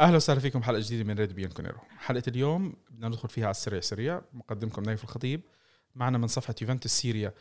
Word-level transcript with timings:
أهلا 0.00 0.16
وسهلا 0.16 0.40
فيكم 0.40 0.62
حلقة 0.62 0.80
جديدة 0.80 1.04
من 1.04 1.18
راديو 1.18 1.32
بيانكونيرو 1.32 1.78
حلقة 1.98 2.22
اليوم 2.28 2.74
بدنا 2.90 3.08
ندخل 3.08 3.28
فيها 3.28 3.44
على 3.44 3.50
السريع 3.50 3.80
سريع. 3.80 4.20
مقدمكم 4.32 4.82
نايف 4.82 5.04
الخطيب. 5.04 5.40
معنا 5.94 6.18
من 6.18 6.26
صفحة 6.26 6.54
يوفنتوس 6.62 6.92
سيريا 6.92 7.34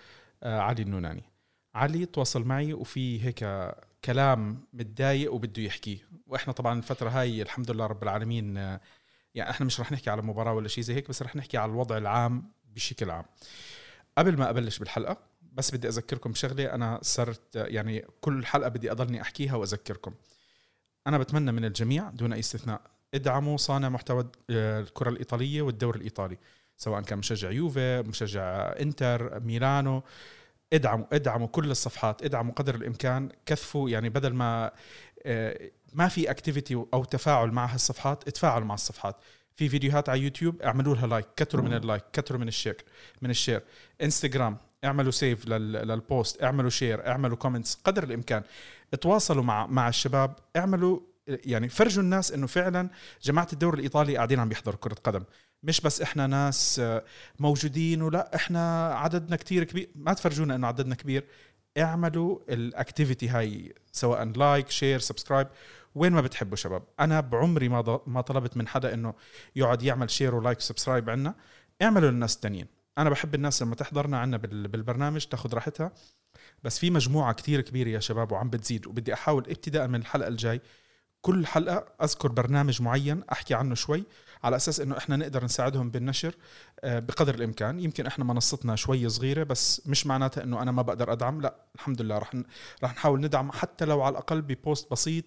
آه 0.43 0.59
علي 0.59 0.81
النوناني. 0.81 1.23
علي 1.75 2.05
تواصل 2.05 2.43
معي 2.43 2.73
وفي 2.73 3.25
هيك 3.25 3.71
كلام 4.05 4.63
متضايق 4.73 5.33
وبده 5.33 5.61
يحكيه 5.61 5.97
وإحنا 6.27 6.53
طبعا 6.53 6.77
الفترة 6.79 7.09
هاي 7.09 7.41
الحمد 7.41 7.71
لله 7.71 7.85
رب 7.85 8.03
العالمين 8.03 8.57
آه 8.57 8.81
يعني 9.35 9.49
إحنا 9.49 9.65
مش 9.65 9.79
رح 9.79 9.91
نحكي 9.91 10.09
على 10.09 10.21
مباراة 10.21 10.53
ولا 10.53 10.67
شيء 10.67 10.83
زي 10.83 10.93
هيك 10.93 11.09
بس 11.09 11.21
رح 11.21 11.35
نحكي 11.35 11.57
على 11.57 11.71
الوضع 11.71 11.97
العام 11.97 12.51
بشكل 12.75 13.09
عام. 13.09 13.25
قبل 14.17 14.37
ما 14.37 14.49
أبلش 14.49 14.79
بالحلقة 14.79 15.17
بس 15.53 15.75
بدي 15.75 15.87
أذكركم 15.87 16.31
بشغله 16.31 16.73
أنا 16.73 16.99
صرت 17.01 17.55
يعني 17.55 18.05
كل 18.21 18.45
حلقة 18.45 18.69
بدي 18.69 18.91
أضلني 18.91 19.21
أحكيها 19.21 19.55
وأذكركم. 19.55 20.13
أنا 21.07 21.17
بتمنى 21.17 21.51
من 21.51 21.65
الجميع 21.65 22.09
دون 22.09 22.33
أي 22.33 22.39
استثناء 22.39 22.81
ادعموا 23.13 23.57
صانع 23.57 23.89
محتوى 23.89 24.27
الكرة 24.49 25.09
الإيطالية 25.09 25.61
والدوري 25.61 25.97
الإيطالي 25.97 26.37
سواء 26.77 27.01
كان 27.01 27.19
مشجع 27.19 27.51
يوفي 27.51 28.01
مشجع 28.01 28.73
إنتر 28.79 29.39
ميلانو. 29.39 30.03
ادعموا 30.73 31.05
ادعموا 31.13 31.47
كل 31.47 31.71
الصفحات 31.71 32.23
ادعموا 32.23 32.53
قدر 32.53 32.75
الإمكان 32.75 33.29
كثفوا 33.45 33.89
يعني 33.89 34.09
بدل 34.09 34.33
ما 34.33 34.71
آه، 35.25 35.69
ما 35.93 36.07
في 36.07 36.31
activity 36.31 36.75
أو 36.93 37.03
تفاعل 37.03 37.51
مع 37.51 37.65
هالصفحات 37.65 38.27
اتفاعلوا 38.27 38.67
مع 38.67 38.73
الصفحات. 38.73 39.15
في 39.55 39.69
فيديوهات 39.69 40.09
على 40.09 40.21
يوتيوب 40.21 40.61
اعملوا 40.61 40.95
لها 40.95 41.07
like 41.07 41.25
كتروا 41.37 41.63
من 41.65 41.73
ال 41.73 41.79
like 41.79 42.03
كتروا 42.13 42.39
من 42.39 42.47
ال 42.47 42.52
share 42.52 42.77
من 43.21 43.29
ال 43.29 43.34
share. 43.34 43.63
انستغرام 44.01 44.57
اعملوا 44.83 45.11
save 45.11 45.47
لل 45.47 45.79
post 45.79 46.43
اعملوا 46.43 46.69
share 46.69 47.07
اعملوا 47.07 47.37
comments 47.37 47.75
قدر 47.83 48.03
الإمكان. 48.03 48.43
تواصلوا 48.95 49.43
مع 49.43 49.67
مع 49.67 49.89
الشباب 49.89 50.35
اعملوا 50.55 50.99
يعني 51.27 51.69
فرجوا 51.69 52.03
الناس 52.03 52.31
إنه 52.31 52.47
فعلا 52.47 52.89
جماعة 53.21 53.47
الدوري 53.53 53.77
الإيطالي 53.77 54.15
قاعدين 54.15 54.39
عم 54.39 54.51
يحضروا 54.51 54.77
كرة 54.77 54.95
قدم. 55.03 55.23
مش 55.63 55.81
بس 55.81 56.01
إحنا 56.01 56.27
ناس 56.27 56.81
موجودين 57.39 58.01
ولا 58.01 58.35
إحنا 58.35 58.93
عددنا 58.93 59.35
كتير 59.35 59.63
كبير. 59.63 59.89
ما 59.95 60.13
تفرجونا 60.13 60.55
إنه 60.55 60.67
عددنا 60.67 60.95
كبير. 60.95 61.25
اعملوا 61.77 62.39
ال 62.49 62.58
activity 62.58 63.29
هاي 63.29 63.73
سواء 63.91 64.23
like 64.23 64.69
share 64.69 64.99
subscribe 64.99 65.47
وين 65.95 66.13
ما 66.13 66.21
بتحبوا 66.21 66.55
شباب. 66.57 66.83
أنا 66.99 67.19
بعمري 67.19 67.69
ما 67.69 67.99
ما 68.07 68.21
طلبت 68.21 68.57
من 68.57 68.67
حدا 68.67 68.93
إنه 68.93 69.13
يقعد 69.55 69.83
يعمل 69.83 70.09
share 70.09 70.35
و 70.35 70.39
like 70.39 70.57
و 70.57 70.62
subscribe 70.62 71.09
عنا. 71.09 71.35
اعملوا 71.81 72.11
للناس 72.11 72.35
التانيين. 72.35 72.67
أنا 72.97 73.09
بحب 73.09 73.35
الناس 73.35 73.61
لما 73.61 73.75
تحضرنا 73.75 74.19
عنا 74.19 74.37
بالبرنامج 74.37 75.25
تاخذ 75.25 75.53
راحتها. 75.53 75.91
بس 76.63 76.79
في 76.79 76.89
مجموعة 76.89 77.33
كتير 77.33 77.61
كبيرة 77.61 77.89
يا 77.89 77.99
شباب 77.99 78.31
وعم 78.31 78.49
بتزيد 78.49 78.87
وبدي 78.87 79.13
أحاول 79.13 79.43
ابتداء 79.49 79.87
من 79.87 79.95
الحلقة 79.95 80.27
الجاي 80.27 80.61
كل 81.21 81.45
حلقة 81.47 81.85
أذكر 82.03 82.27
برنامج 82.27 82.81
معين 82.81 83.23
أحكي 83.31 83.53
عنه 83.53 83.75
شوي 83.75 84.03
على 84.43 84.55
أساس 84.55 84.79
إنه 84.79 84.97
إحنا 84.97 85.15
نقدر 85.15 85.43
نساعدهم 85.43 85.91
بالنشر 85.91 86.35
آه، 86.79 86.99
بقدر 86.99 87.35
الإمكان. 87.35 87.79
يمكن 87.79 88.05
إحنا 88.05 88.25
منصتنا 88.25 88.75
شوي 88.75 89.09
صغيرة 89.09 89.43
بس 89.43 89.81
مش 89.87 90.07
معناتها 90.07 90.43
إنه 90.43 90.61
أنا 90.61 90.71
ما 90.71 90.81
بقدر 90.81 91.11
أدعم 91.11 91.41
لا 91.41 91.55
الحمد 91.75 92.01
لله 92.01 92.17
رح 92.17 92.35
رح 92.83 92.93
نحاول 92.93 93.21
ندعم 93.21 93.51
حتى 93.51 93.85
لو 93.85 94.01
على 94.01 94.11
الأقل 94.11 94.41
ببوست 94.41 94.91
بسيط 94.91 95.25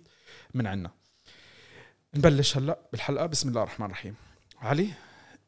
من 0.55 0.67
عنا. 0.67 0.91
نبلش 2.15 2.57
هلأ 2.57 2.79
بالحلقة. 2.93 3.27
بسم 3.27 3.49
الله 3.49 3.63
الرحمن 3.63 3.87
الرحيم. 3.87 4.15
علي 4.61 4.89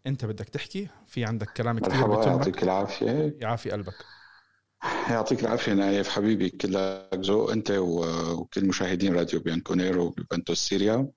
أنت 0.06 0.24
بدك 0.24 0.48
تحكي؟ 0.48 0.88
في 1.06 1.24
عندك 1.24 1.50
كلام 1.50 1.78
كثير 1.78 2.06
مرحبا 2.06 2.26
يعطيك 2.26 2.62
العافية. 2.62 3.36
يعافي 3.40 3.70
قلبك. 3.70 4.04
يعطيك 4.84 5.40
العافية 5.40 5.72
نايف. 5.72 6.08
حبيبي 6.08 6.48
كلك 6.50 7.08
ذوق 7.14 7.50
أنت 7.50 7.70
وكل 7.70 8.66
مشاهدين 8.66 9.14
راديو 9.16 9.40
بيانكونيرو 9.40 10.08
يوفنتوس 10.08 10.54
سيريا. 10.54 11.08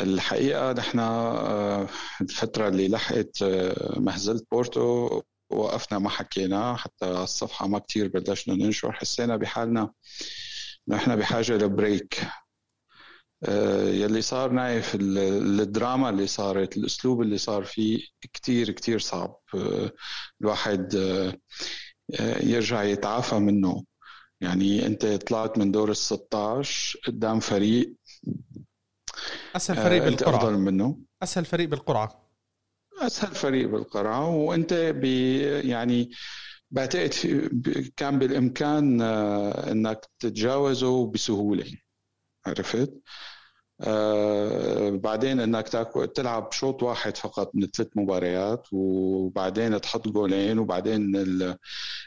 الحقيقة 0.00 0.72
نحن 0.72 0.98
آه، 0.98 1.88
الفترة 2.20 2.68
اللي 2.68 2.88
لحقت 2.88 3.42
آه، 3.42 3.98
مهزلة 3.98 4.40
بورتو 4.52 5.22
وقفنا 5.50 5.98
ما 5.98 6.08
حكينا 6.10 6.76
حتى 6.76 7.06
الصفحة 7.06 7.66
ما 7.68 7.78
كتير 7.78 8.08
بلشنا 8.08 8.54
ننشر. 8.54 8.92
حسينا 8.92 9.36
بحالنا 9.36 9.92
نحن 10.88 11.16
بحاجة 11.16 11.52
ل 11.56 11.65
break. 11.65 12.20
آه، 13.44 13.88
يلي 13.88 14.22
صار 14.22 14.50
نايف 14.50 14.96
الدراما 15.00 16.10
اللي 16.10 16.26
صارت 16.26 16.76
الأسلوب 16.76 17.22
اللي 17.22 17.38
صار 17.38 17.64
فيه 17.64 18.06
كتير 18.32 18.70
كتير 18.70 18.98
صعب. 18.98 19.36
الواحد 20.40 20.94
يرجع 22.42 22.82
يتعافى 22.82 23.38
منه. 23.38 23.84
يعني 24.40 24.86
انت 24.86 25.06
طلعت 25.06 25.58
من 25.58 25.72
دور 25.72 25.90
ال 25.90 25.96
16 25.96 27.00
قدام 27.06 27.40
فريق 27.40 27.94
أسهل 29.56 29.76
فريق 29.76 30.04
بالقرعة. 30.04 30.36
أفضل 30.36 30.58
منه. 30.58 30.98
أسهل 31.22 31.44
فريق 31.44 31.68
بالقرعة. 31.68 32.30
أسهل 32.98 33.34
فريق 33.34 33.68
بالقرعة. 33.68 34.28
وانت 34.28 34.74
بي 34.74 35.42
يعني 35.68 36.10
بعتقد 36.70 37.12
كان 37.96 38.18
بالإمكان 38.18 39.00
إنك 39.70 40.08
تتجاوزه 40.18 41.10
بسهولة. 41.10 41.66
عرفت؟ 42.46 42.92
آه 43.82 44.90
بعدين 44.90 45.40
إنك 45.40 45.68
تلعب 46.14 46.52
شوط 46.52 46.82
واحد 46.82 47.16
فقط 47.16 47.50
من 47.54 47.66
ثلاث 47.66 47.88
مباريات 47.96 48.66
وبعدين 48.72 49.80
تحط 49.80 50.08
جولين 50.08 50.58
وبعدين 50.58 51.12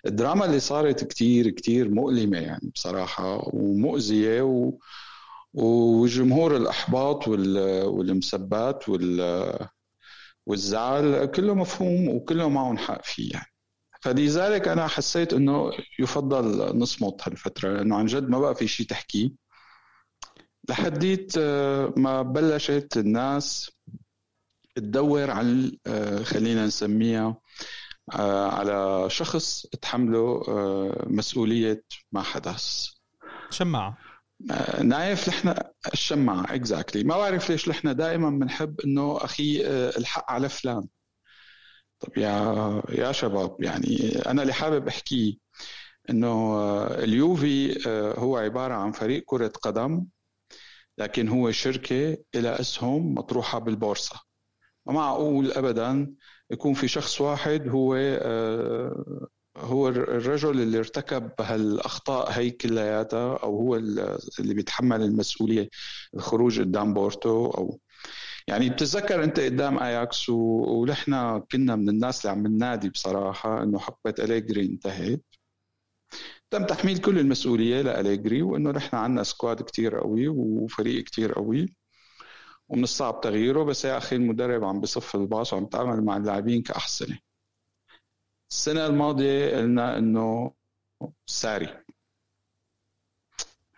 الدراما 0.05 0.45
اللي 0.45 0.59
صارت 0.59 1.03
كتير 1.03 1.49
كتير 1.49 1.89
مؤلمة 1.89 2.37
يعني 2.37 2.71
بصراحة 2.75 3.49
ومؤذية 3.53 4.41
و 4.41 4.71
وجمهور 5.53 6.57
الأحباط 6.57 7.27
والمسبات 7.27 8.83
والزعل 10.45 11.25
كله 11.25 11.53
مفهوم 11.53 12.09
وكله 12.09 12.49
معهم 12.49 12.77
حق 12.77 13.01
فيه 13.05 13.31
يعني. 13.33 13.45
فلذلك 14.01 14.67
أنا 14.67 14.87
حسيت 14.87 15.33
إنه 15.33 15.71
يفضل 15.99 16.77
نصمت 16.77 17.27
هالفترة 17.27 17.69
لأنه 17.73 17.95
عن 17.95 18.05
جد 18.05 18.29
ما 18.29 18.39
بقى 18.39 18.55
في 18.55 18.67
شيء 18.67 18.85
تحكيه 18.87 19.42
لحديت 20.69 21.33
آه، 21.37 21.93
ما 21.97 22.21
بلشت 22.21 22.97
الناس 22.97 23.71
تدور 24.75 25.31
على 25.31 25.77
آه، 25.87 26.23
خلينا 26.23 26.65
نسميها 26.65 27.37
آه، 28.13 28.49
على 28.51 29.09
شخص 29.09 29.65
تحمله 29.81 30.43
مسؤولية 31.07 31.83
ما 32.11 32.21
حدث. 32.21 32.87
شماعة. 33.49 33.97
نايف 34.83 35.29
نحن 35.29 35.55
الشماعة 35.93 36.55
اكزاكتلي 36.55 37.03
ما 37.03 37.17
بعرف 37.17 37.49
ليش 37.49 37.69
نحن 37.69 37.95
دائما 37.95 38.29
بنحب 38.29 38.81
إنه 38.81 39.17
أخي 39.17 39.61
الحق 39.97 40.31
على 40.31 40.49
فلان. 40.49 40.87
طب 41.99 42.17
يا 42.17 42.81
يا 42.89 43.11
شباب 43.11 43.55
يعني 43.59 44.21
أنا 44.25 44.41
اللي 44.41 44.53
حابب 44.53 44.87
أحكيه 44.87 45.33
إنه 46.09 46.57
اليوفي 46.87 47.77
هو 48.17 48.37
عبارة 48.37 48.73
عن 48.73 48.91
فريق 48.91 49.23
كرة 49.25 49.47
قدم. 49.61 50.05
لكن 50.97 51.27
هو 51.29 51.51
شركة 51.51 52.17
إلى 52.35 52.49
أسهم 52.59 53.13
مطروحة 53.13 53.59
بالبورصة. 53.59 54.15
ما 54.85 54.93
معقول 54.93 55.51
أبدا 55.51 56.15
يكون 56.51 56.73
في 56.73 56.87
شخص 56.87 57.21
واحد 57.21 57.67
هو 57.69 57.95
آه، 57.97 59.27
هو 59.57 59.87
الرجل 59.89 60.61
اللي 60.61 60.79
ارتكب 60.79 61.31
هالأخطاء 61.41 62.31
هي 62.31 62.51
كلياتها 62.51 63.37
أو 63.37 63.57
هو 63.59 63.75
اللي 63.75 64.53
بيتحمل 64.53 65.01
المسؤولية 65.01 65.69
الخروج 66.15 66.59
قدام 66.61 66.93
بورتو 66.93 67.45
أو 67.47 67.79
يعني 68.47 68.69
بتتذكر 68.69 69.23
أنت 69.23 69.39
قدام 69.39 69.79
أياكس 69.79 70.29
ونحن 70.29 71.39
كنا 71.51 71.75
من 71.75 71.89
الناس 71.89 72.25
اللي 72.25 72.37
عم 72.37 72.47
ننادي 72.47 72.89
بصراحة 72.89 73.63
إنه 73.63 73.79
حقبه 73.79 74.15
أليجري 74.19 74.65
انتهت. 74.65 75.21
تم 76.53 76.65
تحميل 76.65 76.97
كل 76.97 77.19
المسؤولية 77.19 77.81
لأليجري 77.81 78.41
وإنه 78.41 78.71
نحن 78.71 78.95
عندنا 78.95 79.23
سكواد 79.23 79.61
كتير 79.61 79.99
قوي 79.99 80.27
وفريق 80.27 81.03
كتير 81.03 81.33
قوي 81.33 81.75
ومن 82.69 82.83
الصعب 82.83 83.21
تغييره. 83.21 83.63
بس 83.63 83.85
يا 83.85 83.97
أخي 83.97 84.15
المدرب 84.15 84.63
عم 84.63 84.81
بصف 84.81 85.15
الباص 85.15 85.53
وعم 85.53 85.63
يتعامل 85.63 86.03
مع 86.05 86.17
اللاعبين 86.17 86.61
كأحسنة. 86.61 87.19
السنة 88.51 88.85
الماضية 88.85 89.57
قلنا 89.57 89.97
إنه 89.97 90.53
ساري. 91.25 91.83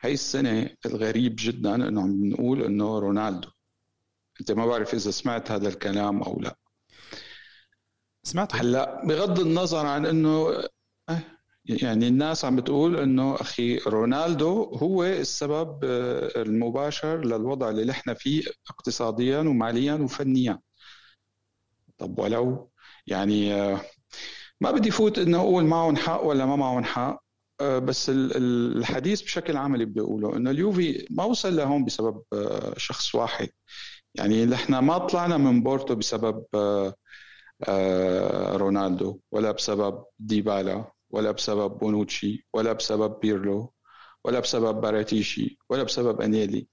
هاي 0.01 0.13
السنة 0.13 0.69
الغريب 0.85 1.35
جدا 1.39 1.75
إنه 1.75 2.01
عم 2.01 2.25
نقول 2.25 2.63
إنه 2.63 2.99
رونالدو. 2.99 3.49
أنت 4.39 4.51
ما 4.51 4.65
بعرف 4.65 4.93
إذا 4.93 5.11
سمعت 5.11 5.51
هذا 5.51 5.67
الكلام 5.67 6.23
أو 6.23 6.39
لا. 6.39 6.55
سمعت 8.23 8.55
هلأ 8.55 9.05
بغض 9.05 9.39
النظر 9.39 9.85
عن 9.85 10.05
إنه 10.05 10.63
يعني 11.65 12.07
الناس 12.07 12.45
عم 12.45 12.55
بتقول 12.55 12.99
إنه 12.99 13.35
أخي 13.35 13.77
رونالدو 13.77 14.63
هو 14.63 15.03
السبب 15.03 15.79
آه، 15.83 16.41
المباشر 16.41 17.25
للوضع 17.25 17.69
اللي 17.69 17.85
نحن 17.85 18.13
فيه 18.13 18.43
اقتصاديا 18.69 19.39
وماليا 19.39 19.93
وفنيا. 19.93 20.59
طب 21.97 22.19
ولو؟ 22.19 22.71
يعني 23.07 23.53
آه، 23.53 23.81
ما 24.61 24.71
بدي 24.71 24.91
فوت 24.91 25.19
إنه 25.19 25.39
أقول 25.39 25.65
معهم 25.65 25.95
حق 25.95 26.23
ولا 26.23 26.45
ما 26.45 26.55
معهم 26.55 26.83
حق 26.83 27.23
آه، 27.61 27.79
بس 27.79 28.11
الحديث 28.15 29.21
بشكل 29.21 29.57
عام 29.57 29.73
اللي 29.73 29.85
بدي 29.85 30.01
أقوله 30.01 30.37
إنه 30.37 30.51
اليوفي 30.51 31.07
ما 31.11 31.23
وصل 31.23 31.55
لهون 31.55 31.85
بسبب 31.85 32.23
شخص 32.77 33.15
واحد. 33.15 33.49
يعني 34.15 34.45
نحن 34.45 34.77
ما 34.79 34.97
طلعنا 34.97 35.37
من 35.37 35.63
بورتو 35.63 35.95
بسبب 35.95 36.45
رونالدو 38.61 39.19
ولا 39.31 39.51
بسبب 39.51 40.05
ديبالا. 40.19 40.94
ولا 41.09 41.31
بسبب 41.31 41.77
بونوتشي 41.77 42.47
ولا 42.53 42.73
بسبب 42.73 43.19
بيرلو 43.19 43.73
ولا 44.23 44.39
بسبب 44.39 44.81
باراتيشي 44.81 45.59
ولا 45.69 45.83
بسبب 45.83 46.21
أنيلي. 46.21 46.67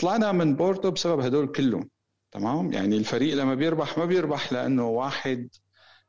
طلعنا 0.00 0.32
من 0.32 0.56
بورتو 0.56 0.90
بسبب 0.90 1.20
هدول 1.20 1.46
كلهم 1.52 1.90
تمام؟ 2.32 2.72
يعني 2.72 2.96
الفريق 2.96 3.34
لما 3.34 3.54
بيربح 3.54 3.98
ما 3.98 4.04
بيربح 4.04 4.52
لأنه 4.52 4.88
واحد 4.88 5.48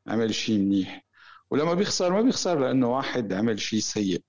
عمل 0.08 0.36
شيء 0.36 0.60
منيح 0.60 1.06
ولما 1.52 1.74
بيخسر 1.74 2.14
ما 2.14 2.22
بيخسر 2.22 2.60
لأنه 2.60 2.96
واحد 2.96 3.34
عمل 3.34 3.60
شيء 3.60 3.80
سيء. 3.80 4.24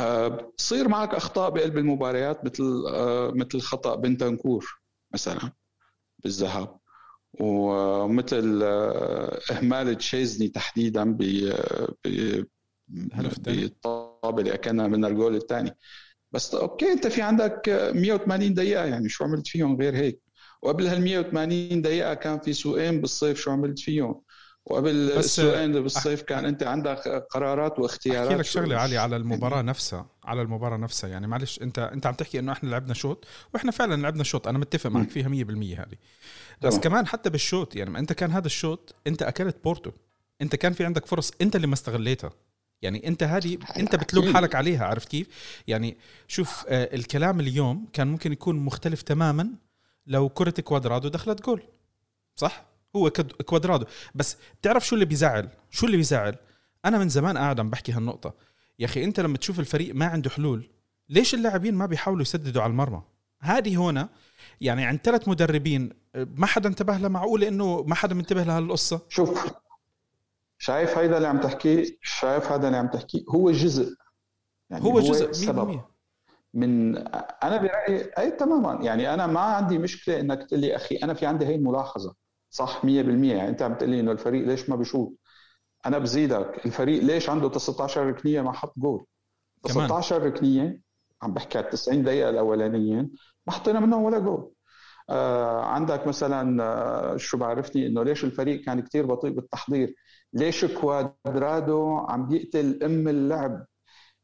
بتصير 0.00 0.84
آه، 0.84 0.88
معك 0.88 1.14
أخطاء 1.14 1.50
بقلب 1.50 1.78
المباريات 1.78 2.44
مثل 2.44 2.84
آه، 2.92 3.32
مثل 3.34 3.60
خطأ 3.60 3.94
بنتنكور 3.94 4.80
مثلا 5.14 5.52
بالذهاب. 6.18 6.78
ومثل 7.40 8.60
آه، 8.62 9.38
إهمال 9.50 9.98
تشيزني 9.98 10.48
تحديدا 10.48 11.04
ب 11.12 11.22
بالطابه 13.46 14.38
اللي 14.40 14.54
أكلنا 14.54 14.88
منها 14.88 15.08
الجول 15.10 15.36
الثاني. 15.36 15.76
بس 16.32 16.54
okay 16.54 16.92
أنت 16.92 17.06
في 17.06 17.22
عندك 17.22 17.68
180 17.94 18.54
دقيقة 18.54 18.84
يعني 18.84 19.08
شو 19.08 19.24
عملت 19.24 19.46
فيهم 19.46 19.76
غير 19.76 19.96
هيك؟ 19.96 20.20
وقبل 20.62 20.86
هال 20.86 21.00
180 21.02 21.82
دقيقة 21.82 22.14
كان 22.14 22.38
في 22.40 22.52
سوقين 22.52 23.00
بالصيف 23.00 23.40
شو 23.40 23.50
عملت 23.50 23.78
فيهم؟ 23.78 24.22
وقبل 24.70 25.12
السوقين 25.12 25.82
بالصيف 25.82 26.22
كان 26.22 26.44
أنت 26.44 26.62
عندك 26.62 27.26
قرارات 27.30 27.78
واختيارات 27.78 28.26
أحكي 28.26 28.38
لك 28.38 28.44
شغلة 28.44 28.76
علي 28.76 28.96
على 28.96 29.16
المباراة 29.16 29.62
نفسها 29.72 30.06
على 30.24 30.42
المباراة 30.42 30.76
نفسها. 30.76 31.10
يعني 31.10 31.26
معلش 31.26 31.62
أنت 31.62 31.78
أنت 31.78 32.06
عم 32.06 32.14
تحكي 32.14 32.38
إنه 32.38 32.52
إحنا 32.52 32.68
لعبنا 32.68 32.94
شوط 32.94 33.26
وإحنا 33.54 33.70
فعلا 33.70 34.02
لعبنا 34.02 34.24
شوط. 34.24 34.48
أنا 34.48 34.58
متفق 34.58 34.90
معك 34.90 35.10
فيها 35.10 35.28
100% 35.28 35.30
هذه. 35.80 35.96
بس. 36.62 36.78
كمان 36.78 37.06
حتى 37.06 37.30
بالشوط 37.30 37.76
يعني 37.76 37.90
ما 37.90 37.98
أنت 37.98 38.12
كان 38.12 38.30
هذا 38.30 38.46
الشوط 38.46 38.94
أنت 39.06 39.22
أكلت 39.22 39.56
بورتو. 39.64 39.90
أنت 40.42 40.56
كان 40.56 40.72
في 40.72 40.84
عندك 40.84 41.06
فرص 41.06 41.32
أنت 41.40 41.56
اللي 41.56 41.66
ما 41.66 41.74
استغليتها. 41.74 42.30
يعني 42.82 43.08
أنت 43.08 43.22
هذه 43.22 43.58
أنت 43.76 43.96
بتلوم 43.96 44.34
حالك 44.34 44.54
عليها 44.54 44.86
عرفت 44.86 45.08
كيف؟ 45.08 45.26
يعني 45.66 45.96
شوف 46.28 46.64
آه 46.68 46.94
الكلام 46.96 47.40
اليوم 47.40 47.88
كان 47.92 48.06
ممكن 48.08 48.32
يكون 48.32 48.56
مختلف 48.56 49.02
تماما 49.02 49.50
لو 50.06 50.28
كرة 50.28 50.60
كوادرادو 50.60 51.08
دخلت 51.08 51.42
جول. 51.42 51.62
صح؟ 52.36 52.77
هو 52.96 53.10
كوادرادو. 53.46 53.86
بس 54.14 54.36
تعرف 54.62 54.86
شو 54.86 54.94
اللي 54.94 55.06
بيزعل؟ 55.06 55.48
شو 55.70 55.86
اللي 55.86 55.96
بيزعل؟ 55.96 56.36
أنا 56.84 56.98
من 56.98 57.08
زمان 57.08 57.38
قاعد 57.38 57.60
عم 57.60 57.70
بحكي 57.70 57.92
هالنقطة. 57.92 58.34
يا 58.78 58.84
أخي 58.84 59.04
أنت 59.04 59.20
لما 59.20 59.36
تشوف 59.38 59.60
الفريق 59.60 59.94
ما 59.94 60.06
عنده 60.06 60.30
حلول 60.30 60.70
ليش 61.08 61.34
اللاعبين 61.34 61.74
ما 61.74 61.86
بيحاولوا 61.86 62.22
يسددوا 62.22 62.62
على 62.62 62.70
المرمى؟ 62.70 63.02
هذه 63.40 63.76
هنا 63.82 64.08
يعني 64.60 64.84
عند 64.84 65.00
ثلاث 65.04 65.28
مدربين 65.28 65.90
ما 66.14 66.46
حدا 66.46 66.68
انتبه 66.68 66.96
لها 66.96 67.08
معقولة 67.08 67.48
إنه 67.48 67.82
ما 67.82 67.94
حدا 67.94 68.14
منتبه 68.14 68.42
لهالقصه 68.42 69.00
شوف 69.08 69.52
شايف 70.58 70.98
هيدا 70.98 71.16
اللي 71.16 71.28
عم 71.28 71.40
تحكيه 71.40 71.98
شايف 72.02 72.52
هذا 72.52 72.66
اللي 72.66 72.78
عم 72.78 72.88
تحكيه 72.88 73.24
هو 73.28 73.50
جزء. 73.50 73.94
يعني 74.70 74.84
هو, 74.84 74.90
هو 74.90 75.00
جزء 75.00 75.32
سبب 75.32 75.80
من 76.54 76.96
أنا 77.42 77.56
برأيي 77.56 78.10
أي 78.18 78.30
تماما. 78.30 78.84
يعني 78.84 79.14
أنا 79.14 79.26
ما 79.26 79.40
عندي 79.40 79.78
مشكلة 79.78 80.20
إنك 80.20 80.42
تقول 80.42 80.60
لي 80.60 80.76
أخي 80.76 80.96
أنا 80.96 81.14
في 81.14 81.26
عندي 81.26 81.46
هي 81.46 81.54
الملاحظة. 81.54 82.14
صح 82.58 82.84
100% 82.84 83.34
يعني 83.34 83.48
انت 83.48 83.62
عم 83.62 83.74
تقول 83.74 83.90
لي 83.90 84.00
انه 84.00 84.12
الفريق 84.12 84.46
ليش 84.46 84.70
ما 84.70 84.76
بيشوط 84.76 85.12
أنا 85.86 85.98
بزيدك 85.98 86.66
الفريق 86.66 87.02
ليش 87.02 87.30
عنده 87.30 87.48
19 87.48 88.06
ركنية 88.06 88.40
ما 88.42 88.52
حط 88.52 88.74
جول؟ 88.78 89.04
19 89.64 90.22
ركنية 90.22 90.80
عم 91.22 91.34
بحكي 91.34 91.58
على 91.58 91.68
90 91.70 92.02
دقيقة 92.04 92.30
الاولانيين 92.30 93.10
ما 93.46 93.52
حطينا 93.52 93.80
منهم 93.80 94.02
ولا 94.02 94.18
جول. 94.18 94.52
آه 95.10 95.64
عندك 95.64 96.06
مثلا 96.06 96.62
آه 96.64 97.16
شو 97.16 97.38
بعرفني 97.38 97.86
إنه 97.86 98.02
ليش 98.02 98.24
الفريق 98.24 98.60
كان 98.64 98.80
كتير 98.80 99.06
بطيء 99.06 99.30
بالتحضير؟ 99.30 99.94
ليش 100.32 100.64
كوادرادو 100.64 101.96
عم 101.98 102.28
بيقتل 102.28 102.82
أم 102.84 103.08
اللعب؟ 103.08 103.66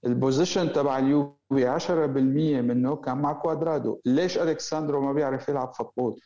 ال 0.06 0.12
possession 0.12 0.72
تبع 0.72 0.98
اليوفي 0.98 1.66
10% 1.66 2.60
منه 2.60 2.96
كان 2.96 3.18
مع 3.18 3.32
كوادرادو. 3.32 4.00
ليش 4.06 4.38
ألكساندرو 4.38 5.00
ما 5.00 5.12
بيعرف 5.12 5.48
يلعب 5.48 5.74
football؟ 5.74 6.20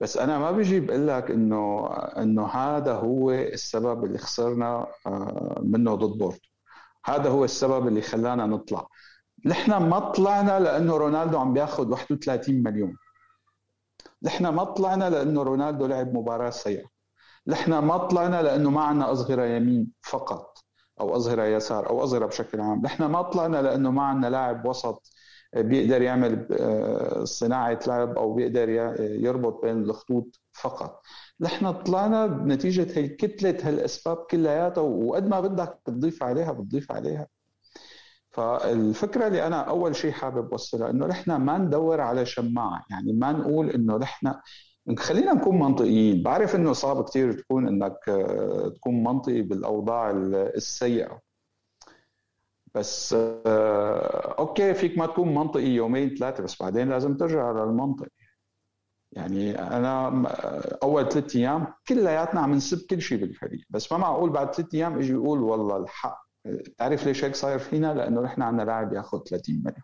بس 0.00 0.16
أنا 0.16 0.38
ما 0.38 0.50
بيجي 0.50 0.80
بقول 0.80 1.08
لك 1.08 1.30
إنه 1.30 1.86
إنه 1.96 2.46
هذا 2.46 2.92
هو 2.94 3.30
السبب 3.30 4.04
اللي 4.04 4.18
خسرنا 4.18 4.86
آه، 5.06 5.60
منه 5.64 5.94
ضد 5.94 6.18
بورتو. 6.18 6.48
هذا 7.04 7.30
هو 7.30 7.44
السبب 7.44 7.88
اللي 7.88 8.02
خلانا 8.02 8.46
نطلع. 8.46 8.88
نحن 9.46 9.76
ما 9.76 9.98
طلعنا 9.98 10.60
لأنه 10.60 10.96
رونالدو 10.96 11.38
عم 11.38 11.52
بياخذ 11.54 11.90
31 11.90 12.62
مليون. 12.62 12.96
نحن 14.22 14.48
ما 14.48 14.64
طلعنا 14.64 15.10
لأنه 15.10 15.42
رونالدو 15.42 15.86
لعب 15.86 16.14
مباراة 16.14 16.50
سيئة. 16.50 16.86
نحن 17.46 17.78
ما 17.78 17.96
طلعنا 17.96 18.42
لأنه 18.42 18.70
ما 18.70 18.82
عندنا 18.82 19.10
اظهره 19.10 19.44
يمين 19.44 19.92
فقط 20.02 20.58
أو 21.00 21.16
اظهره 21.16 21.44
يسار 21.44 21.90
أو 21.90 22.02
اظهره 22.04 22.26
بشكل 22.26 22.60
عام. 22.60 22.82
نحن 22.84 23.04
ما 23.04 23.22
طلعنا 23.22 23.62
لأنه 23.62 23.90
ما 23.90 24.02
عندنا 24.02 24.30
لاعب 24.30 24.66
وسط 24.66 25.10
بيقدر 25.62 26.02
يعمل 26.02 26.46
آه، 26.60 27.24
صناعة 27.24 27.78
لعب 27.86 28.18
أو 28.18 28.34
بيقدر 28.34 28.68
يربط 29.00 29.62
بين 29.62 29.82
الخطوط 29.82 30.40
فقط. 30.52 31.02
نحن 31.40 31.72
طلعنا 31.72 32.26
بنتيجة 32.26 32.98
هي 32.98 33.08
كتلة 33.08 33.58
هالأسباب 33.62 34.16
كلياتها 34.16 34.80
وقد 34.82 35.26
ما 35.28 35.40
بدك 35.40 35.78
بتضيف 35.86 36.22
عليها 36.22 36.52
بتضيف 36.52 36.92
عليها. 36.92 37.26
فالفكرة 38.30 39.26
اللي 39.26 39.46
أنا 39.46 39.60
أول 39.60 39.96
شيء 39.96 40.12
حابب 40.12 40.50
أوصلها 40.52 40.90
إنه 40.90 41.06
نحن 41.06 41.36
ما 41.36 41.58
ندور 41.58 42.00
على 42.00 42.26
شماعة. 42.26 42.84
يعني 42.90 43.12
ما 43.12 43.32
نقول 43.32 43.70
إنه 43.70 43.96
نحن 43.96 44.34
خلينا 44.98 45.32
نكون 45.32 45.58
منطقيين. 45.58 46.22
بعرف 46.22 46.56
إنه 46.56 46.72
صعب 46.72 47.04
كثير 47.04 47.32
تكون 47.32 47.68
إنك 47.68 48.08
آه، 48.08 48.68
تكون 48.76 49.04
منطقي 49.04 49.42
بالأوضاع 49.42 50.10
السيئة. 50.10 51.25
بس 52.76 53.16
آه، 53.46 54.34
أوكي 54.38 54.74
فيك 54.74 54.98
ما 54.98 55.06
تكون 55.06 55.34
منطقي 55.34 55.66
يومين 55.66 56.14
ثلاثة 56.14 56.42
بس 56.42 56.62
بعدين 56.62 56.88
لازم 56.88 57.16
ترجع 57.16 57.50
للمنطق 57.50 58.06
يعني 59.12 59.58
أنا 59.58 60.08
آه، 60.08 60.78
أول 60.82 61.08
ثلاث 61.08 61.36
أيام 61.36 61.66
كلياتنا 61.88 62.40
عم 62.40 62.54
نسب 62.54 62.86
كل 62.90 63.00
شيء 63.00 63.18
بالفريق 63.18 63.60
بس 63.70 63.92
ما 63.92 63.98
معقول 63.98 64.30
بعد 64.30 64.54
ثلاث 64.54 64.74
أيام 64.74 64.98
إجي 64.98 65.12
يقول 65.12 65.42
والله 65.42 65.76
الحق 65.76 66.26
تعرف 66.78 67.06
ليش 67.06 67.24
هيك 67.24 67.34
صاير 67.34 67.58
فينا؟ 67.58 67.94
لأنه 67.94 68.20
نحن 68.20 68.42
عندنا 68.42 68.62
لاعب 68.62 68.92
ياخذ 68.92 69.22
30 69.24 69.56
مليون 69.64 69.82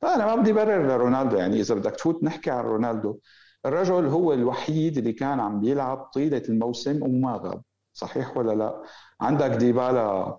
فأنا 0.00 0.26
ما 0.26 0.34
بدي 0.42 0.52
برر 0.52 0.86
لرونالدو 0.86 1.36
يعني 1.36 1.60
إذا 1.60 1.74
بدك 1.74 1.90
تفوت 1.90 2.24
نحكي 2.24 2.50
عن 2.50 2.64
رونالدو 2.64 3.18
الرجل 3.66 4.06
هو 4.06 4.32
الوحيد 4.32 4.98
اللي 4.98 5.12
كان 5.12 5.40
عم 5.40 5.60
بيلعب 5.60 5.98
طيلة 5.98 6.42
الموسم 6.48 7.02
وما 7.02 7.32
غاب 7.32 7.62
صحيح 7.92 8.36
ولا 8.36 8.52
لا؟ 8.52 8.82
عندك 9.20 9.50
ديبالا 9.50 10.38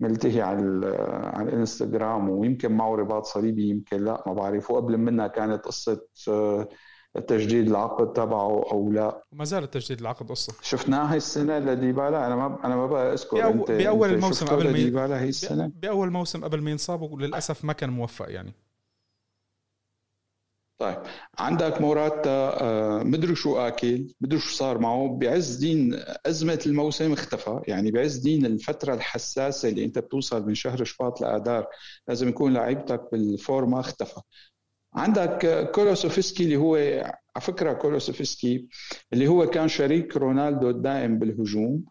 ملتهي 0.00 0.42
على 0.42 0.86
على 1.34 1.48
الانستغرام 1.48 2.28
ويمكن 2.30 2.72
معه 2.72 2.94
رباط 2.94 3.24
صليبي 3.24 3.68
يمكن 3.68 4.04
لا 4.04 4.22
ما 4.26 4.32
بعرف. 4.32 4.70
وقبل 4.70 4.96
منها 4.96 5.26
كانت 5.26 5.64
قصة 5.64 6.06
آه، 6.28 6.68
تجديد 7.28 7.68
العقد 7.68 8.12
تبعه 8.12 8.62
أو 8.72 8.92
لا. 8.92 9.22
وما 9.32 9.44
زال 9.44 9.70
تجديد 9.70 10.00
العقد 10.00 10.28
قصة. 10.30 10.52
شفناها 10.62 11.12
هي 11.12 11.16
السنة 11.16 11.58
لديبالا. 11.58 12.26
أنا 12.26 12.36
ما 12.36 12.58
أنا 12.64 12.76
ما 12.76 12.86
بقى 12.86 13.12
أذكر. 13.12 13.36
بأو... 13.36 13.50
انت 13.50 13.70
بأول 13.70 14.08
أنت 14.08 14.16
الموسم 14.18 14.46
قبل 14.46 14.64
ما 14.64 14.72
ديبالا 14.72 15.20
هي 15.20 15.28
السنة؟ 15.28 15.72
بأول 15.74 16.10
موسم 16.10 16.44
قبل 16.44 16.60
ما 16.62 16.70
ينصاب 16.70 17.02
وللأسف 17.02 17.64
ما 17.64 17.72
كان 17.72 17.90
موفق 17.90 18.30
يعني. 18.30 18.54
طيب. 20.78 20.98
عندك 21.38 21.80
موراتا 21.80 22.30
آه، 22.62 23.02
مدري 23.02 23.34
شو 23.34 23.56
اكل 23.58 24.06
مدري 24.20 24.38
شو 24.40 24.48
صار 24.56 24.78
معه. 24.78 25.18
بعز 25.20 25.56
دين 25.56 26.00
أزمة 26.26 26.60
الموسم 26.66 27.12
اختفى. 27.12 27.60
يعني 27.68 27.90
بعز 27.90 28.16
دين 28.16 28.46
الفترة 28.46 28.94
الحساسة 28.94 29.68
اللي 29.68 29.84
أنت 29.84 29.98
بتوصل 29.98 30.46
من 30.46 30.54
شهر 30.54 30.84
شباط 30.84 31.20
لآذار 31.20 31.66
لازم 32.08 32.28
يكون 32.28 32.54
لعيبتك 32.54 33.02
بالفورما 33.12 33.80
اختفى. 33.80 34.20
عندك 34.94 35.70
كولوسوفسكي 35.74 36.44
اللي 36.44 36.56
هو 36.56 36.76
على 37.36 37.40
فكرة 37.40 37.72
كولوسوفسكي 37.72 38.68
اللي 39.12 39.28
هو 39.28 39.46
كان 39.46 39.68
شريك 39.68 40.16
رونالدو 40.16 40.70
الدائم 40.70 41.18
بالهجوم. 41.18 41.84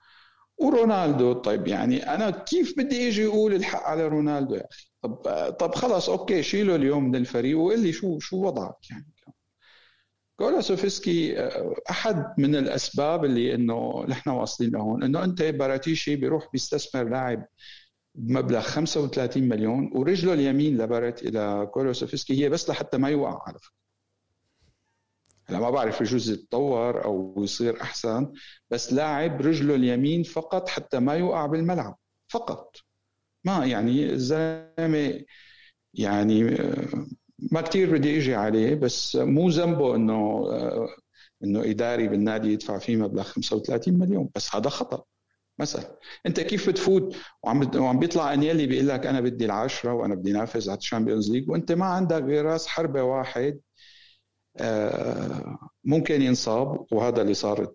ورونالدو 0.58 1.34
طيب 1.34 1.68
يعني 1.68 2.14
أنا 2.16 2.30
كيف 2.32 2.74
بدي 2.78 3.08
إجي 3.10 3.26
أقول 3.28 3.54
الحق 3.54 3.84
على 3.84 4.08
رونالدو 4.08 4.56
يا 4.56 4.66
أخي؟ 4.72 4.87
طب 5.02 5.16
طب 5.60 5.76
خلص 5.76 6.10
okay 6.10 6.44
شيله 6.44 6.76
اليوم 6.76 7.04
من 7.04 7.16
الفريق 7.16 7.58
وقول 7.60 7.80
لي 7.80 7.92
شو 7.92 8.20
شو 8.20 8.46
وضعك 8.46 8.90
يعني 8.92 9.06
كولوسوفسكي 10.38 11.36
أحد 11.90 12.26
من 12.38 12.56
الأسباب 12.56 13.26
اللي 13.26 13.56
إنه 13.56 14.06
نحن 14.08 14.30
واصلين 14.30 14.72
لهون 14.72 15.04
إنه 15.04 15.24
أنت 15.24 15.42
باراتيشي 15.44 16.16
بيروح 16.16 16.48
بيستثمر 16.54 17.04
لاعب 17.04 17.46
بمبلغ 18.16 18.62
35 18.62 19.44
مليون 19.44 19.92
ورجله 19.96 20.34
اليمين 20.34 20.78
لبرت 20.78 21.24
إلى 21.24 21.70
كولوسوفسكي 21.74 22.44
هي 22.44 22.50
بس 22.50 22.70
لحتى 22.70 22.98
ما 22.98 23.10
يوقع 23.10 23.42
على 23.48 23.60
فكرة. 23.60 23.78
هلا 25.46 25.60
ما 25.60 25.70
بعرف 25.70 26.02
يجوز 26.02 26.30
يتطور 26.30 27.06
أو 27.06 27.36
يصير 27.38 27.82
أحسن 27.82 28.34
بس 28.70 28.94
لاعب 28.94 29.42
رجله 29.42 29.76
اليمين 29.76 30.24
فقط 30.24 30.70
حتى 30.70 31.00
ما 31.00 31.14
يوقع 31.14 31.46
بالملعب 31.46 31.98
فقط. 32.28 32.76
ما 33.48 33.66
يعني 33.66 34.14
الزلمة 34.14 35.26
يعني 35.94 36.56
آه، 36.62 37.08
ما 37.52 37.62
كتير 37.62 37.92
بدي 37.98 38.18
إجي 38.18 38.36
عليه 38.36 38.76
بس 38.76 39.16
مو 39.16 39.50
ذنبه 39.50 39.96
إنه 39.96 40.14
آه، 40.52 40.90
إنه 41.44 41.64
إداري 41.72 42.08
بالنادي 42.08 42.54
يدفع 42.54 42.78
فيه 42.80 42.96
مبلغ 42.98 43.24
35 43.24 44.00
مليون 44.00 44.30
بس 44.36 44.56
هذا 44.56 44.70
خطأ 44.70 45.04
مثلا. 45.60 45.98
أنت 46.26 46.40
كيف 46.40 46.70
بتفوت؟ 46.70 47.16
وعم 47.44 47.72
وعم 47.78 48.00
بيطلع 48.00 48.34
أنيلي 48.34 48.68
بيقول 48.68 48.88
لك 48.88 49.06
أنا 49.08 49.22
بدي 49.22 49.46
العشرة 49.46 49.94
وأنا 49.94 50.16
بدي 50.16 50.32
نافذ 50.32 50.70
على 50.70 50.78
ال 50.78 50.83
Champions 50.83 51.32
League 51.32 51.50
وأنت 51.50 51.72
ما 51.72 51.86
عندك 51.86 52.24
غير 52.24 52.46
رأس 52.46 52.68
حربة 52.68 53.04
واحد 53.04 53.60
آه، 54.58 55.58
ممكن 55.84 56.22
ينصاب 56.22 56.86
وهذا 56.94 57.22
اللي 57.22 57.34
صار 57.34 57.74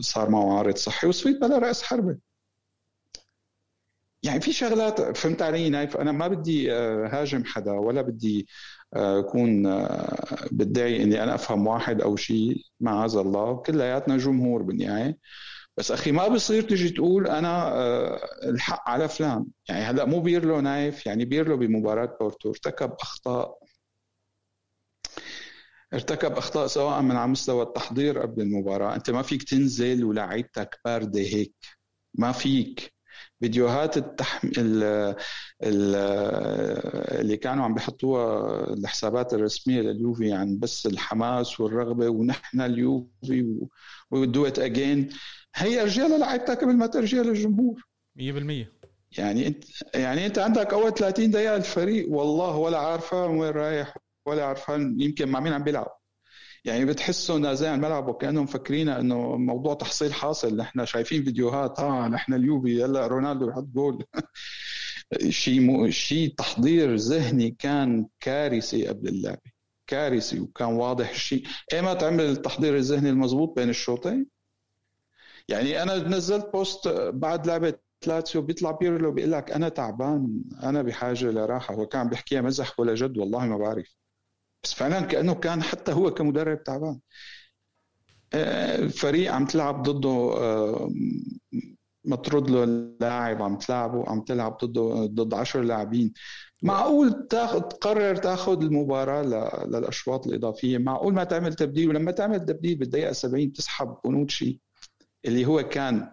صار 0.00 0.30
معه 0.30 0.58
عارض 0.58 0.76
صحي 0.76 1.06
وصفيت 1.08 1.36
بلا 1.40 1.58
رأس 1.58 1.82
حربة. 1.82 2.18
يعني 4.22 4.40
في 4.40 4.52
شغلات 4.52 5.16
فهمت 5.16 5.42
علي؟ 5.42 5.70
نايف 5.70 5.96
أنا 5.96 6.12
ما 6.12 6.28
بدي 6.28 6.72
آه، 6.72 7.08
هاجم 7.12 7.44
حدا 7.44 7.72
ولا 7.72 8.02
بدي 8.02 8.48
آه، 8.94 9.20
أكون 9.20 9.62
بدعي 10.52 11.02
إني 11.02 11.22
أنا 11.22 11.34
أفهم 11.34 11.66
واحد 11.66 12.00
أو 12.02 12.16
شيء 12.16 12.64
معاذ 12.80 13.16
الله. 13.16 13.56
كلياتنا 13.56 14.16
جمهور 14.16 14.62
بالنهاية. 14.62 15.18
بس 15.76 15.90
أخي 15.92 16.12
ما 16.12 16.28
بصير 16.28 16.62
تجي 16.62 16.90
تقول 16.90 17.26
أنا 17.26 17.72
الحق 18.48 18.88
على 18.88 19.08
فلان. 19.08 19.46
يعني 19.68 19.84
هلأ 19.84 20.04
مو 20.04 20.20
بيرلو 20.20 20.60
نايف 20.60 21.06
يعني 21.06 21.24
بيرلو 21.24 21.56
بمباراة 21.56 22.16
بورتو. 22.20 22.50
ارتكب 22.50 22.92
أخطاء. 23.00 23.58
ارتكب 25.94 26.32
أخطاء 26.32 26.66
سواء 26.66 27.02
من 27.02 27.16
على 27.16 27.30
مستوى 27.30 27.62
التحضير 27.62 28.18
قبل 28.18 28.42
المباراة. 28.42 28.96
أنت 28.96 29.10
ما 29.10 29.22
فيك 29.22 29.42
تنزل 29.42 30.04
ولاعيبتك 30.04 30.80
باردة 30.84 31.20
هيك. 31.20 31.54
ما 32.14 32.32
فيك. 32.32 32.95
فيديوهات 33.40 33.96
التحم... 33.96 34.48
ال... 34.58 34.82
ال... 35.62 35.94
اللي 37.20 37.36
كانوا 37.36 37.64
عم 37.64 37.74
بيحطوها 37.74 38.64
الحسابات 38.74 39.34
الرسمية 39.34 39.80
لليوفي 39.80 40.32
عن 40.32 40.58
بس 40.58 40.86
الحماس 40.86 41.60
والرغبة 41.60 42.08
ونحن 42.08 42.60
اليوفي 42.60 43.56
ودو 44.10 44.46
ات 44.46 44.58
اجين 44.58 45.08
هي 45.54 45.82
ارجيها 45.82 46.18
لعيبتك 46.18 46.64
قبل 46.64 46.76
ما 46.76 46.86
ترجيها 46.86 47.22
للجمهور. 47.22 47.82
100% 48.18 48.66
يعني 49.18 49.46
انت 49.46 49.64
يعني 49.94 50.26
أنت 50.26 50.38
عندك 50.38 50.72
أول 50.72 50.94
30 50.94 51.30
دقيقة 51.30 51.56
الفريق 51.56 52.10
والله 52.10 52.56
ولا 52.56 52.78
عارفة 52.78 53.26
وين 53.26 53.50
رايح 53.50 53.96
ولا 54.26 54.44
عرفان 54.44 55.00
يمكن 55.00 55.28
مع 55.28 55.40
مين 55.40 55.52
عم 55.52 55.64
بيلعب. 55.64 55.98
يعني 56.66 56.84
بتحسوا 56.84 57.38
نازل 57.38 57.66
الملعب 57.66 58.08
وكأنهم 58.08 58.44
مفكرين 58.44 58.88
إنه 58.88 59.36
موضوع 59.36 59.74
تحصيل 59.74 60.14
حاصل. 60.14 60.56
نحن 60.56 60.84
شايفين 60.86 61.24
فيديوهات 61.24 61.78
آه 61.80 62.08
نحن 62.08 62.34
اليوفي 62.34 62.84
هلا 62.84 63.06
رونالدو 63.06 63.46
بحط 63.46 63.64
جول. 63.64 64.04
شيء 65.28 65.60
مو 65.60 65.90
شيء 65.90 66.34
تحضير 66.38 66.94
ذهني 66.94 67.50
كان 67.58 68.06
كارثي 68.20 68.86
قبل 68.88 69.08
اللعبة. 69.08 69.50
كارثي 69.86 70.40
وكان 70.40 70.68
واضح 70.68 71.10
الشيء 71.10 71.46
ايمتى 71.72 72.00
تعمل 72.00 72.24
التحضير 72.24 72.76
الذهني 72.76 73.10
المضبوط 73.10 73.56
بين 73.56 73.68
الشوطين؟ 73.68 74.26
يعني 75.48 75.82
أنا 75.82 75.96
نزلت 76.08 76.50
post 76.52 76.88
بعد 77.14 77.46
لعبة 77.46 77.74
لاتسيو 78.06 78.42
بيطلع 78.42 78.70
بيرلو 78.70 79.12
بيقول 79.12 79.32
لك 79.32 79.52
أنا 79.52 79.68
تعبان 79.68 80.42
أنا 80.62 80.82
بحاجة 80.82 81.30
لراحة. 81.30 81.74
هو 81.74 81.86
كان 81.86 82.08
بيحكيها 82.08 82.40
مزح 82.40 82.80
ولا 82.80 82.94
جد 82.94 83.18
والله 83.18 83.46
ما 83.46 83.56
بعرف. 83.58 83.96
بس 84.66 84.74
فعلا 84.74 85.00
كأنه 85.00 85.34
كان 85.34 85.62
حتى 85.62 85.92
هو 85.92 86.10
كمدرب 86.14 86.64
تعبان. 86.64 87.00
آه، 88.34 88.90
عم 89.28 89.46
تلعب 89.46 89.82
ضده 89.82 90.10
آه، 90.38 90.90
مطرود 92.04 92.50
له 92.50 92.64
اللاعب 92.64 93.42
عم 93.42 93.58
تلعبه 93.58 94.04
عم 94.10 94.20
تلعب 94.20 94.58
ضده 94.64 95.06
ضد 95.06 95.34
10 95.34 95.62
لاعبين. 95.62 96.12
معقول 96.62 97.26
تاخذ 97.30 97.60
تقرر 97.60 98.16
تاخذ 98.16 98.62
المباراة 98.62 99.22
للأشواط 99.66 100.26
الإضافية؟ 100.26 100.78
معقول 100.78 101.14
ما 101.14 101.24
تعمل 101.24 101.54
تبديل؟ 101.54 101.88
ولما 101.88 102.12
تعمل 102.12 102.44
تبديل 102.44 102.78
بالدقيقة 102.78 103.12
70 103.12 103.52
تسحب 103.52 103.96
بونوتشي 104.04 104.60
اللي 105.24 105.46
هو 105.46 105.62
كان 105.62 106.12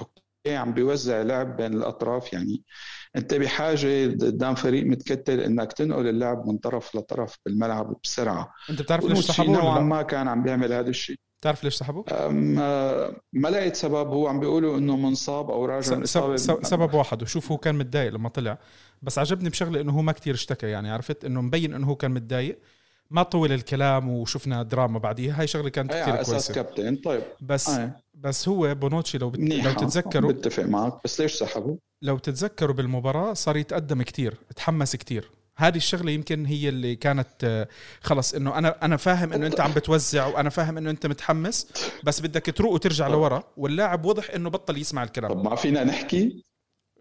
okay 0.00 0.56
عم 0.56 0.72
بيوزع 0.74 1.22
لعب 1.22 1.56
بين 1.56 1.74
الأطراف. 1.74 2.32
يعني 2.32 2.62
أنت 3.16 3.34
بحاجة 3.34 4.04
قدام 4.06 4.54
فريق 4.54 4.86
متكتل 4.86 5.40
إنك 5.40 5.72
تنقل 5.72 6.08
اللعب 6.08 6.46
من 6.46 6.58
طرف 6.58 6.96
لطرف 6.96 7.38
بالملعب 7.46 7.96
بسرعة. 8.04 8.52
أنت 8.70 8.82
بتعرف 8.82 9.04
ليش 9.04 9.18
سحبوه 9.18 9.62
نوعا 9.62 9.80
ما 9.80 10.02
كان 10.02 10.28
عم 10.28 10.42
بيعمل 10.42 10.72
هذا 10.72 10.90
الشيء. 10.90 11.16
بتعرف 11.40 11.64
ليش 11.64 11.74
سحبوه؟ 11.74 12.04
ما 13.32 13.48
لقيت 13.48 13.76
سبب. 13.76 14.08
هو 14.08 14.28
عم 14.28 14.40
بيقولوا 14.40 14.78
إنه 14.78 14.96
منصاب 14.96 15.50
أو 15.50 15.64
راجع 15.64 16.02
إصابة 16.02 16.36
سبب 16.36 16.94
واحد 16.94 17.22
وشوف 17.22 17.52
هو 17.52 17.58
كان 17.58 17.74
متضايق 17.74 18.12
لما 18.12 18.28
طلع. 18.28 18.58
بس 19.02 19.18
عجبني 19.18 19.48
بشغلة 19.48 19.80
إنه 19.80 19.92
هو 19.92 20.02
ما 20.02 20.12
كتير 20.12 20.34
اشتكى 20.34 20.66
يعني 20.66 20.90
عرفت؟ 20.90 21.24
إنه 21.24 21.40
مبين 21.40 21.74
إنه 21.74 21.86
هو 21.86 21.94
كان 21.94 22.10
متضايق. 22.10 22.58
ما 23.12 23.22
طول 23.22 23.52
الكلام 23.52 24.08
وشفنا 24.08 24.62
دراما 24.62 24.98
بعديها. 24.98 25.40
هاي 25.40 25.46
شغلة 25.46 25.68
كانت 25.68 25.90
كثير 25.90 26.14
كويسه 26.14 26.36
أساس 26.36 26.52
كابتن. 26.52 26.96
طيب. 26.96 27.22
بس 27.40 27.68
آه. 27.68 27.96
بس 28.14 28.48
هو 28.48 28.74
بونوتشي 28.74 29.18
لو 29.18 29.30
بت... 29.30 29.38
لو 29.38 29.72
تتذكروا 29.72 30.32
بتفق 30.32 30.62
معك. 30.62 30.92
بس 31.04 31.20
ليش 31.20 31.32
سحبوا؟ 31.32 31.76
لو 32.02 32.18
تتذكروا 32.18 32.76
بالمباراة 32.76 33.32
صار 33.32 33.56
يتقدم 33.56 34.02
كثير 34.02 34.38
تحمس 34.56 34.96
كثير 34.96 35.30
هذه 35.56 35.76
الشغلة 35.76 36.10
يمكن 36.10 36.46
هي 36.46 36.68
اللي 36.68 36.96
كانت 36.96 37.28
آه، 37.44 37.68
خلص 38.00 38.34
إنه 38.34 38.58
أنا 38.58 38.84
أنا 38.84 38.96
فاهم 38.96 39.32
إنه 39.32 39.46
أنت 39.46 39.60
عم 39.60 39.72
بتوزع 39.72 40.26
وأنا 40.26 40.50
فاهم 40.50 40.76
إنه 40.76 40.90
أنت 40.90 41.06
متحمس 41.06 41.66
بس 42.04 42.20
بدك 42.20 42.46
تروق 42.56 42.72
وترجع 42.72 43.08
لورا. 43.08 43.42
واللاعب 43.56 44.04
واضح 44.04 44.30
إنه 44.30 44.50
بطل 44.50 44.78
يسمع 44.78 45.02
الكلام. 45.02 45.32
طب 45.32 45.44
ما 45.44 45.56
فينا 45.56 45.84
نحكي. 45.84 46.44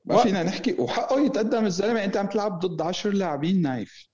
ما 0.05 0.15
و... 0.15 0.17
فينا 0.17 0.43
نحكي. 0.43 0.75
وحقه 0.79 1.25
يتقدم 1.25 1.65
الزلمة. 1.65 2.03
أنت 2.03 2.17
عم 2.17 2.27
تلعب 2.27 2.59
ضد 2.59 2.81
10 2.81 3.11
لاعبين 3.11 3.61
نايف. 3.61 4.10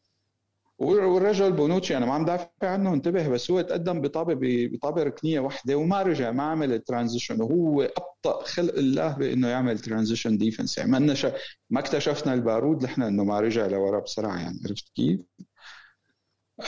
والرجل 0.80 1.52
بونوتشي 1.52 1.98
أنا 1.98 2.06
ما 2.06 2.14
عم 2.14 2.26
دافع 2.26 2.50
عنه 2.62 2.94
انتبه 2.94 3.28
بس 3.28 3.52
هو 3.52 3.62
تقدم 3.62 4.02
بطابة 4.02 4.38
بطابة 4.74 5.04
ركنية 5.04 5.40
واحدة 5.40 5.76
وما 5.76 6.02
رجع 6.02 6.32
ما 6.32 6.44
عمل 6.44 6.74
ال 6.74 6.80
transition 6.80 7.42
وهو 7.42 7.82
أبطأ 7.82 8.44
خلق 8.44 8.74
الله 8.74 9.14
بإنه 9.14 9.48
يعمل 9.48 9.80
transition 9.80 10.38
defense 10.38 10.78
يعني 10.78 10.92
ما 10.92 11.14
ش... 11.14 11.28
ما 11.70 11.80
اكتشفنا 11.80 12.34
البارود 12.34 12.84
نحن 12.84 13.02
إنه 13.02 13.24
ما 13.24 13.40
رجع 13.40 13.66
لورا 13.68 14.00
بسرعة 14.00 14.38
يعني 14.40 14.60
عرفت 14.66 14.90
كيف؟ 14.96 15.22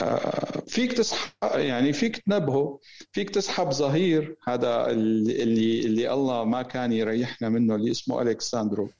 آه 0.02 0.60
فيك 0.68 0.92
تسحب 0.92 1.30
يعني 1.42 1.92
فيك 1.92 2.16
تنبهه 2.16 2.80
فيك 3.12 3.30
تسحب 3.30 3.70
ظهير 3.70 4.36
هذا 4.48 4.90
اللي 4.90 5.80
اللي 5.80 6.12
الله 6.14 6.44
ما 6.44 6.62
كان 6.62 6.92
يريحنا 6.92 7.48
منه 7.48 7.74
اللي 7.74 7.90
اسمه 7.90 8.22
ألكساندرو 8.22 8.90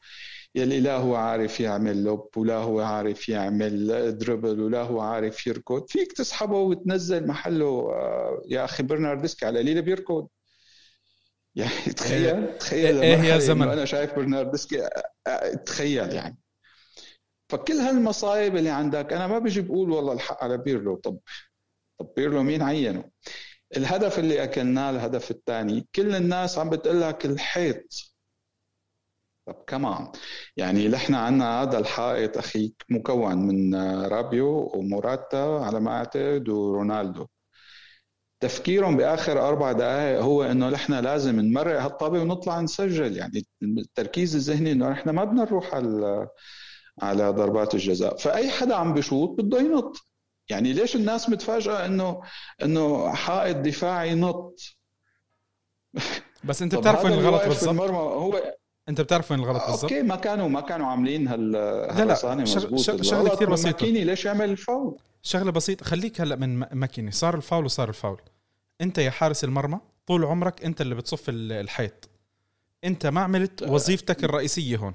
يلي 0.54 0.80
لا 0.80 0.97
هو 0.97 1.14
عارف 1.16 1.61
يعمل 1.61 2.04
lob 2.05 2.39
ولا 2.38 2.54
هو 2.57 2.80
عارف 2.80 3.28
يعمل 3.28 4.19
dribble 4.19 4.61
ولا 4.61 4.83
هو 4.83 5.00
عارف 5.00 5.47
يركض. 5.47 5.87
فيك 5.88 6.12
تسحبه 6.12 6.57
وتنزل 6.59 7.26
محله 7.26 7.66
آه، 7.66 8.42
يا 8.49 8.64
أخي 8.64 8.83
برناردسكي 8.83 9.47
على 9.47 9.59
قليله 9.59 9.80
بيركض. 9.80 10.28
يعني 11.54 11.92
تخيل 11.97 12.37
إيه 12.37 12.59
تخيل 12.59 12.99
إيه 13.02 13.19
يا 13.19 13.38
زمن. 13.38 13.69
أنا 13.69 13.85
شايف 13.85 14.14
برناردسكي 14.14 14.85
آه، 14.87 14.90
آه، 15.26 15.54
تخيل 15.54 16.12
يعني. 16.12 16.38
فكل 17.50 17.75
هالمصايب 17.75 18.57
اللي 18.57 18.71
عندك 18.71 19.12
أنا 19.12 19.26
ما 19.26 19.38
بيجي 19.38 19.61
بقول 19.61 19.90
والله 19.90 20.12
الحق 20.12 20.45
على 20.45 20.59
بيرلو. 20.59 20.97
طب 20.97 21.19
طب 22.00 22.12
بيرلو 22.16 22.42
مين 22.42 22.62
عينه؟ 22.62 23.04
الهدف 23.76 24.19
اللي 24.19 24.45
أكلناه 24.45 24.90
الهدف 24.90 25.30
الثاني. 25.30 25.88
كل 25.95 26.14
الناس 26.16 26.59
عم 26.59 26.71
بتقول 26.71 27.00
لك 27.00 27.26
الحيط 27.26 28.10
طب 29.50 29.64
كمان 29.66 30.09
يعني 30.57 30.88
نحن 30.88 31.14
عندنا 31.14 31.62
هذا 31.62 31.78
الحائط 31.78 32.38
أخي 32.38 32.73
مكون 32.88 33.37
من 33.37 33.75
رابيو 34.04 34.73
وموراتا 34.75 35.61
على 35.64 35.80
ما 35.80 35.90
أعتقد 35.90 36.49
ورونالدو. 36.49 37.26
تفكيرهم 38.40 38.97
بآخر 38.97 39.49
أربع 39.49 39.73
دقائق 39.73 40.21
هو 40.21 40.42
إنه 40.42 40.69
نحن 40.69 40.92
لازم 40.95 41.40
نمرق 41.40 41.83
هالطابه 41.83 42.21
ونطلع 42.21 42.61
نسجل. 42.61 43.16
يعني 43.16 43.47
التركيز 43.62 44.37
الذهني 44.37 44.73
إنه 44.73 44.88
نحن 44.90 45.11
ما 45.11 45.25
بدنا 45.25 45.45
نروح 45.45 45.75
على 45.75 46.28
على 47.02 47.30
ضربات 47.30 47.75
الجزاء. 47.75 48.16
فأي 48.16 48.50
حدا 48.50 48.75
عم 48.75 48.95
بشوط 48.95 49.40
بده 49.40 49.59
ينط. 49.59 49.97
يعني 50.49 50.73
ليش 50.73 50.97
الناس 50.97 51.28
متفاجئة 51.28 51.87
إنه 51.87 52.23
إنه 52.62 53.12
حائط 53.14 53.57
دفاعي 53.57 54.14
نط؟ 54.14 54.61
بس 56.45 56.62
أنت 56.62 56.75
بتعرف 56.75 57.04
وين 57.04 57.12
الغلط 57.12 57.42
بالضبط؟ 57.42 57.90
هو 57.90 58.54
أنت 58.91 59.01
بتعرف 59.01 59.31
وين 59.31 59.41
الغلط 59.41 59.63
بالضبط؟ 59.67 59.83
أوكي 59.83 60.03
ما 60.03 60.17
كانوا 60.17 60.49
ما 60.49 60.61
كانوا 60.61 60.87
عاملين 60.87 61.29
هال 61.29 61.53
لا 61.53 62.05
لا 62.05 62.45
شغ... 62.45 63.03
شغلة 63.03 63.35
كثير 63.35 63.51
بسيطة. 63.51 63.69
ماكيني 63.71 64.05
ليش 64.05 64.25
يعمل 64.25 64.51
الفاول؟ 64.51 64.97
شغلة 65.23 65.51
بسيطة 65.51 65.85
خليك 65.85 66.21
هلأ 66.21 66.37
من 66.37 66.59
ماكيني 66.59 67.11
صار 67.11 67.35
الفاول 67.35 67.65
وصار 67.65 67.89
الفاول. 67.89 68.21
أنت 68.81 68.99
يا 68.99 69.11
حارس 69.11 69.45
المرمى 69.45 69.79
طول 70.07 70.25
عمرك 70.25 70.65
أنت 70.65 70.81
اللي 70.81 70.95
بتصف 70.95 71.25
الحيط. 71.29 72.09
أنت 72.85 73.07
ما 73.07 73.21
عملت 73.21 73.63
آه. 73.63 73.73
وظيفتك 73.73 74.25
الرئيسية 74.25 74.77
هون. 74.77 74.95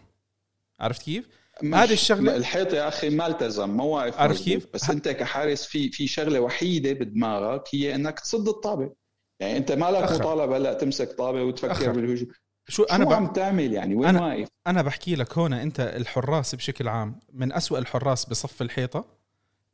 عرفت 0.79 1.01
كيف؟ 1.01 1.27
هذه 1.63 1.93
الشغله 1.93 2.35
الحيط 2.35 2.73
يا 2.73 2.87
أخي 2.87 3.09
ما 3.09 3.27
التزم 3.27 3.77
ما 3.77 3.83
واقف 3.83 4.19
عرفت 4.19 4.43
كيف؟ 4.43 4.67
بس 4.73 4.89
أنت 4.89 5.09
كحارس 5.09 5.65
في 5.65 5.91
في 5.91 6.07
شغلة 6.07 6.39
وحيدة 6.39 6.93
بدماغك 6.93 7.63
هي 7.73 7.95
إنك 7.95 8.19
تصد 8.19 8.47
الطابة. 8.47 8.91
يعني 9.39 9.57
أنت 9.57 9.71
ما 9.71 9.91
لك 9.91 10.11
مطالبة 10.11 10.57
هلأ 10.57 10.73
تمسك 10.73 11.11
طابة 11.17 11.43
وتفكر 11.43 11.91
بالهجوم. 11.91 12.27
شو 12.67 12.83
أنا 12.83 13.05
شو 13.05 13.11
عم 13.11 13.27
تعمل 13.27 13.73
يعني؟ 13.73 13.95
وين 13.95 14.09
أنا 14.09 14.25
واقف؟ 14.25 14.47
أنا 14.67 14.81
بحكي 14.81 15.15
لك 15.15 15.37
هون 15.37 15.53
أنت 15.53 15.79
الحراس 15.79 16.55
بشكل 16.55 16.87
عام 16.87 17.19
من 17.33 17.53
أسوأ 17.53 17.79
الحراس 17.79 18.25
بصف 18.25 18.61
الحيطة 18.61 19.05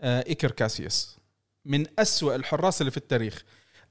آه 0.01 0.23
إيكر 0.27 0.51
كاسياس. 0.51 1.17
من 1.65 1.85
أسوأ 1.99 2.35
الحراس 2.35 2.81
اللي 2.81 2.91
في 2.91 2.97
التاريخ. 2.97 3.43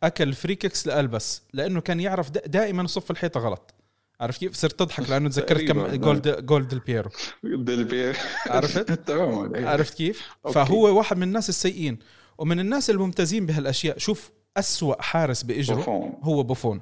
أكل 0.03 0.33
free 0.33 0.55
kicks 0.55 0.87
لألبس 0.87 1.43
لأنه 1.53 1.81
كان 1.81 2.01
يعرف 2.01 2.31
دائما 2.31 2.87
صف 2.87 3.11
الحيطة 3.11 3.41
غلط. 3.41 3.75
عارف 4.21 4.39
كيف؟ 4.39 4.55
صرت 4.55 4.79
تضحك 4.79 5.11
لأنه 5.11 5.29
تذكرت 5.31 5.61
كم 5.61 5.87
جولد 5.87 6.47
جولد 6.47 6.69
ديل 6.69 6.79
بيرو. 6.79 7.11
ديل 7.45 7.85
بيرو. 7.85 8.19
عرفت؟ 8.47 8.93
تمام 9.09 9.67
عرفت 9.67 9.95
كيف؟ 9.95 10.29
فهو 10.55 10.99
واحد 10.99 11.17
من 11.17 11.23
الناس 11.23 11.49
السيئين. 11.49 11.99
ومن 12.39 12.61
الناس 12.61 12.91
الممتازين 12.91 13.47
بهالأشياء 13.47 13.99
شوف 13.99 14.31
أسوأ 14.57 15.03
حارس 15.03 15.43
بإجره 15.43 16.13
هو 16.23 16.43
بوفون. 16.43 16.81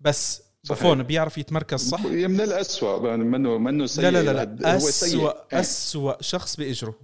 بس. 0.00 0.45
بوفون 0.68 1.02
بيعرف 1.02 1.38
يتمركز 1.38 1.88
صح؟ 1.88 2.04
من 2.04 2.40
الأسوأ 2.40 3.16
منه 3.16 3.58
منه 3.58 3.86
سيء. 3.86 4.04
لا 4.04 4.10
لا 4.10 4.32
لا, 4.32 4.44
لا. 4.44 4.76
أسوأ 4.76 5.60
أسوأ 5.60 6.22
شخص 6.22 6.56
بإجره. 6.56 6.94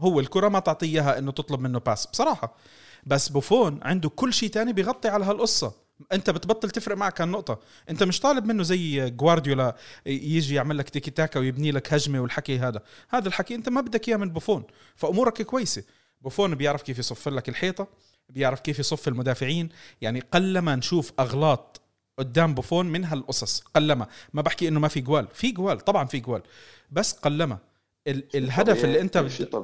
هو 0.00 0.20
الكرة 0.20 0.48
ما 0.48 0.58
تعطيه 0.58 0.86
إياها 0.86 1.18
إنه 1.18 1.32
تطلب 1.32 1.60
منه 1.60 1.78
pass 1.78 2.06
بصراحة. 2.06 2.56
بس 3.06 3.28
بوفون 3.28 3.80
عنده 3.82 4.08
كل 4.08 4.32
شيء 4.32 4.48
تاني 4.48 4.72
بيغطي 4.72 5.08
على 5.08 5.24
هالقصة. 5.24 5.72
أنت 6.12 6.30
بتبطل 6.30 6.70
تفرق 6.70 6.96
معك 6.96 7.20
هالنقطة. 7.20 7.58
أنت 7.90 8.02
مش 8.02 8.20
طالب 8.20 8.44
منه 8.44 8.62
زي 8.62 9.10
جوارديولا 9.10 9.76
يجي 10.06 10.54
يعمل 10.54 10.78
لك 10.78 10.88
تيكي 10.88 11.10
تاكا 11.10 11.40
ويبني 11.40 11.70
لك 11.72 11.94
هجمة 11.94 12.20
والحكي 12.20 12.58
هذا. 12.58 12.82
هذا 13.08 13.28
الحكي 13.28 13.54
أنت 13.54 13.68
ما 13.68 13.80
بدك 13.80 14.08
إياه 14.08 14.16
من 14.16 14.30
بوفون. 14.30 14.64
فأمورك 14.96 15.42
كويسة. 15.42 15.82
بوفون 16.20 16.54
بيعرف 16.54 16.82
كيف 16.82 16.98
يصف 16.98 17.30
لك 17.30 17.48
الحيطة 17.48 17.88
بيعرف 18.28 18.60
كيف 18.60 18.78
يصف 18.78 19.08
المدافعين. 19.08 19.68
يعني 20.00 20.20
قلما 20.20 20.76
نشوف 20.76 21.12
أغلاط 21.20 21.81
قدام 22.18 22.54
بوفون 22.54 22.86
من 22.86 23.04
هالقصص. 23.04 23.60
قلما. 23.60 24.06
ما 24.32 24.42
بحكي 24.42 24.68
إنه 24.68 24.80
ما 24.80 24.88
في 24.88 25.00
جوال. 25.00 25.28
في 25.34 25.52
جوال. 25.52 25.80
طبعا 25.80 26.04
في 26.06 26.20
جوال. 26.20 26.42
بس 26.90 27.12
قلما. 27.12 27.58
ال- 28.06 28.36
الهدف 28.36 28.84
اللي 28.84 29.00
أنت 29.00 29.18
بت... 29.18 29.54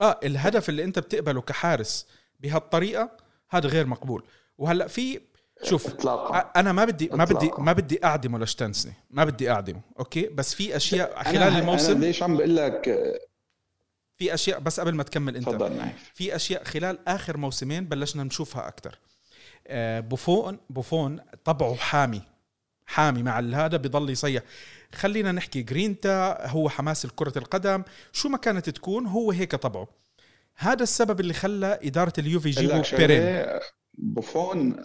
آه 0.00 0.20
الهدف 0.24 0.68
اللي 0.68 0.84
أنت 0.84 0.98
بتقبله 0.98 1.40
كحارس 1.40 2.06
بهالطريقة 2.40 3.10
هذا 3.50 3.68
غير 3.68 3.86
مقبول. 3.86 4.24
وهلأ 4.58 4.86
في 4.86 5.20
شوف 5.62 5.86
إطلاقا. 5.86 6.38
أنا 6.60 6.72
ما 6.72 6.84
بدي 6.84 7.08
ما 7.12 7.24
بدي 7.24 7.50
ما 7.58 7.72
بدي 7.72 8.04
أعدمه 8.04 8.38
لشتنسني 8.38 8.92
ما 9.10 9.24
بدي 9.24 9.50
أعدمه. 9.50 9.80
أوكي؟ 9.98 10.28
بس 10.28 10.54
في 10.54 10.76
أشياء 10.76 11.22
خلال 11.22 11.36
أنا 11.42 11.58
الموسم 11.58 11.92
أنا 11.96 12.04
ليش 12.04 12.22
عم 12.22 12.36
بقول 12.36 12.56
لك؟ 12.56 12.84
في 14.16 14.34
اشياء 14.34 14.60
بس 14.60 14.80
قبل 14.80 14.94
ما 14.94 15.02
تكمل 15.02 15.36
أنت. 15.36 15.48
في 16.14 16.36
أشياء 16.36 16.64
خلال 16.64 17.08
آخر 17.08 17.36
موسمين 17.36 17.84
بلشنا 17.84 18.24
نشوفها 18.24 18.68
أكثر 18.68 18.98
بوفون 20.00 20.58
بوفون 20.70 21.20
طبعه 21.44 21.74
حامي. 21.74 22.22
حامي 22.86 23.22
مع 23.22 23.38
هذا 23.38 23.76
بضل 23.76 24.10
يصيح. 24.10 24.42
خلينا 24.94 25.32
نحكي. 25.32 25.62
جرينتا 25.62 26.46
هو 26.48 26.68
حماس 26.68 27.06
كرة 27.06 27.38
القدم. 27.38 27.82
شو 28.12 28.28
ما 28.28 28.38
كانت 28.38 28.70
تكون 28.70 29.06
هو 29.06 29.30
هيك 29.30 29.54
طبعه. 29.54 29.88
هذا 30.56 30.82
السبب 30.82 31.20
اللي 31.20 31.34
خلى 31.34 31.78
إدارة 31.82 32.12
اليوفي 32.18 32.48
يجيبوا 32.48 32.82
بيرين. 32.96 33.60
بوفون 33.98 34.84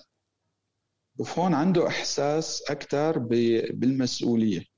بوفون 1.16 1.54
عنده 1.54 1.88
إحساس 1.88 2.64
أكثر 2.70 3.20
بالمسؤولية. 3.74 4.72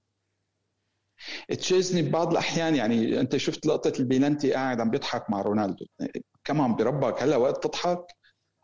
تشيزني 1.60 2.02
ببعض 2.02 2.32
الأحيان 2.32 2.76
يعني 2.76 3.20
أنت 3.20 3.38
شفت 3.38 3.66
لقطة 3.66 3.94
البيلنتي 4.00 4.54
قاعد 4.54 4.82
عم 4.82 4.90
بيضحك 4.90 5.30
مع 5.30 5.42
رونالدو. 5.42 5.86
كمان 6.44 6.76
بربك 6.76 7.24
هلا 7.24 7.36
وقت 7.36 7.68
تضحك 7.68 8.06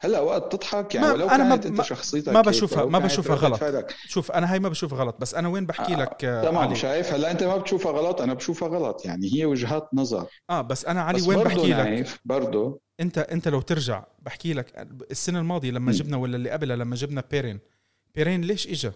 هلا 0.01 0.20
وقت 0.20 0.55
تضحك 0.55 0.96
يعني 0.96 1.07
ولو 1.12 1.27
أنا 1.29 1.50
كانت 1.50 1.68
ما 1.68 1.72
أنت 1.72 1.81
شخصيتك 1.81 2.29
ما 2.33 2.42
بشوفها 2.42 2.85
ما 2.85 3.00
بشوفها 3.00 3.35
غلط. 3.35 3.59
فادك. 3.59 3.96
شوف 4.07 4.31
أنا 4.31 4.53
هاي 4.53 4.59
ما 4.59 4.70
بشوفها 4.70 5.00
غلط 5.00 5.16
بس 5.20 5.35
أنا 5.35 5.48
وين 5.48 5.66
بحكي 5.66 5.94
لك 5.96 6.25
آه 6.25 6.44
تمام 6.44 6.75
شايف؟ 6.75 7.14
هلا 7.14 7.31
أنت 7.31 7.44
ما 7.44 7.57
بتشوفها 7.57 7.92
غلط 7.92 8.22
أنا 8.22 8.33
بشوفها 8.33 8.68
غلط 8.68 9.05
يعني 9.05 9.29
هي 9.33 9.46
وجهات 9.46 9.90
نظر. 9.94 10.27
آه 10.50 10.62
بس 10.62 10.85
أنا 10.85 11.01
علي 11.01 11.18
بس 11.18 11.27
وين 11.27 11.44
بحكي 11.44 11.74
لك؟ 11.74 12.07
برضه. 12.25 12.81
أنت 13.00 13.18
أنت 13.18 13.48
لو 13.48 13.62
ترجع 13.62 14.03
بحكي 14.20 14.53
لك 14.53 14.88
السنة 15.12 15.40
الماضية 15.40 15.72
لما 15.72 15.92
م. 15.92 15.96
جبنا 15.96 16.18
ولا 16.18 16.35
اللي 16.35 16.50
قبلها 16.50 16.75
لما 16.75 16.96
جبنا 16.96 17.24
بيرين 17.31 17.59
بيرين 18.16 18.42
ليش 18.42 18.68
اجى 18.68 18.92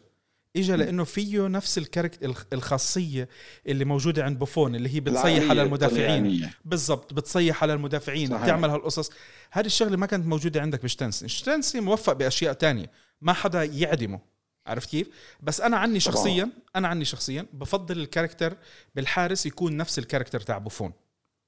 اجى 0.56 0.76
لأنه 0.76 1.04
فيه 1.04 1.48
نفس 1.48 1.78
الكاركت 1.78 2.44
الخاصية 2.54 3.30
اللي 3.68 3.86
موجودة 3.86 4.24
عند 4.24 4.40
بوفون 4.40 4.76
اللي 4.76 4.96
هي 4.96 5.00
بتصيح 5.00 5.50
على 5.50 5.62
المدافعين. 5.62 6.50
بالضبط 6.66 7.14
بتصيح 7.14 7.64
على 7.64 7.74
المدافعين 7.74 8.30
صحيح. 8.30 8.44
بتعمل 8.44 8.70
هالقصص. 8.70 9.12
هذه 9.52 9.66
الشغلة 9.66 9.98
ما 9.98 10.06
كانت 10.06 10.26
موجودة 10.26 10.62
عندك 10.62 10.84
بتشيزني 10.84 11.28
تشيزني 11.28 11.80
موفق 11.80 12.14
بأشياء 12.14 12.54
تانية. 12.54 12.92
ما 13.22 13.34
حدا 13.34 13.64
يعدمه. 13.64 14.20
عرفت 14.68 14.90
كيف؟ 14.90 15.08
بس 15.42 15.62
أنا 15.62 15.78
عني 15.78 16.00
شخصيا 16.00 16.50
أنا 16.76 16.88
عني 16.88 17.06
شخصيا 17.06 17.46
بفضل 17.54 18.00
ال 18.00 18.06
character 18.06 18.58
بالحارس 18.96 19.46
يكون 19.46 19.78
نفس 19.78 20.00
ال 20.00 20.04
character 20.04 20.40
تاع 20.40 20.58
بوفون. 20.58 20.94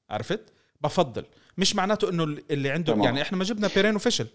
عرفت؟ 0.09 0.53
بفضل. 0.81 1.25
مش 1.57 1.75
معناته 1.75 2.09
إنه 2.09 2.23
اللي 2.23 2.69
عنده 2.69 2.93
طبعا. 2.93 3.05
يعني 3.05 3.21
إحنا 3.21 3.37
ما 3.37 3.43
جبنا 3.43 3.69
بيرين 3.75 3.95
وفشل 3.95 4.27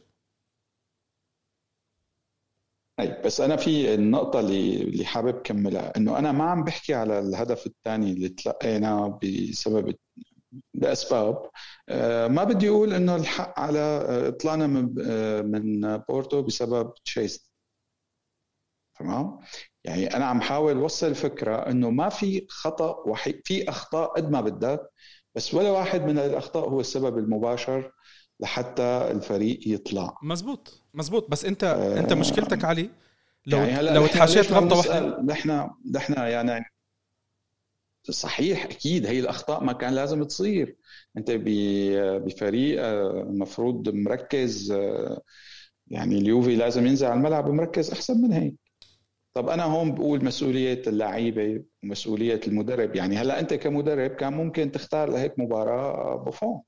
أي 3.00 3.22
بس 3.24 3.40
أنا 3.40 3.56
في 3.56 3.94
النقطة 3.94 4.40
اللي 4.40 4.82
اللي 4.82 5.04
حابب 5.04 5.42
كملها 5.42 5.92
إنه 5.96 6.18
أنا 6.18 6.32
ما 6.32 6.44
عم 6.44 6.64
بحكي 6.64 6.94
على 6.94 7.18
الهدف 7.18 7.66
الثاني 7.66 8.12
اللي 8.12 8.28
تلقيناه 8.28 9.20
بسبب 9.22 9.94
لاسباب 10.74 11.50
آه، 11.88 12.28
ما 12.28 12.44
بدي 12.44 12.68
أقول 12.68 12.94
إنه 12.94 13.16
الحق 13.16 13.60
على 13.60 13.78
آه، 13.78 14.30
طلعنا 14.30 14.66
من 14.66 14.94
آه، 15.06 15.42
من 15.42 15.96
بورتو 15.96 16.42
بسبب 16.42 16.94
تشيس 17.04 17.50
تمام؟ 18.98 19.38
يعني 19.84 20.16
أنا 20.16 20.24
عم 20.24 20.40
حاول 20.40 20.76
أوصل 20.76 21.14
فكرة 21.14 21.56
إنه 21.56 21.90
ما 21.90 22.08
في 22.08 22.46
خطأ 22.48 23.08
وحيد 23.08 23.42
في 23.44 23.68
أخطاء 23.68 24.08
قد 24.16 24.30
ما 24.30 24.40
بدك 24.40 24.80
بس 25.34 25.54
ولا 25.54 25.70
واحد 25.70 26.02
من 26.02 26.18
الأخطاء 26.18 26.68
هو 26.68 26.80
السبب 26.80 27.18
المباشر 27.18 27.92
لحتى 28.42 28.82
الفريق 29.10 29.60
يطلع. 29.66 30.14
مزبوط 30.22 30.82
مزبوط 30.94 31.30
بس 31.30 31.44
انت 31.44 31.64
آه 31.64 32.00
انت 32.00 32.12
مشكلتك 32.12 32.64
علي 32.64 32.90
لو 33.46 33.58
يعني 33.58 33.90
لو 33.90 34.06
تحاشيت 34.06 34.52
غلطة 34.52 34.76
واحدة. 34.76 35.22
نحن 35.22 35.70
نحن 35.94 36.12
يعني 36.12 36.64
صحيح 38.10 38.64
أكيد 38.64 39.06
هي 39.06 39.20
الأخطاء 39.20 39.64
ما 39.64 39.72
كان 39.72 39.94
لازم 39.94 40.24
تصير. 40.24 40.76
أنت 41.16 41.30
بفريق 42.24 42.84
آه، 42.84 43.22
المفروض 43.22 43.88
مركز 43.88 44.72
آه، 44.72 45.20
يعني 45.86 46.18
اليوفي 46.18 46.56
لازم 46.56 46.86
ينزل 46.86 47.06
على 47.06 47.14
الملعب 47.14 47.50
مركز 47.50 47.90
أحسن 47.90 48.22
من 48.22 48.32
هيك. 48.32 48.54
طب 49.34 49.48
أنا 49.48 49.64
هون 49.64 49.94
بقول 49.94 50.24
مسؤولية 50.24 50.82
اللعيبة 50.86 51.62
ومسؤولية 51.84 52.40
المدرب. 52.46 52.96
يعني 52.96 53.16
هلا 53.16 53.40
أنت 53.40 53.54
كمدرب 53.54 54.10
كان 54.10 54.32
ممكن 54.32 54.72
تختار 54.72 55.10
لهيك 55.10 55.38
مباراة 55.38 56.16
بوفون 56.16 56.62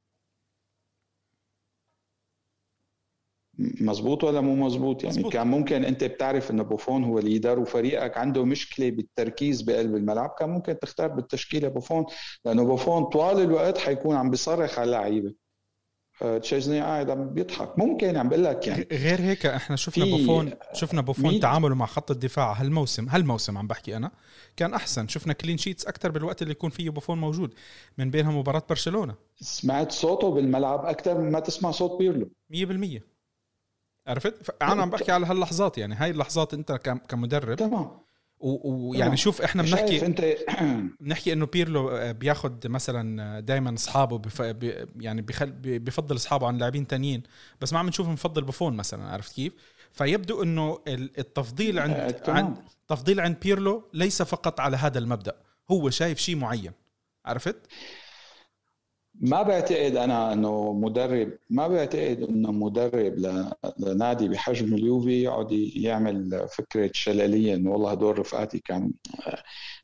مزبوط 3.58 4.24
ولا 4.24 4.40
مو 4.40 4.66
مزبوط 4.66 5.04
يعني 5.04 5.16
مزبوط. 5.16 5.32
كان 5.32 5.46
ممكن 5.46 5.84
انت 5.84 6.04
بتعرف 6.04 6.50
انه 6.50 6.62
بوفون 6.62 7.04
هو 7.04 7.18
leader 7.18 7.58
وفريقك 7.58 8.16
عنده 8.18 8.44
مشكلة 8.44 8.90
بالتركيز 8.90 9.62
بقلب 9.62 9.96
الملعب 9.96 10.34
كان 10.38 10.48
ممكن 10.48 10.78
تختار 10.78 11.08
بالتشكيله 11.08 11.68
بوفون 11.68 12.06
لأنه 12.44 12.64
بوفون 12.64 13.04
طوال 13.04 13.40
الوقت 13.40 13.78
حيكون 13.78 14.16
عم 14.16 14.30
بيصرخ 14.30 14.78
على 14.78 14.84
اللعيبة. 14.84 15.34
تشيزني 16.42 16.80
قاعد 16.80 17.10
عم 17.10 17.30
بيضحك. 17.30 17.78
ممكن 17.78 18.16
عم 18.16 18.28
بقول 18.28 18.44
لك 18.44 18.66
يعني 18.66 18.86
غير 18.92 19.20
هيك 19.20 19.46
إحنا 19.46 19.76
شفنا 19.76 20.04
بوفون 20.04 20.50
شفنا 20.72 21.00
بوفون 21.00 21.40
تعامله 21.40 21.74
مع 21.74 21.86
خط 21.86 22.10
الدفاع 22.10 22.52
هالموسم 22.52 23.08
هالموسم 23.08 23.58
عم 23.58 23.66
بحكي 23.66 23.96
أنا 23.96 24.10
كان 24.56 24.74
أحسن. 24.74 25.08
شفنا 25.08 25.32
clean 25.32 25.58
sheets 25.58 25.86
أكثر 25.86 26.10
بالوقت 26.10 26.42
اللي 26.42 26.52
يكون 26.52 26.70
فيه 26.70 26.90
بوفون 26.90 27.18
موجود 27.18 27.54
من 27.98 28.10
بينها 28.10 28.32
مباراة 28.32 28.62
برشلونة. 28.68 29.14
سمعت 29.36 29.92
صوته 29.92 30.30
بالملعب 30.30 30.84
أكثر 30.84 31.18
من 31.18 31.32
ما 31.32 31.40
تسمع 31.40 31.70
صوت 31.70 31.98
بيرلو. 31.98 32.30
100% 32.52 33.11
عرفت؟ 34.06 34.62
أنا 34.62 34.82
عم 34.82 34.90
بحكي 34.90 35.12
على 35.12 35.26
هاللحظات 35.26 35.78
يعني 35.78 35.94
هاي 35.94 36.10
اللحظات 36.10 36.54
أنت 36.54 36.72
كمدرب. 37.08 37.56
تمام. 37.56 38.02
ويعني 38.42 39.16
شوف 39.16 39.42
إحنا 39.42 39.62
بنحكي 39.62 40.06
انت 40.06 40.36
بنحكي 41.00 41.32
إنه 41.32 41.46
بيرلو 41.46 41.90
آه، 41.90 42.12
بياخذ 42.12 42.52
مثلا 42.64 43.22
آه، 43.36 43.40
دائما 43.40 43.74
أصحابه 43.74 44.18
بف... 44.18 44.42
بي 44.42 44.86
يعني 45.00 45.22
بخل... 45.22 45.52
بفضل 45.62 46.16
أصحابه 46.16 46.46
عن 46.46 46.58
لاعبين 46.58 46.86
تانيين 46.86 47.22
بس 47.60 47.72
ما 47.72 47.78
عم 47.78 47.88
نشوف 47.88 48.08
مفضل 48.08 48.42
بوفون 48.42 48.76
مثلا 48.76 49.10
عرفت 49.10 49.34
كيف؟ 49.34 49.52
فيبدو 49.92 50.42
إنه 50.42 50.78
التفضيل 50.88 51.78
عند 51.78 51.94
آه، 51.94 52.30
عند 52.30 52.56
تفضيل 52.88 53.20
عند 53.20 53.36
بيرلو 53.42 53.88
ليس 53.92 54.22
فقط 54.22 54.60
على 54.60 54.76
هذا 54.76 54.98
المبدأ 54.98 55.36
هو 55.70 55.90
شايف 55.90 56.18
شيء 56.18 56.36
معين 56.36 56.72
عرفت؟ 57.24 57.56
ما 59.22 59.42
بعتقد 59.42 59.96
أنا 59.96 60.32
إنه 60.32 60.72
مدرب 60.72 61.38
ما 61.50 61.68
بعتقد 61.68 62.22
إنه 62.22 62.52
مدرب 62.52 63.14
لنادي 63.78 64.28
بحجم 64.28 64.74
اليوفي 64.74 65.22
يقعد 65.22 65.52
يعمل 65.76 66.46
فكرة 66.56 66.90
شلالية 66.94 67.54
إنه 67.54 67.70
والله 67.70 67.90
هدول 67.90 68.18
رفقاتي 68.18 68.58
كان 68.58 68.92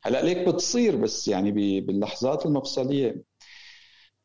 هلأ 0.03 0.21
ليك 0.21 0.47
بتصير 0.49 0.95
بس 0.95 1.27
يعني 1.27 1.81
باللحظات 1.81 2.45
المفصلية. 2.45 3.23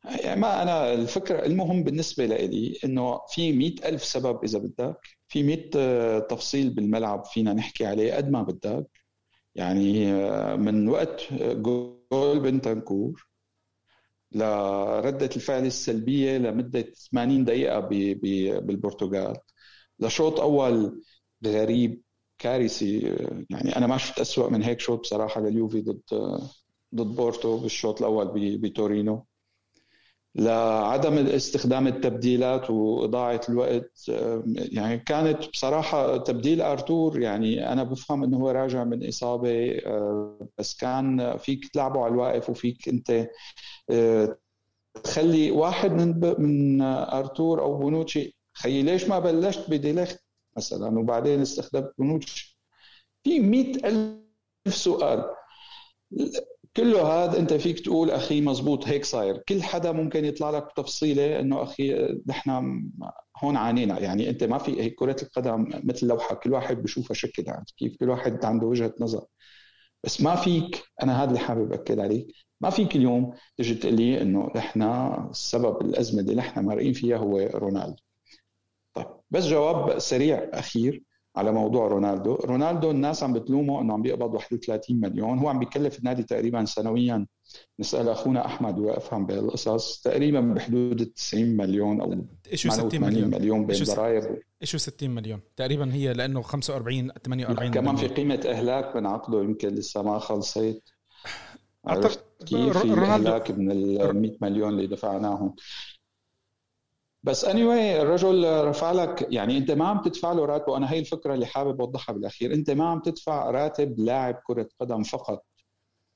يعني 0.05 0.41
ما 0.41 0.63
أنا 0.63 0.95
الفكرة 0.95 1.47
المهم 1.47 1.85
بالنسبة 1.85 2.27
لي 2.27 2.79
إنه 2.85 3.21
في 3.29 3.53
مئة 3.53 3.89
ألف 3.89 4.05
سبب 4.05 4.45
إذا 4.45 4.59
بدك 4.59 5.01
في 5.29 5.43
100 5.43 6.19
تفصيل 6.19 6.71
بالملعب 6.71 7.25
فينا 7.25 7.53
نحكي 7.53 7.87
عليه 7.87 8.15
قد 8.15 8.31
ما 8.31 8.43
بدك. 8.43 8.87
يعني 9.55 10.13
آه، 10.13 10.57
من 10.57 10.89
وقت 10.89 11.35
جول 11.35 12.41
بنتنكور 12.41 13.34
لردة 14.35 15.31
الفعل 15.37 15.67
السلبية 15.67 16.39
لمدة 16.39 16.83
80 17.13 17.45
دقيقة 17.45 17.81
بالبرتغال. 18.61 19.37
لشوط 20.01 20.41
أول 20.41 21.03
غريب 21.47 22.03
كارثي 22.39 22.99
يعني 23.51 23.77
أنا 23.77 23.87
ما 23.87 23.99
شفت 23.99 24.21
أسوأ 24.21 24.51
من 24.51 24.63
هيك 24.63 24.81
شوط 24.81 25.01
بصراحة 25.01 25.41
لليوفي 25.41 25.81
ضد 25.83 26.03
ضد 26.95 27.17
بورتو 27.17 27.59
بالشوط 27.59 27.99
الأول 28.03 28.59
بتورينو. 28.59 29.27
لعدم 30.37 31.27
استخدام 31.27 31.87
التبديلات 31.87 32.71
وإضاعة 32.71 33.41
الوقت. 33.49 34.11
يعني 34.47 34.99
كانت 34.99 35.49
بصراحة 35.49 36.17
تبديل 36.17 36.61
أرتور 36.63 37.21
يعني 37.21 37.73
أنا 37.73 37.83
بفهم 37.83 38.25
إنه 38.25 38.37
هو 38.37 38.51
راجع 38.51 38.85
من 38.85 39.09
إصابة 39.09 39.81
بس 40.59 40.77
كان 40.77 41.37
فيك 41.37 41.69
تلعبه 41.69 42.05
على 42.05 42.13
الواقف 42.13 42.51
وفيك 42.51 42.89
أنت 42.89 43.29
تخلي 45.05 45.51
واحد 45.51 45.91
من 45.91 46.21
من 46.39 46.83
أرتور 46.83 47.63
أو 47.63 47.79
بونوتشي 47.79 48.37
خيي 48.53 48.83
ليش 48.83 49.09
ما 49.09 49.19
بلشت 49.19 49.71
بديليخت 49.71 50.19
مثلا 50.57 50.99
وبعدين 50.99 51.41
استخدمت 51.41 51.93
بونوتشي؟ 51.99 52.59
في 53.25 53.41
مئة 53.41 53.89
ألف 53.89 54.75
سؤال. 54.77 55.25
كله 56.77 57.03
هذا 57.03 57.39
انت 57.39 57.53
فيك 57.55 57.81
تقول 57.81 58.11
أخي 58.11 58.41
مزبوط 58.41 58.89
هيك 58.89 59.05
صاير. 59.05 59.39
كل 59.39 59.63
حدا 59.63 59.93
ممكن 59.93 60.25
يطلع 60.25 60.51
لك 60.51 60.65
بتفصيلة 60.65 61.41
إنه 61.41 61.63
أخي 61.63 62.09
نحن 62.27 62.51
هون 63.37 63.57
عانينا. 63.57 63.99
يعني 64.01 64.31
أنت 64.31 64.45
ما 64.45 64.59
في 64.59 64.83
هيك 64.83 64.95
كرة 64.95 65.17
القدم 65.23 65.67
مثل 65.85 66.07
لوحة 66.07 66.35
كل 66.35 66.53
واحد 66.53 66.83
بشوفها 66.83 67.15
شكل. 67.15 67.45
يعني 67.47 67.65
كيف 67.77 67.97
كل 67.97 68.11
واحد 68.11 68.45
عنده 68.45 68.67
وجهة 68.67 68.95
نظر. 69.01 69.25
بس 70.05 70.21
ما 70.21 70.35
فيك 70.35 70.85
أنا 71.03 71.23
هذا 71.23 71.29
اللي 71.29 71.41
حابب 71.41 71.73
أكد 71.73 71.99
عليه 71.99 72.27
ما 72.61 72.71
فيك 72.71 72.97
اليوم 72.97 73.35
تجي 73.59 73.75
تقول 73.75 73.95
لي 73.95 74.23
إنه 74.23 74.51
إحنا 74.57 75.19
السبب 75.31 75.83
الأزمة 75.83 76.21
اللي 76.21 76.35
نحن 76.35 76.65
مارقين 76.65 76.93
فيها 76.93 77.17
هو 77.17 77.39
رونالدو. 77.39 78.03
طيب 78.95 79.07
بس 79.31 79.45
جواب 79.45 79.99
سريع 79.99 80.51
أخير. 80.53 81.03
على 81.37 81.53
موضوع 81.53 81.89
رونالدو. 81.89 82.35
رونالدو 82.35 82.91
الناس 82.91 83.23
عم 83.23 83.33
بتلومه 83.33 83.81
إنه 83.81 83.95
عم 83.95 84.03
بيقبض 84.03 84.35
31 84.35 85.01
مليون. 85.01 85.39
هو 85.39 85.49
عم 85.49 85.59
بيكلف 85.59 85.99
النادي 85.99 86.23
تقريبا 86.23 86.65
سنويا. 86.65 87.27
نسأل 87.81 88.09
أخونا 88.09 88.47
أحمد 88.47 88.79
وأفهم 88.79 89.27
بهالقصص 89.27 90.01
تقريبا 90.01 90.41
بحدود 90.41 91.07
90 91.07 91.57
مليون 91.57 92.01
أو 92.01 92.25
إيش 92.53 92.69
60 92.69 93.01
مليون. 93.01 93.31
مليون 93.31 93.67
بين 93.67 93.83
ضرائب. 93.83 94.39
إيش 94.63 94.77
60 94.77 95.11
مليون. 95.11 95.41
تقريبا 95.57 95.93
هي 95.93 96.13
لأنه 96.13 96.43
45 96.43 97.13
48 97.27 97.71
كمان 97.73 97.97
في 97.97 98.09
قيمة 98.09 98.41
أهلاك 98.47 98.97
من 98.97 99.07
عقده 99.07 99.43
يمكن 99.43 99.69
لسه 99.69 100.03
ما 100.03 100.19
خلصت. 100.19 100.83
عرفت 101.87 102.25
كيف 102.47 102.79
في 102.79 102.93
اهلاك 102.93 103.51
من 103.51 103.71
ال 103.71 104.21
100 104.21 104.37
مليون 104.41 104.69
اللي 104.69 104.87
دفعناهم. 104.87 105.55
بس 107.25 107.45
اني 107.45 107.63
anyway 107.65 108.01
الرجل 108.03 108.65
رفع 108.69 108.93
لك 108.93 109.27
يعني 109.31 109.59
انت 109.59 109.71
ما 109.71 109.89
عم 109.89 110.03
تدفع 110.03 110.33
له 110.33 110.45
راتبه. 110.45 110.77
أنا 110.77 110.93
هي 110.93 110.99
الفكرة 110.99 111.35
اللي 111.35 111.47
حابب 111.47 111.81
أوضحها 111.81 112.13
بالأخير. 112.13 112.55
انت 112.55 112.71
ما 112.71 112.89
عم 112.89 113.01
تدفع 113.01 113.51
راتب 113.51 113.99
لاعب 113.99 114.35
كرة 114.47 114.69
قدم 114.81 115.03
فقط. 115.03 115.45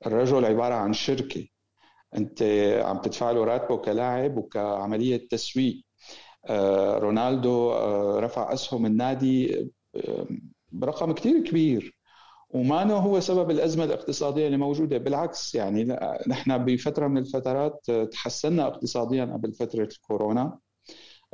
الرجل 0.06 0.44
عبارة 0.44 0.74
عن 0.74 0.92
شركة. 0.92 1.46
انت 2.16 2.42
عم 2.84 2.98
تدفع 3.00 3.30
له 3.30 3.44
راتبه 3.44 3.76
كلاعب 3.76 4.38
وكعملية 4.38 5.28
تسويق. 5.28 5.84
آه، 6.46 6.98
رونالدو 6.98 7.72
آه، 7.72 8.20
رفع 8.20 8.52
أسهم 8.52 8.86
النادي 8.86 9.60
آه، 9.96 10.26
برقم 10.72 11.12
كثير 11.12 11.44
كبير. 11.44 11.98
وما 12.50 12.94
هو 12.94 13.20
سبب 13.20 13.50
الأزمة 13.50 13.84
الاقتصادية 13.84 14.46
اللي 14.46 14.58
موجودة. 14.58 14.98
بالعكس 14.98 15.54
يعني 15.54 15.84
نحن 16.28 16.58
بفترة 16.64 17.06
من 17.08 17.18
الفترات 17.18 17.90
تحسنا 17.90 18.66
اقتصاديا 18.66 19.24
قبل 19.24 19.52
فترة 19.52 19.84
الكورونا. 19.84 20.58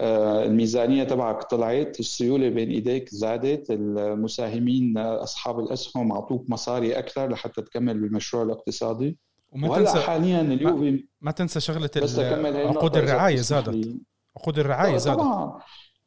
الميزانية 0.01 1.05
تبعك 1.05 1.43
طلعت 1.43 2.01
السيولة 2.01 2.49
بين 2.49 2.71
إيديك 2.71 3.09
زادت 3.09 3.71
المساهمين 3.71 4.99
أصحاب 4.99 5.61
الأسهم 5.61 6.13
أعطوك 6.13 6.51
مصاري 6.51 6.99
أكثر 6.99 7.29
لحتى 7.29 7.63
تكمل 7.63 8.01
بالمشروع 8.01 8.43
الاقتصادي. 8.43 9.19
وما 9.53 9.79
تنسى 9.79 9.99
حاليا 10.01 10.41
اليوفي 10.41 10.91
ما, 10.91 11.03
ما 11.21 11.31
تنسى 11.31 11.61
شغلة 11.61 11.91
عقود 11.97 12.97
الرعاية 12.97 13.37
زادت. 13.37 13.97
عقود 14.37 14.59
الرعاية 14.59 14.97
زادت. 14.97 15.19
طبعا. 15.19 15.61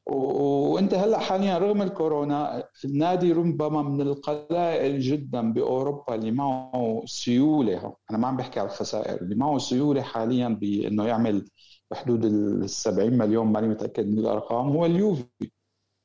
وأنت 0.06 0.94
هلأ 0.94 1.20
حاليا 1.20 1.58
رغم 1.58 1.82
الكورونا 1.82 2.64
النادي 2.86 3.32
ربما 3.32 3.82
من 3.82 4.02
القلائل 4.02 5.00
جدا 5.00 5.54
بأوروبا 5.54 6.16
اللي 6.16 6.32
معه 6.32 7.02
سيولة. 7.06 7.94
أنا 8.12 8.18
ما 8.18 8.28
عم 8.28 8.38
بحكي 8.38 8.60
على 8.60 8.70
الخسائر 8.70 9.22
اللي 9.22 9.36
معه 9.36 9.58
سيولة 9.58 10.02
حاليا 10.02 10.48
بأنه 10.50 11.06
يعمل 11.06 11.46
بحدود 11.92 12.26
ال 12.26 12.70
70 12.70 13.18
مليون 13.18 13.48
ماني 13.48 13.68
متأكد 13.68 14.08
من 14.08 14.20
الأرقام 14.20 14.70
هو 14.70 14.86
اليوفي 14.86 15.52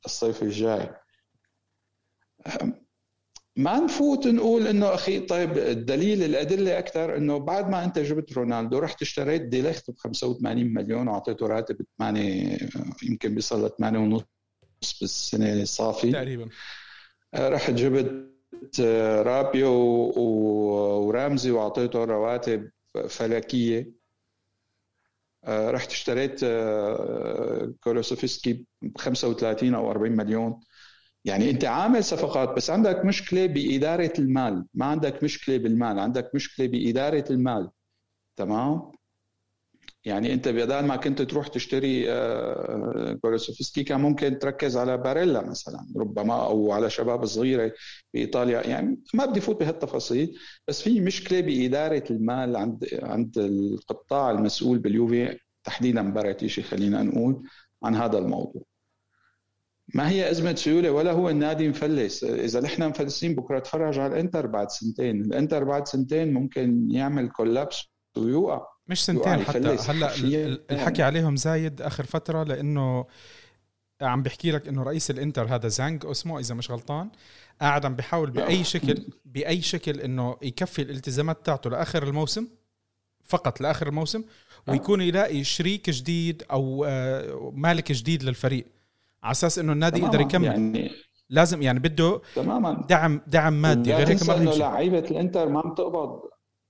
الصيف 0.07 0.42
الجاي. 0.42 0.90
ما 3.57 3.81
نفوت 3.81 4.27
نقول 4.27 4.66
إنه 4.66 4.95
أخي 4.95 5.21
طيب 5.21 5.59
الدليل 5.59 6.23
الأدلة 6.23 6.79
أكثر 6.79 7.16
إنه 7.16 7.38
بعد 7.38 7.71
ما 7.71 7.85
أنت 7.85 7.99
جبت 7.99 8.33
رونالدو 8.33 8.79
رحت 8.79 9.03
اشتريت 9.03 9.42
ديليخت 9.42 9.90
ب 9.90 9.97
85 9.97 10.75
مليون 10.75 11.09
وأعطيته 11.09 11.47
راتب 11.47 11.77
8 11.99 12.59
يمكن 13.03 13.35
بيصل 13.35 13.66
ل 13.66 13.71
8 13.79 13.99
ونص 13.99 14.25
بالسنة 15.01 15.64
صافي 15.64 16.12
تقريبا. 16.12 16.49
رحت 17.35 17.71
جبت 17.71 18.81
رابيو 19.21 19.73
ورامزي 21.07 21.51
وأعطيته 21.51 22.05
رواتب 22.05 22.71
فلكية. 23.09 24.02
رحت 25.48 25.90
اشتريت 25.92 26.40
آه، 26.44 27.74
كولوسوفسكي 27.81 28.66
ب 28.83 28.98
35 28.98 29.74
أو 29.74 29.90
40 29.90 30.12
مليون. 30.12 30.61
يعني 31.24 31.50
أنت 31.50 31.64
عامل 31.64 32.05
صفقات 32.05 32.48
بس 32.57 32.70
عندك 32.70 33.05
مشكلة 33.05 33.46
بإدارة 33.46 34.12
المال. 34.18 34.66
ما 34.74 34.87
عندك 34.87 35.24
مشكلة 35.24 35.59
بالمال 35.59 35.98
عندك 35.98 36.35
مشكلة 36.35 36.66
بإدارة 36.68 37.24
المال. 37.33 37.70
تمام؟ 38.37 38.92
يعني 40.05 40.33
انت 40.33 40.49
بدل 40.49 40.81
ما 40.81 40.97
كنت 40.97 41.23
تروح 41.23 41.49
تشتري 41.49 42.05
كولوسيفسكي 43.16 43.81
آه، 43.81 43.85
كان 43.85 44.01
ممكن 44.01 44.38
تركز 44.38 44.77
على 44.77 44.97
باريلا 44.97 45.51
مثلا 45.51 45.87
ربما 45.97 46.47
أو 46.47 46.73
على 46.73 46.91
شباب 46.91 47.27
صغيرة 47.27 47.73
بايطاليا 48.15 48.67
يعني 48.67 49.01
ما 49.15 49.27
بدي 49.27 49.41
فوت 49.41 49.61
بهالتفاصيل 49.61 50.38
بس 50.69 50.83
في 50.83 51.01
مشكلة 51.01 51.41
بإدارة 51.41 52.05
المال 52.11 52.57
عند 52.57 52.88
عند 53.03 53.38
القطاع 53.38 54.31
المسؤول 54.31 54.79
باليوفي. 54.79 55.38
تحديدا 55.65 56.12
باراتيشي 56.12 56.62
خلينا 56.62 57.03
نقول 57.03 57.43
عن 57.83 57.95
هذا 57.95 58.19
الموضوع. 58.19 58.62
ما 59.95 60.11
هي 60.11 60.31
أزمة 60.31 60.55
سيولة؟ 60.55 60.91
ولا 60.91 61.12
هو 61.12 61.29
النادي 61.29 61.69
مفلس. 61.69 62.25
إذا 62.25 62.61
نحن 62.61 62.88
مفلسين 62.88 63.35
بكرة 63.35 63.59
تفرج 63.59 63.99
على 63.99 64.12
الإنتر 64.12 64.47
بعد 64.47 64.71
سنتين. 64.71 65.21
الإنتر 65.25 65.65
بعد 65.65 65.88
سنتين 65.88 66.33
ممكن 66.33 66.91
يعمل 66.91 67.29
collapse 67.29 67.83
ويوقع. 68.17 68.71
مش 68.88 69.05
سنتين 69.05 69.45
حتى. 69.45 69.59
هلأ 69.59 70.14
الحكي 70.71 71.03
عليهم 71.03 71.37
زايد 71.37 71.83
آخر 71.83 72.05
فترة 72.05 72.42
لأنه 72.42 73.07
عم 74.03 74.23
بحكي 74.23 74.51
لك 74.51 74.68
إنه 74.68 74.83
رئيس 74.83 75.11
الإنتر 75.11 75.55
هذا 75.55 75.68
زانج 75.68 76.07
اسمه 76.07 76.38
إذا 76.38 76.55
مش 76.55 76.71
غلطان 76.71 77.11
قاعد 77.61 77.87
عم 77.87 77.97
بيحاول 77.97 78.31
بأي 78.31 78.64
شكل 78.64 79.07
بأي 79.25 79.62
شكل 79.62 80.01
إنه 80.01 80.37
يكفي 80.42 80.83
الالتزامات 80.83 81.47
تاعته 81.47 81.71
لآخر 81.71 82.03
الموسم 82.03 82.49
فقط 83.25 83.61
لآخر 83.61 83.88
الموسم 83.88 84.25
ويكون 84.68 85.01
يلاقي 85.01 85.45
شريك 85.45 85.90
جديد 85.90 86.42
أو 86.51 86.85
آه، 86.88 87.53
مالك 87.55 87.92
جديد 87.92 88.23
للفريق. 88.23 88.66
على 89.23 89.31
أساس 89.33 89.59
إنه 89.59 89.73
النادي 89.73 90.01
يقدر 90.01 90.21
يكمل. 90.21 90.45
يعني 90.45 90.90
لازم 91.31 91.62
يعني 91.62 91.79
بده 91.79 92.21
تماما. 92.35 92.87
دعم 92.88 93.21
دعم 93.27 93.62
مادي. 93.62 93.95
غير 93.95 94.09
هيك 94.09 94.29
ما 94.29 94.33
لعيبة 94.33 94.99
الإنتر 94.99 95.49
ما 95.49 95.61
عم 95.64 95.75
تقبض 95.75 96.21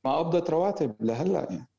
ما 0.04 0.16
قبضت 0.16 0.50
رواتب 0.50 0.94
لهلأ 1.00 1.46
يعني. 1.50 1.71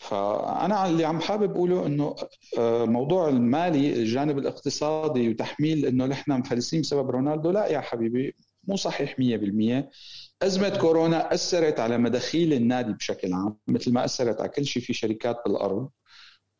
فأنا 0.00 0.86
اللي 0.86 1.04
عم 1.04 1.20
حابب 1.20 1.50
أقوله 1.50 1.86
إنه 1.86 2.16
آه، 2.58 2.84
موضوع 2.84 3.28
المالي 3.28 3.92
الجانب 3.92 4.38
الاقتصادي 4.38 5.28
وتحميل 5.28 5.86
إنه 5.86 6.06
نحن 6.06 6.32
مفلسين 6.32 6.80
بسبب 6.80 7.10
رونالدو 7.10 7.50
لا 7.50 7.66
يا 7.66 7.80
حبيبي 7.80 8.34
مو 8.64 8.76
صحيح 8.76 9.18
100% 9.18 9.90
أزمة 10.42 10.78
كورونا 10.78 11.34
أثرت 11.34 11.80
على 11.80 11.98
مداخيل 11.98 12.52
النادي 12.52 12.92
بشكل 12.92 13.32
عام 13.32 13.56
مثل 13.68 13.92
ما 13.92 14.04
أثرت 14.04 14.40
على 14.40 14.48
كل 14.48 14.64
شيء 14.66 14.82
في 14.82 14.92
شركات 14.92 15.36
بالأرض. 15.46 15.90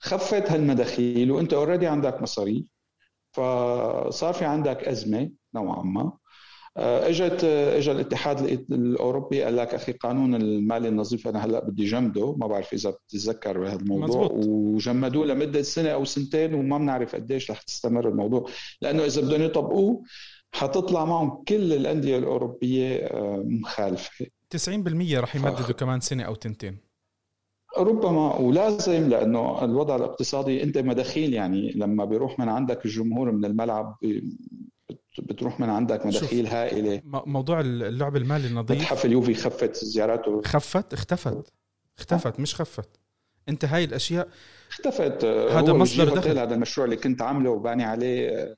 خفت 0.01 0.51
هالمداخيل 0.53 1.31
وأنت 1.31 1.53
اوريدي 1.53 1.87
عندك 1.87 2.23
مصاريف 2.23 2.67
فصار 3.33 4.35
في 4.35 4.45
عندك 4.45 4.85
أزمة 4.89 5.31
نوعا 5.55 5.83
ما. 5.83 6.13
اجت 6.81 7.45
آه، 7.45 7.79
اجى 7.79 7.93
الاتحاد 7.93 8.41
الأوروبي 8.71 9.43
قال 9.43 9.57
لك 9.57 9.75
أخي 9.75 9.93
قانون 9.93 10.35
المالي 10.35 10.89
النظيف 10.89 11.29
أنا 11.29 11.45
هلأ 11.45 11.65
بدي 11.65 11.85
جمده 11.85 12.37
ما 12.37 12.47
بعرف 12.47 12.73
إذا 12.73 12.91
بتتذكر 12.91 13.59
بهذا 13.61 13.81
الموضوع 13.81 14.07
مزبوط. 14.07 14.47
وجمدوه 14.47 15.27
لمدة 15.27 15.63
سنة 15.63 15.89
أو 15.89 16.05
سنتين 16.05 16.55
وما 16.55 16.79
بنعرف 16.79 17.15
قديش 17.15 17.51
رح 17.51 17.63
تستمر 17.63 18.09
الموضوع. 18.09 18.47
لأنه 18.83 19.05
إذا 19.05 19.23
بدهم 19.23 19.43
يطبقوه 19.43 20.03
حتطلع 20.53 21.05
معهم 21.05 21.43
كل 21.49 21.73
الأندية 21.73 22.19
الأوروبية 22.19 22.97
آه، 22.97 23.43
مخالفة. 23.47 24.27
90% 24.51 25.19
رح 25.21 25.37
يمددوا 25.37 25.75
كمان 25.75 26.01
سنة 26.01 26.23
أو 26.23 26.35
تنتين. 26.35 26.91
ربما 27.79 28.37
ولازم 28.37 29.09
لأنه 29.09 29.65
الوضع 29.65 29.97
الاقتصادي 29.97 30.63
أنت 30.63 30.79
مداخيل 30.79 31.35
يعني 31.35 31.73
لما 31.73 32.05
بيروح 32.05 32.39
من 32.39 32.49
عندك 32.49 32.85
الجمهور 32.87 33.33
من 33.33 33.45
الملعب 33.45 33.99
بتروح 35.19 35.61
من 35.61 35.71
عندك 35.71 36.07
مداخيل 36.07 36.47
هائله 36.47 37.03
موضوع 37.05 37.61
اللعب 37.61 38.17
المالي 38.17 38.47
النظيف. 38.47 38.79
متحف 38.79 39.05
اليوفي 39.05 39.35
خفت 39.35 39.85
زياراته 39.85 40.43
خفت؟ 40.43 40.93
اختفت. 40.93 41.53
اختفت 41.99 42.41
مش 42.41 42.55
خفت. 42.55 42.89
انت 43.49 43.65
هاي 43.65 43.85
الأشياء 43.85 44.29
اختفت. 44.71 45.25
هذا 45.25 45.73
مصدر 45.73 46.15
دخل. 46.15 46.39
هذا 46.39 46.55
المشروع 46.55 46.85
اللي 46.85 46.97
كنت 46.97 47.23
عامله 47.23 47.51
وباني 47.51 47.85
عليه 47.85 48.57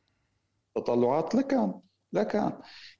تطلعات. 0.76 1.34
لكان 1.34 1.74
لكان 2.12 2.52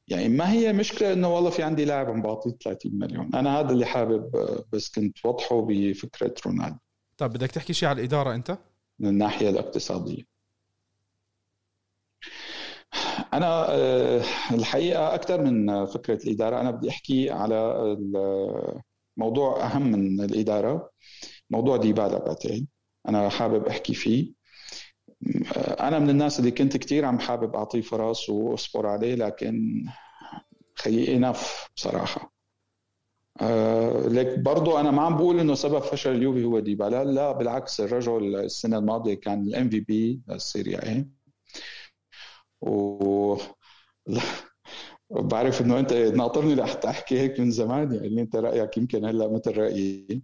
يعني 0.09 0.29
ما 0.29 0.53
هي 0.53 0.73
مشكلة 0.73 1.13
إنه 1.13 1.35
والله 1.35 1.51
في 1.51 1.63
عندي 1.63 1.85
لاعب 1.85 2.11
عم 2.11 2.23
بعطيه 2.23 2.51
30 2.51 2.99
مليون. 2.99 3.35
أنا 3.35 3.61
هذا 3.61 3.71
اللي 3.71 3.87
حابب 3.87 4.31
بس 4.73 4.91
كنت 4.91 5.27
وضحه 5.27 5.67
بفكرة 5.69 6.35
رونالدو. 6.47 6.79
طيب 7.17 7.31
بدك 7.31 7.51
تحكي 7.51 7.73
شيء 7.73 7.89
على 7.89 8.01
الإدارة 8.01 8.35
أنت؟ 8.35 8.59
من 8.99 9.09
الناحية 9.09 9.51
الاقتصادية. 9.51 10.32
أنا 13.35 13.67
آه، 13.71 14.23
الحقيقة 14.51 15.15
أكثر 15.15 15.43
من 15.43 15.87
فكرة 15.87 16.25
الإدارة. 16.25 16.61
أنا 16.61 16.71
بدي 16.71 16.89
أحكي 16.91 17.31
على 17.31 17.97
موضوع 19.17 19.67
أهم 19.67 19.83
من 19.93 20.21
الإدارة 20.21 20.91
موضوع 21.51 21.77
ديبالا 21.77 22.19
بعتقد 22.19 22.67
أنا 23.09 23.29
حابب 23.29 23.67
أحكي 23.67 23.95
فيه. 23.95 24.33
أنا 25.81 25.99
من 25.99 26.11
الناس 26.11 26.39
اللي 26.41 26.51
كنت 26.51 26.77
كثير 26.77 27.05
عم 27.05 27.19
حابب 27.19 27.57
اعطيه 27.57 27.81
فرص 27.81 28.29
وأصبر 28.29 28.87
عليه 28.87 29.15
لكن 29.15 29.85
خيي 30.79 31.17
enough 31.17 31.69
بصراحة. 31.77 32.33
أه 33.41 34.09
لك 34.09 34.39
برضو 34.39 34.79
أنا 34.79 34.91
ما 34.91 35.03
عم 35.03 35.17
بقول 35.17 35.41
إنه 35.41 35.55
سبب 35.55 35.79
فشل 35.79 36.11
اليوفي 36.13 36.45
هو 36.45 36.59
ديبالا 36.61 37.05
لا 37.05 37.33
بالعكس 37.33 37.81
الرجل 37.81 38.37
السنة 38.37 38.79
الماضية 38.79 39.15
كان 39.15 39.43
ال 39.43 39.71
MVP 39.71 39.81
لل 39.81 40.21
Serie 40.29 40.89
A 40.89 41.09
و 42.63 43.37
بعرف 45.11 45.61
إنه 45.61 45.79
أنت 45.79 45.93
ناطرني 45.93 46.55
لحتى 46.55 46.89
احكي 46.91 47.21
هيك 47.21 47.41
من 47.41 47.51
زمان 47.51 47.95
يعني 47.95 48.23
أنت 48.23 48.37
رأيك 48.37 48.77
يمكن 48.77 49.05
هلأ 49.05 49.29
مثل 49.29 49.59
رايي 49.59 50.23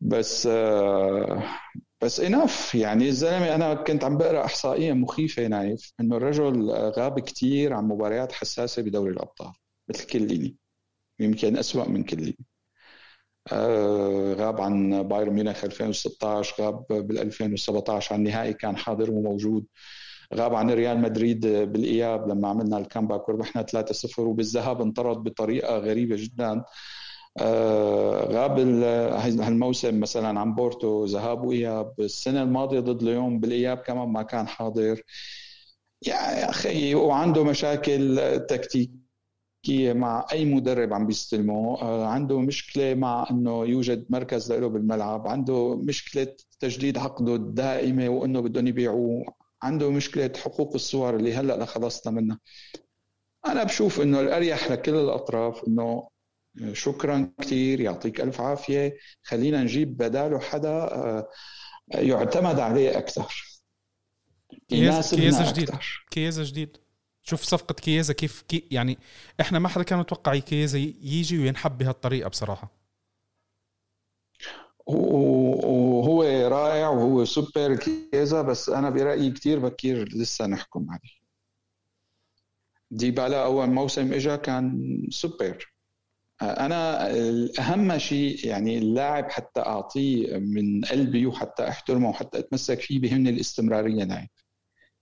بس 0.00 0.46
آه 0.46 1.42
بس 2.02 2.20
اناف 2.20 2.74
يعني 2.74 3.08
الزلمة 3.08 3.54
أنا 3.54 3.74
كنت 3.74 4.04
عم 4.04 4.18
بقرأ 4.18 4.44
إحصائية 4.44 4.92
مخيفة 4.92 5.46
نايف 5.46 5.92
إنه 6.00 6.16
الرجل 6.16 6.70
غاب 6.70 7.20
كثير 7.20 7.72
عن 7.74 7.84
مباريات 7.84 8.32
حساسة 8.32 8.82
بدوري 8.82 9.12
الأبطال 9.12 9.52
مثل 9.88 10.06
كليني 10.06 10.56
يمكن 11.20 11.58
أسوأ 11.58 11.88
من 11.88 12.04
كليني 12.04 12.38
آه 13.52 14.34
غاب 14.34 14.60
عن 14.60 15.02
بايرن 15.02 15.32
ميونخ 15.34 15.64
2016 15.64 16.62
غاب 16.64 16.86
بال 16.90 17.18
2017 17.18 18.14
عن 18.14 18.20
النهائي 18.20 18.52
كان 18.52 18.76
حاضر 18.76 19.10
وموجود. 19.10 19.66
غاب 20.34 20.54
عن 20.54 20.70
ريال 20.70 21.00
مدريد 21.00 21.46
بالإياب 21.46 22.28
لما 22.28 22.48
عملنا 22.48 22.78
ال 22.78 22.84
comeback 22.84 23.28
وربحنا 23.28 23.62
3-0 23.62 24.18
وبالذهاب 24.18 24.80
انطرد 24.80 25.16
بطريقة 25.16 25.78
غريبة 25.78 26.16
جدا. 26.18 26.64
آه، 27.38 28.24
غاب 28.32 28.58
هالموسم 29.40 30.00
مثلا 30.00 30.40
عن 30.40 30.54
بورتو 30.54 31.04
ذهاب 31.04 31.44
وإياب. 31.44 31.94
السنة 32.00 32.42
الماضية 32.42 32.80
ضد 32.80 33.02
ليون 33.02 33.40
بالإياب 33.40 33.78
كمان 33.78 34.08
ما 34.08 34.22
كان 34.22 34.48
حاضر. 34.48 35.02
يا 36.06 36.50
أخي 36.50 36.94
وعنده 36.94 37.44
مشاكل 37.44 38.20
تكتيكية 38.48 39.92
مع 39.92 40.26
أي 40.32 40.44
مدرب 40.44 40.92
عم 40.94 41.06
بيستلمه. 41.06 41.82
آه، 41.82 42.06
عنده 42.06 42.40
مشكلة 42.40 42.94
مع 42.94 43.26
إنه 43.30 43.64
يوجد 43.64 44.06
مركز 44.10 44.52
له 44.52 44.66
بالملعب. 44.68 45.28
عنده 45.28 45.76
مشكلة 45.76 46.36
تجديد 46.60 46.98
عقده 46.98 47.34
الدائمة 47.34 48.08
وإنه 48.08 48.40
بدهم 48.40 48.66
يبيعوه. 48.66 49.41
عنده 49.62 49.90
مشكلة 49.90 50.32
حقوق 50.36 50.74
الصور 50.74 51.16
اللي 51.16 51.34
هلأ 51.34 51.64
خلصنا 51.64 52.12
منها. 52.12 52.38
أنا 53.46 53.64
بشوف 53.64 54.00
إنه 54.00 54.20
الأريح 54.20 54.70
لكل 54.70 54.94
الأطراف 54.94 55.64
إنه 55.68 56.08
شكرا 56.72 57.32
كثير 57.40 57.80
يعطيك 57.80 58.20
ألف 58.20 58.40
عافية. 58.40 58.96
خلينا 59.22 59.62
نجيب 59.62 59.96
بداله 59.96 60.38
حدا 60.38 60.68
آه، 60.68 61.28
يعتمد 61.94 62.60
عليه 62.60 62.98
أكثر. 62.98 63.58
كيزا 64.68 65.52
جديد. 65.52 65.70
كيزا 66.10 66.42
جديد. 66.42 66.76
شوف 67.22 67.42
صفقة 67.42 67.72
كيزا 67.72 68.12
كيف 68.12 68.42
كي 68.42 68.68
يعني 68.70 68.98
إحنا 69.40 69.58
ما 69.58 69.68
حدا 69.68 69.82
كان 69.84 69.98
متوقع 69.98 70.38
كيزا 70.38 70.78
يجي 70.78 71.38
وينحب 71.38 71.78
بهالطريقة 71.78 72.28
بصراحة. 72.28 72.81
وهو 74.94 76.22
رائع 76.48 76.88
وهو 76.88 77.24
سوبر 77.24 77.76
كيزا 77.76 78.42
بس 78.42 78.68
أنا 78.68 78.90
برأيي 78.90 79.30
كثير 79.30 79.58
بكير 79.58 80.08
لسه 80.16 80.46
نحكم 80.46 80.86
عليه. 80.90 81.22
ديبالا 82.90 83.44
أول 83.44 83.66
موسم 83.66 84.12
اجى 84.12 84.36
كان 84.36 84.98
سوبر. 85.10 85.72
أنا 86.42 87.10
اهم 87.58 87.98
شيء 87.98 88.46
يعني 88.46 88.78
اللاعب 88.78 89.30
حتى 89.30 89.60
أعطيه 89.60 90.38
من 90.38 90.84
قلبي 90.84 91.26
وحتى 91.26 91.68
أحترمه 91.68 92.08
وحتى 92.08 92.38
أتمسك 92.38 92.80
فيه 92.80 93.00
بهمني 93.00 93.30
الاستمرارية 93.30 94.04
نايف 94.04 94.30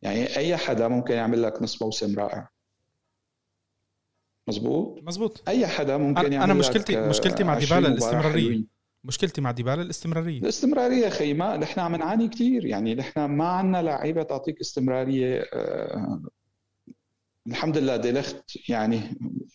يعني 0.02 0.36
أي 0.36 0.56
حدا 0.56 0.88
ممكن 0.88 1.14
يعمل 1.14 1.42
لك 1.42 1.62
نص 1.62 1.82
موسم 1.82 2.18
رائع. 2.18 2.48
مزبوط؟ 4.48 5.02
مزبوط. 5.02 5.48
أي 5.48 5.66
حدا 5.66 5.96
ممكن 5.96 6.32
يعمل 6.32 6.44
أنا 6.44 6.54
مشكلتي 6.54 7.08
مشكلتي 7.08 7.44
مع 7.44 7.58
ديبالا 7.58 7.88
الاستمرارية. 7.88 8.79
مشكلتي 9.04 9.40
مع 9.40 9.50
ديبالا 9.50 9.82
الاستمرارية. 9.82 10.40
الاستمرارية 10.40 11.08
خي 11.08 11.34
ما 11.34 11.56
نحن 11.56 11.80
عم 11.80 11.96
نعاني 11.96 12.28
كثير 12.28 12.66
يعني 12.66 12.94
نحن 12.94 13.24
ما 13.24 13.48
عندنا 13.48 13.82
لعيبة 13.82 14.22
تعطيك 14.22 14.60
استمرارية 14.60 15.40
آه، 15.52 16.22
الحمد 17.46 17.78
لله 17.78 17.96
دلخت. 17.96 18.68
يعني 18.68 19.00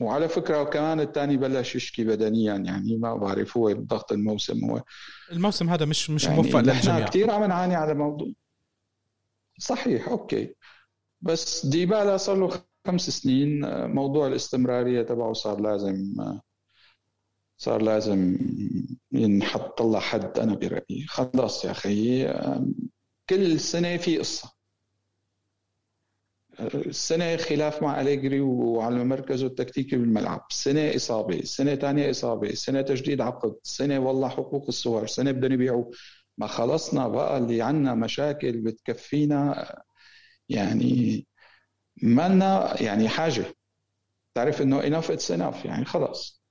وعلى 0.01 0.29
فكرة 0.29 0.63
كمان 0.63 0.99
الثاني 0.99 1.37
بلش 1.37 1.75
يشكي 1.75 2.03
بدنيا. 2.03 2.55
يعني 2.55 2.97
ما 2.97 3.15
بعرف 3.15 3.57
هو 3.57 3.71
ضغط 3.71 4.11
الموسم 4.11 4.65
هو. 4.65 4.83
الموسم 5.31 5.69
هذا 5.69 5.85
مش 5.85 6.09
مش 6.09 6.23
يعني 6.23 6.35
موفق 6.35 6.59
للجميع. 6.59 7.05
كثير 7.05 7.31
عم 7.31 7.43
نعاني 7.43 7.75
على 7.75 7.93
موضوع. 7.93 8.27
صحيح 9.59 10.07
أوكي. 10.07 10.55
بس 11.21 11.65
ديبالا 11.65 12.17
صار 12.17 12.35
له 12.35 12.51
خمس 12.87 13.09
سنين 13.09 13.65
موضوع 13.91 14.27
الاستمرارية 14.27 15.01
تبعه 15.01 15.33
صار 15.33 15.59
لازم 15.61 16.13
صار 17.57 17.81
لازم 17.81 18.37
ينحط 19.11 19.77
طلع 19.77 19.99
حد 19.99 20.39
أنا 20.39 20.55
برأيي. 20.55 21.05
خلص 21.07 21.65
يا 21.65 21.71
أخي 21.71 22.27
كل 23.29 23.59
سنة 23.59 23.97
في 23.97 24.17
قصة. 24.17 24.55
السنة 26.59 27.37
خلاف 27.37 27.83
مع 27.83 28.01
أليجري 28.01 28.41
وعلى 28.41 29.03
مركزه 29.03 29.47
التكتيكي 29.47 29.95
بالملعب. 29.95 30.45
سنة 30.49 30.95
إصابة 30.95 31.41
سنة 31.43 31.75
ثانية 31.75 32.11
إصابة 32.11 32.53
سنة 32.53 32.81
تجديد 32.81 33.21
عقد 33.21 33.55
سنة 33.63 33.99
والله 33.99 34.29
حقوق 34.29 34.65
الصور 34.67 35.07
سنة 35.07 35.31
بدهم 35.31 35.51
يبيعوا. 35.51 35.91
ما 36.37 36.47
خلصنا 36.47 37.07
بقى 37.07 37.37
اللي 37.37 37.61
عنا 37.61 37.95
مشاكل 37.95 38.61
بتكفينا 38.61 39.75
يعني 40.49 41.27
ما 42.03 42.29
لنا 42.29 42.81
يعني 42.83 43.09
حاجة. 43.09 43.45
تعرف 44.35 44.61
إنه 44.61 44.81
enough 44.81 45.05
it's 45.05 45.37
enough 45.37 45.65
يعني 45.65 45.85
خلص 45.85 46.43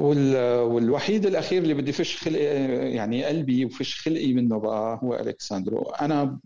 والوحيد 0.00 1.26
الأخير 1.26 1.62
اللي 1.62 1.74
بدي 1.74 1.92
فش 1.92 2.16
خلقي 2.16 2.44
يعني 2.92 3.24
قلبي 3.24 3.64
وفش 3.64 4.00
خلقي 4.00 4.32
منه 4.32 4.58
بقى 4.58 5.00
هو 5.02 5.14
الكساندرو 5.14 5.82
أنا 5.82 6.40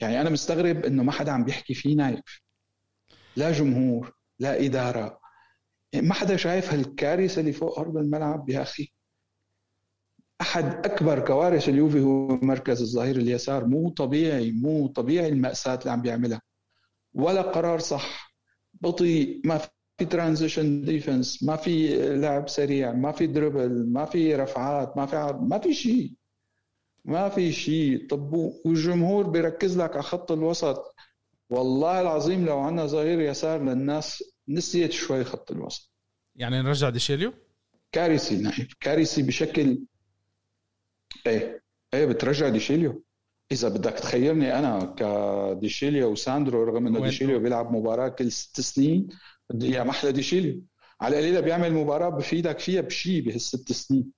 يعني 0.00 0.20
أنا 0.20 0.30
مستغرب 0.30 0.84
إنه 0.84 1.02
ما 1.02 1.12
حدا 1.12 1.32
عم 1.32 1.44
بيحكي 1.44 1.74
فيه 1.74 1.96
نايف. 1.96 2.42
لا 3.36 3.52
جمهور 3.52 4.12
لا 4.38 4.64
إدارة. 4.64 5.20
ما 5.94 6.14
حدا 6.14 6.36
شايف 6.36 6.72
هالكارثة 6.72 7.40
اللي 7.40 7.52
فوق 7.52 7.78
ارض 7.78 7.96
الملعب 7.96 8.50
يا 8.50 8.62
أخي. 8.62 8.92
أحد 10.40 10.64
أكبر 10.86 11.26
كوارث 11.26 11.68
اليوفي 11.68 12.00
هو 12.00 12.28
مركز 12.28 12.82
الظهير 12.82 13.16
اليسار. 13.16 13.66
مو 13.66 13.88
طبيعي 13.90 14.52
مو 14.52 14.86
طبيعي 14.86 15.28
المأساة 15.28 15.74
اللي 15.74 15.90
عم 15.90 16.02
بيعملها. 16.02 16.40
ولا 17.14 17.42
قرار 17.42 17.78
صح. 17.78 18.34
بطيء 18.74 19.40
ما 19.44 19.60
في 19.98 20.04
transition 20.04 20.84
defense 20.84 21.42
ما 21.42 21.56
في 21.56 21.96
لعب 22.16 22.48
سريع 22.48 22.92
ما 22.92 23.12
في 23.12 23.26
dribble 23.26 23.92
ما 23.92 24.04
في 24.04 24.36
رفعات 24.36 24.96
ما 24.96 25.06
في 25.06 25.16
عرض 25.16 25.42
ما 25.42 25.58
في 25.58 25.74
شيء. 25.74 26.12
ما 27.04 27.28
في 27.28 27.52
شيء. 27.52 28.08
طب 28.08 28.32
والجمهور 28.64 29.26
بيركز 29.26 29.78
لك 29.78 29.92
على 29.92 30.02
خط 30.02 30.32
الوسط. 30.32 30.94
والله 31.50 32.00
العظيم 32.00 32.46
لو 32.46 32.58
عندنا 32.58 32.86
ظهير 32.86 33.20
يسار 33.20 33.62
للناس 33.62 34.24
نسيت 34.48 34.92
شوي 34.92 35.24
خط 35.24 35.50
الوسط. 35.50 35.92
يعني 36.36 36.62
نرجع 36.62 36.90
ديشيليو 36.90 37.32
كارثي 37.92 38.36
نايف. 38.36 38.74
كارثي 38.80 39.22
بشكل 39.22 39.78
إيه؟ 41.26 41.62
إيه 41.94 42.06
بترجع 42.06 42.48
ديشيليو 42.48 43.04
إذا 43.52 43.68
بدك 43.68 43.92
تخيرني 43.92 44.58
أنا 44.58 44.94
كديشيليو 44.98 46.12
وساندرو 46.12 46.64
رغم 46.64 46.86
إنه 46.86 47.00
ديشيليو 47.00 47.38
بيلعب 47.38 47.72
مباراة 47.72 48.08
كل 48.08 48.32
ست 48.32 48.60
سنين 48.60 49.08
بدي 49.50 49.66
اياه 49.66 49.84
محلى 49.84 50.12
ديشيليو 50.12 50.62
على 51.00 51.18
القليله 51.18 51.40
بيعمل 51.40 51.72
مباراة 51.72 52.08
بفيدك 52.08 52.58
فيها 52.58 52.80
بشيء 52.80 53.24
بهالست 53.24 53.72
سنين. 53.72 54.12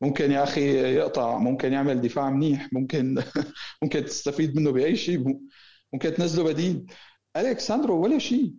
ممكن 0.00 0.32
يا 0.32 0.42
أخي 0.42 0.94
يقطع 0.94 1.38
ممكن 1.38 1.72
يعمل 1.72 2.00
دفاع 2.00 2.30
منيح 2.30 2.68
ممكن 2.72 3.22
ممكن 3.82 4.04
تستفيد 4.04 4.56
منه 4.56 4.70
بأي 4.70 4.96
شيء 4.96 5.38
ممكن 5.92 6.14
تنزله 6.14 6.44
بديل. 6.44 6.86
الكساندرو 7.36 8.02
ولا 8.02 8.18
شيء. 8.18 8.54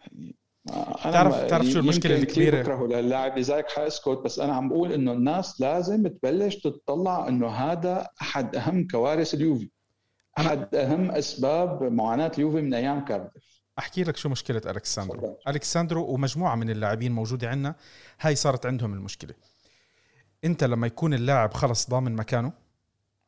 يعني 0.00 0.36
أنا 0.70 1.12
تعرف 1.12 1.50
تعرف 1.50 1.66
شو 1.66 1.78
المشكلة 1.78 2.16
الكبيرة؟ 2.16 2.62
بكرهه 2.62 2.86
للاعب 2.86 3.38
لذلك 3.38 3.70
حاسكت 3.70 4.08
بس 4.24 4.38
أنا 4.38 4.52
عم 4.52 4.68
بقول 4.68 4.92
إنه 4.92 5.12
الناس 5.12 5.60
لازم 5.60 6.06
تبلش 6.06 6.56
تطلع 6.56 7.28
إنه 7.28 7.48
هذا 7.48 8.08
أحد 8.22 8.56
أهم 8.56 8.86
كوارث 8.86 9.34
اليوفي. 9.34 9.70
أحد 10.38 10.74
أهم 10.74 11.10
أسباب 11.10 11.92
معاناة 11.92 12.32
اليوفي 12.34 12.60
من 12.60 12.74
أيام 12.74 13.04
كارديف. 13.04 13.57
أحكي 13.78 14.04
لك 14.04 14.16
شو 14.16 14.28
مشكلة 14.28 14.62
الكساندرو 14.66 15.38
الكساندرو 15.48 16.04
ومجموعة 16.04 16.54
من 16.54 16.70
اللاعبين 16.70 17.12
موجودة 17.12 17.48
عندنا 17.48 17.74
هاي 18.20 18.34
صارت 18.34 18.66
عندهم 18.66 18.92
المشكلة. 18.92 19.34
أنت 20.44 20.64
لما 20.64 20.86
يكون 20.86 21.14
اللاعب 21.14 21.54
خلص 21.54 21.90
ضامن 21.90 22.16
مكانه 22.16 22.52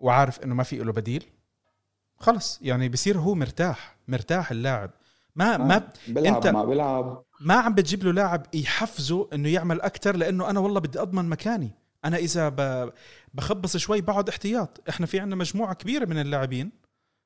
وعارف 0.00 0.40
إنه 0.40 0.54
ما 0.54 0.62
في 0.62 0.76
له 0.76 0.92
بديل 0.92 1.24
خلص. 2.16 2.58
يعني 2.62 2.88
بصير 2.88 3.18
هو 3.18 3.34
مرتاح 3.34 3.96
مرتاح 4.08 4.50
اللاعب. 4.50 4.90
ما 5.36 5.56
ما 5.56 5.88
بلعب 6.08 6.34
أنت 6.34 6.46
ما 6.46 6.64
بلعب 6.64 7.24
ما 7.40 7.54
عم 7.54 7.74
بتجيب 7.74 8.04
له 8.04 8.12
لاعب 8.12 8.46
يحفزه 8.54 9.28
إنه 9.32 9.48
يعمل 9.48 9.80
أكثر 9.80 10.16
لأنه 10.16 10.50
أنا 10.50 10.60
والله 10.60 10.80
بدي 10.80 11.00
أضمن 11.00 11.28
مكاني. 11.28 11.70
أنا 12.04 12.16
إذا 12.16 12.48
بخبص 13.34 13.76
شوي 13.76 14.00
بقعد 14.00 14.28
احتياط. 14.28 14.80
إحنا 14.88 15.06
في 15.06 15.20
عندنا 15.20 15.36
مجموعة 15.36 15.74
كبيرة 15.74 16.04
من 16.04 16.18
اللاعبين 16.18 16.79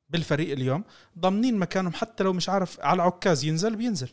بالفريق 0.08 0.52
اليوم 0.52 0.84
ضامنين 1.18 1.58
مكانهم 1.58 1.92
حتى 1.92 2.24
لو 2.24 2.32
مش 2.32 2.48
عارف 2.48 2.80
على 2.80 3.02
عكاز 3.02 3.44
ينزل 3.44 3.76
بينزل. 3.76 4.08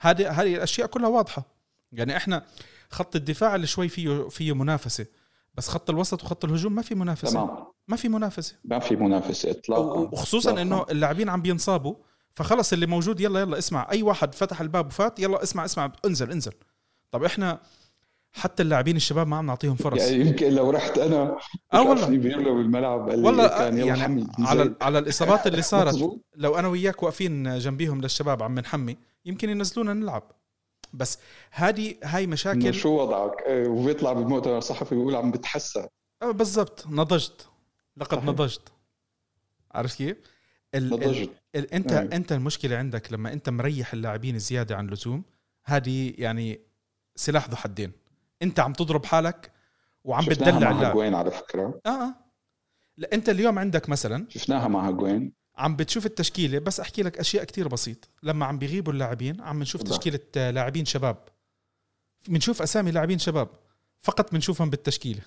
هذه 0.00 0.30
هذه 0.30 0.54
الأشياء 0.56 0.86
كلها 0.86 1.08
واضحة. 1.08 1.42
يعني 1.92 2.16
إحنا 2.16 2.46
خط 2.90 3.16
الدفاع 3.16 3.54
اللي 3.54 3.66
شوي 3.66 3.88
فيه 3.88 4.28
فيه 4.28 4.54
منافسة 4.54 5.06
بس 5.54 5.68
خط 5.68 5.90
الوسط 5.90 6.24
وخط 6.24 6.44
الهجوم 6.44 6.74
ما 6.74 6.82
في 6.82 6.94
منافسة. 6.94 7.32
تمام. 7.32 7.66
ما 7.88 7.96
في 7.96 8.08
منافسة. 8.08 8.56
ما 8.64 8.78
في 8.78 8.96
منافسة 8.96 9.50
اطلاقا. 9.50 9.98
وخصوصا 10.00 10.62
إنه 10.62 10.86
اللاعبين 10.90 11.28
عم 11.28 11.42
بينصابوا 11.42 11.94
فخلص 12.34 12.72
اللي 12.72 12.86
موجود 12.86 13.20
يلا 13.20 13.40
يلا 13.40 13.58
اسمع 13.58 13.88
أي 13.90 14.02
واحد 14.02 14.34
فتح 14.34 14.60
الباب 14.60 14.86
وفات 14.86 15.18
يلا 15.20 15.42
اسمع 15.42 15.64
اسمع 15.64 15.92
انزل 16.04 16.30
انزل. 16.30 16.52
طب 17.10 17.24
إحنا 17.24 17.60
حتى 18.36 18.62
اللاعبين 18.62 18.96
الشباب 18.96 19.26
ما 19.26 19.36
عم 19.36 19.46
نعطيهم 19.46 19.76
فرص. 19.76 20.00
يعني 20.02 20.26
يمكن 20.26 20.52
لو 20.52 20.70
رحت 20.70 20.98
أنا 20.98 21.38
آه 21.72 21.82
والله. 21.82 22.06
بيغلب 22.08 22.48
بالملعب 22.48 23.10
قال 23.10 23.24
والله 23.24 23.48
كان 23.48 23.78
يلا 23.78 23.86
يعني 23.86 24.02
حمي. 24.02 24.26
على 24.38 24.74
على 24.80 24.98
الإصابات 24.98 25.46
اللي 25.46 25.62
صارت 25.62 26.20
لو 26.36 26.58
أنا 26.58 26.68
وياك 26.68 27.02
واقفين 27.02 27.58
جنبيهم 27.58 28.00
للشباب 28.00 28.42
عم 28.42 28.58
نحمي 28.58 28.96
يمكن 29.24 29.50
ينزلونا 29.50 29.94
نلعب. 29.94 30.22
بس 30.92 31.18
هذه 31.50 31.94
هاي 32.04 32.26
مشاكل 32.26 32.74
شو 32.74 32.88
وضعك؟ 32.88 33.42
إيه، 33.46 33.68
وبيطلع 33.68 34.12
بالمؤتمر 34.12 34.58
الصحفي 34.58 34.94
بيقول 34.94 35.14
عم 35.14 35.30
بتحسن. 35.30 35.86
آه، 36.22 36.30
بالضبط. 36.30 36.86
نضجت. 36.86 37.48
لقد 37.96 38.16
صحيح. 38.16 38.28
نضجت. 38.28 38.72
عرفت 39.72 39.96
كيف؟ 39.98 40.16
ال 40.74 41.04
ال 41.04 41.28
ال 41.56 41.72
أنت 41.74 41.92
أيه. 41.92 42.16
أنت 42.16 42.32
المشكلة 42.32 42.76
عندك 42.76 43.12
لما 43.12 43.32
أنت 43.32 43.48
مريح 43.48 43.92
اللاعبين 43.92 44.38
زياده 44.38 44.76
عن 44.76 44.88
اللزوم 44.88 45.22
هذه 45.64 46.14
يعني 46.18 46.60
سلاح 47.16 47.48
ذو 47.48 47.56
حدين. 47.56 47.92
انت 48.44 48.60
عم 48.60 48.72
تضرب 48.72 49.06
حالك 49.06 49.52
وعم 50.04 50.24
بتدلع 50.24 50.70
اللاعب 50.70 50.96
وين 50.96 51.14
على 51.14 51.30
فكرة. 51.30 51.80
آه 51.86 51.88
آه. 51.88 52.14
لا 52.96 53.08
انت 53.12 53.28
اليوم 53.28 53.58
عندك 53.58 53.88
مثلا 53.88 54.26
شفناها 54.28 54.68
مع 54.68 54.88
هجوين 54.88 55.32
عم 55.56 55.76
بتشوف 55.76 56.06
التشكيلة 56.06 56.58
بس 56.58 56.80
احكي 56.80 57.02
لك 57.02 57.18
أشياء 57.18 57.44
كتير 57.44 57.68
بسيط. 57.68 58.08
لما 58.22 58.46
عم 58.46 58.58
بيغيبوا 58.58 58.92
اللاعبين 58.92 59.40
عم 59.40 59.62
نشوف 59.62 59.82
تشكيلة 59.82 60.50
لاعبين 60.50 60.84
شباب. 60.84 61.16
بنشوف 62.28 62.62
أسامي 62.62 62.90
لاعبين 62.90 63.18
شباب. 63.18 63.48
فقط 64.00 64.32
بنشوفهم 64.32 64.70
بالتشكيلة. 64.70 65.22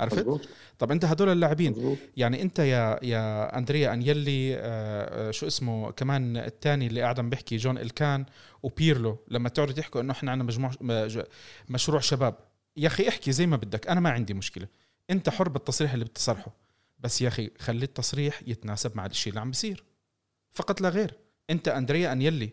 عرفت؟ 0.00 0.18
مزبوط. 0.18 0.48
طب 0.78 0.90
انت 0.90 1.04
هدول 1.04 1.28
اللاعبين 1.28 1.72
مزبوط. 1.72 1.98
يعني 2.16 2.42
انت 2.42 2.58
يا 2.58 2.98
يا 3.02 3.58
أندريا 3.58 3.92
أنيلي 3.92 4.54
آه, 4.54 4.58
آه، 4.60 5.30
شو 5.30 5.46
اسمه 5.46 5.90
كمان 5.90 6.36
الثاني 6.36 6.86
اللي 6.86 7.02
قاعد 7.02 7.18
عم 7.18 7.30
بيحكي 7.30 7.56
جون 7.56 7.78
إلكان 7.78 8.24
وبيرلو 8.62 9.18
لما 9.28 9.48
تقعدوا 9.48 9.74
تحكوا 9.74 10.00
إنه 10.00 10.12
إحنا 10.12 10.30
عندنا 10.30 10.46
مجموع 10.46 10.70
مشروع 11.68 12.00
شباب. 12.00 12.34
يا 12.76 12.86
أخي 12.86 13.08
احكي 13.08 13.32
زي 13.32 13.46
ما 13.46 13.56
بدك 13.56 13.88
أنا 13.88 14.00
ما 14.00 14.10
عندي 14.10 14.34
مشكلة. 14.34 14.68
أنت 15.10 15.28
حر 15.28 15.48
بالتصريح 15.48 15.92
اللي 15.92 16.04
بتصرحه 16.04 16.52
بس 16.98 17.22
يا 17.22 17.28
أخي 17.28 17.50
خلي 17.58 17.84
التصريح 17.84 18.40
يتناسب 18.46 18.96
مع 18.96 19.06
الشيء 19.06 19.30
اللي 19.30 19.40
عم 19.40 19.50
بيصير. 19.50 19.84
فقط 20.52 20.80
لا 20.80 20.88
غير. 20.88 21.14
أنت 21.50 21.68
أندريا 21.68 22.12
أنيلي 22.12 22.50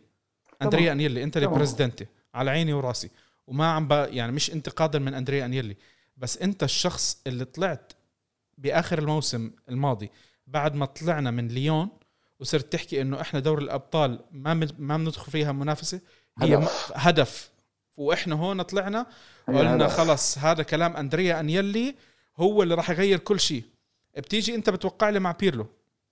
أندريا 0.61 0.91
أنيلي 0.91 1.23
أنت 1.23 1.37
البريزدنتي 1.37 2.05
على 2.33 2.51
عيني 2.51 2.73
وراسي. 2.73 3.09
وما 3.47 3.65
عم 3.65 3.87
يعني 3.91 4.31
مش 4.31 4.51
انتقادا 4.53 4.99
من 4.99 5.13
أندريا 5.13 5.45
أنيلي. 5.45 5.77
بس 6.17 6.37
انت 6.37 6.63
الشخص 6.63 7.21
اللي 7.27 7.45
طلعت 7.45 7.93
بآخر 8.57 8.99
الموسم 8.99 9.51
الماضي 9.69 10.09
بعد 10.47 10.75
ما 10.75 10.85
طلعنا 10.85 11.31
من 11.31 11.47
ليون 11.47 11.89
وصرت 12.39 12.73
تحكي 12.73 13.01
إنه 13.01 13.21
إحنا 13.21 13.39
دور 13.39 13.59
الأبطال 13.59 14.19
ما 14.31 14.53
ما 14.79 14.97
بندخل 14.97 15.31
فيها 15.31 15.51
منافسة 15.51 16.01
هي 16.39 16.55
هدف, 16.55 16.91
هدف. 16.95 17.51
وإحنا 17.97 18.35
هون 18.35 18.61
طلعنا 18.61 19.05
قلنا 19.47 19.87
خلص 19.87 20.37
هذا 20.37 20.63
كلام 20.63 20.97
أندريا 20.97 21.39
أنيلي 21.39 21.95
هو 22.37 22.63
اللي 22.63 22.75
راح 22.75 22.89
يغير 22.89 23.19
كل 23.19 23.39
شيء. 23.39 23.63
بتيجي 24.17 24.55
أنت 24.55 24.69
بتوقع 24.69 25.09
لي 25.09 25.19
مع 25.19 25.31
بيرلو. 25.31 25.67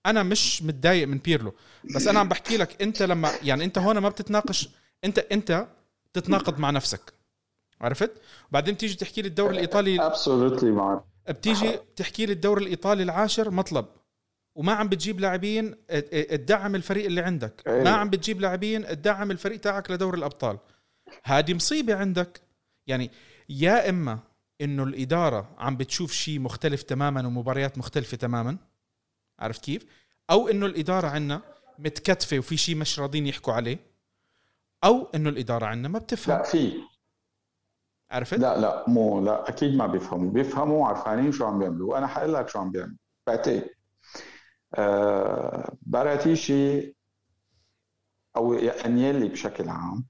أنا 0.05 0.23
مش 0.23 0.63
متضايق 0.63 1.07
من 1.07 1.17
بيرلو. 1.17 1.53
بس 1.95 2.07
أنا 2.07 2.19
عم 2.19 2.29
بحكي 2.29 2.57
لك 2.57 2.81
أنت 2.81 3.01
لما 3.03 3.31
يعني 3.43 3.65
أنت 3.65 3.77
هون 3.77 3.97
ما 3.97 4.09
بتتناقش 4.09 4.69
أنت 5.03 5.19
أنت 5.19 5.67
تتناقض 6.13 6.59
مع 6.59 6.69
نفسك. 6.69 7.13
عرفت؟ 7.81 8.11
وبعدين 8.49 8.77
تيجي 8.77 8.95
تحكي 8.95 9.21
لي 9.21 9.27
الدوري 9.27 9.53
الإيطالي 9.55 10.05
absolutely 10.05 10.71
معك 10.71 11.03
بتيجي 11.29 11.79
تحكي 11.95 12.25
لي 12.25 12.33
الدوري 12.33 12.63
الإيطالي 12.63 13.03
العاشر 13.03 13.51
مطلب. 13.51 13.85
وما 14.55 14.73
عم 14.73 14.89
بتجيب 14.89 15.19
لاعبين 15.19 15.75
تدعم 16.11 16.75
الفريق 16.75 17.05
اللي 17.05 17.21
عندك. 17.21 17.63
أيه. 17.67 17.83
ما 17.83 17.89
عم 17.89 18.09
بتجيب 18.09 18.41
لاعبين 18.41 18.87
تدعم 18.87 19.31
الفريق 19.31 19.59
تاعك 19.59 19.91
لدوري 19.91 20.17
الأبطال. 20.17 20.57
هذه 21.23 21.53
مصيبة 21.53 21.95
عندك. 21.95 22.41
يعني 22.87 23.11
يا 23.49 23.89
إما 23.89 24.19
إنه 24.61 24.83
الإدارة 24.83 25.55
عم 25.57 25.77
بتشوف 25.77 26.11
شيء 26.11 26.39
مختلف 26.39 26.83
تماما 26.83 27.27
ومباريات 27.27 27.77
مختلفة 27.77 28.17
تماما. 28.17 28.57
عرفت 29.39 29.63
كيف؟ 29.63 29.85
أو 30.29 30.47
إنه 30.47 30.65
الإدارة 30.65 31.07
عندنا 31.07 31.41
متكتفة 31.79 32.39
وفي 32.39 32.57
شيء 32.57 32.75
مش 32.75 32.99
راضين 32.99 33.27
يحكوا 33.27 33.53
عليه. 33.53 33.77
أو 34.83 35.07
إنه 35.15 35.29
الإدارة 35.29 35.65
عندنا 35.65 35.87
ما 35.87 35.99
بتفهم. 35.99 36.37
لا 36.37 36.43
في. 36.43 36.73
عرفت؟ 38.11 38.39
لا 38.39 38.59
لا 38.59 38.85
مو 38.87 39.21
لا 39.21 39.49
أكيد 39.49 39.75
ما 39.75 39.87
بيفهموا 39.87 40.31
بيفهموا 40.31 40.87
عارفين 40.87 41.31
شو 41.31 41.45
عم 41.45 41.59
بيعملوا. 41.59 41.93
وأنا 41.93 42.07
حقول 42.07 42.33
لك 42.33 42.49
شو 42.49 42.59
عم 42.59 42.71
بيعملوا. 42.71 42.97
بعتقد 43.27 43.69
آه 44.75 45.73
باراتيشي 45.81 46.95
أو 48.37 48.53
انيلي 48.53 49.29
بشكل 49.29 49.69
عام. 49.69 50.05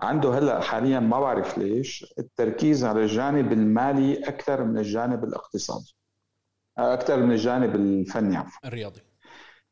عنده 0.00 0.38
هلأ 0.38 0.60
حاليا 0.60 1.00
ما 1.00 1.20
بعرف 1.20 1.58
ليش 1.58 2.14
التركيز 2.18 2.84
على 2.84 3.02
الجانب 3.02 3.52
المالي 3.52 4.28
أكثر 4.28 4.64
من 4.64 4.78
الجانب 4.78 5.24
الاقتصادي. 5.24 5.96
أكثر 6.78 7.16
من 7.16 7.32
الجانب 7.32 7.74
الفني 7.74 8.36
عفوا. 8.36 8.68
الرياضي. 8.68 9.00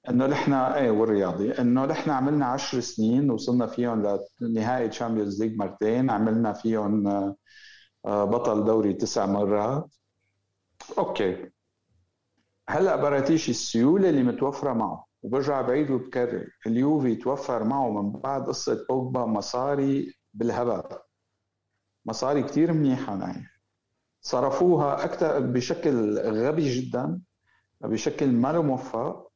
إنه 0.09 0.27
نحن 0.27 0.53
إيه 0.53 0.91
والرياضي. 0.91 1.53
إنه 1.53 1.85
نحن 1.87 2.11
عملنا 2.11 2.47
عشر 2.47 2.81
سنين 2.81 3.31
وصلنا 3.31 3.67
فيهم 3.67 4.19
لنهائي 4.41 4.89
Champions 4.89 5.43
League 5.43 5.57
مرتين. 5.57 6.11
عملنا 6.11 6.53
فيهم 6.53 7.09
آه، 7.09 7.37
بطل 8.05 8.65
دوري 8.65 8.93
تسع 8.93 9.27
مرات. 9.27 9.95
okay. 10.99 11.51
هلا 12.69 12.97
باراتيشي 12.97 13.49
السيولة 13.49 14.09
اللي 14.09 14.23
متوفرة 14.23 14.73
معه 14.73 15.07
وبرجع 15.23 15.61
بعيد 15.61 15.91
وبكرر. 15.91 16.49
اليوفي 16.67 17.17
توفر 17.17 17.65
معه 17.65 17.91
من 17.91 18.13
بعد 18.13 18.47
قصة 18.47 18.87
بوجبا 18.89 19.27
مصاري 19.27 20.15
بالهبل 20.35 20.83
مصاري 22.07 22.43
كثير 22.43 22.73
منيحة 22.73 23.17
نايف 23.17 23.55
صرفوها 24.21 25.05
أكثر 25.05 25.41
بشكل 25.41 26.19
غبي 26.19 26.69
جدا 26.69 27.21
بشكل 27.81 28.33
ما 28.33 28.61
موفق 28.61 29.31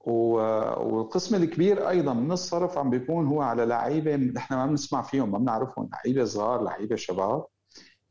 والقسم 0.00 1.34
الكبير 1.34 1.88
أيضا 1.88 2.12
من 2.12 2.32
الصرف 2.32 2.78
عم 2.78 2.90
بيكون 2.90 3.26
هو 3.26 3.42
على 3.42 3.66
لعيبة 3.66 4.16
نحن 4.16 4.54
ما 4.54 4.66
بنسمع 4.66 5.02
فيهم 5.02 5.30
ما 5.32 5.38
بنعرفهم. 5.38 5.90
لعيبة 5.92 6.24
صغار 6.24 6.62
لعيبة 6.62 6.96
شباب. 6.96 7.46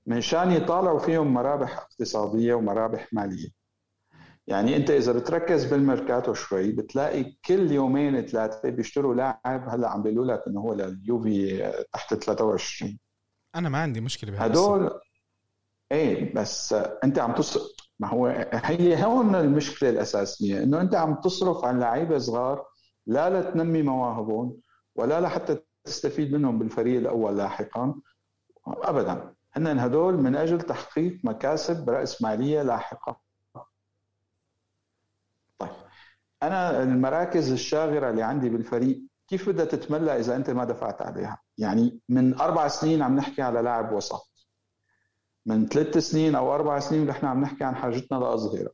من 0.08 0.22
شان 0.22 0.52
يطالعوا 0.52 1.00
فيهم 1.00 1.34
مرابح 1.34 1.78
اقتصادية 1.78 2.54
ومرابح 2.54 3.14
مالية. 3.14 3.48
يعني 4.48 4.76
أنت 4.76 4.90
إذا 4.90 5.12
بتركز 5.12 5.66
بالميركاتو 5.66 6.34
شوي 6.34 6.72
بتلاقي 6.72 7.24
كل 7.46 7.72
يومين 7.72 8.22
ثلاثة 8.22 8.70
بيشتروا 8.70 9.16
لاعب 9.16 9.70
هلأ 9.70 9.90
عم 9.90 10.04
بيقولوا 10.04 10.26
لك 10.26 10.44
إنه 10.48 10.62
هو 10.62 10.74
لليوفي 10.74 11.72
تحت 11.94 12.14
23 12.14 13.00
أنا 13.56 13.70
ما 13.70 13.78
عندي 13.78 14.02
مشكلة 14.02 14.32
بهذا 14.32 14.46
هدول 14.46 15.00
إيه 15.92 16.34
بس 16.36 16.74
أنت 17.04 17.20
عم 17.20 17.34
تص... 17.34 17.76
ما 18.00 18.08
هو 18.08 18.28
هي 18.54 19.06
هون 19.06 19.36
المشكلة 19.36 19.90
الأساسية 19.90 20.64
إنه 20.64 20.82
أنت 20.82 20.96
عم 20.96 21.16
تصرف 21.16 21.66
عن 21.66 21.80
لعيبة 21.80 22.18
صغار 22.18 22.66
لا 23.08 23.40
لتنمي 23.40 23.82
مواهبهم 23.82 24.58
ولا 24.96 25.22
لحتى 25.22 25.58
تستفيد 25.84 26.34
منهم 26.34 26.60
بالفريق 26.60 26.98
الأول 27.00 27.38
لاحقا. 27.38 27.96
ابدا. 28.68 29.34
هن 29.58 29.80
هدول 29.80 30.18
من 30.18 30.36
أجل 30.36 30.62
تحقيق 30.62 31.20
مكاسب 31.24 31.90
رأس 31.90 32.22
مالية 32.22 32.62
لاحقة. 32.62 33.22
طيب 35.60 35.72
أنا 36.44 36.84
المراكز 36.84 37.52
الشاغرة 37.52 38.10
اللي 38.10 38.24
عندي 38.24 38.50
بالفريق 38.50 39.02
كيف 39.28 39.50
بدها 39.50 39.66
تتملى 39.66 40.20
إذا 40.20 40.36
أنت 40.36 40.50
ما 40.50 40.66
دفعت 40.66 41.02
عليها؟ 41.02 41.42
يعني 41.58 42.00
من 42.10 42.40
أربع 42.40 42.68
سنين 42.68 43.02
عم 43.02 43.16
نحكي 43.16 43.42
على 43.42 43.62
لاعب 43.62 43.92
وسط. 43.94 44.48
من 45.46 45.68
ثلاث 45.68 45.98
سنين 45.98 46.36
أو 46.36 46.56
أربع 46.56 46.80
سنين 46.80 47.08
نحن 47.08 47.26
عم 47.26 47.42
نحكي 47.42 47.64
عن 47.64 47.76
حاجتنا 47.76 48.18
لاظهره 48.18 48.72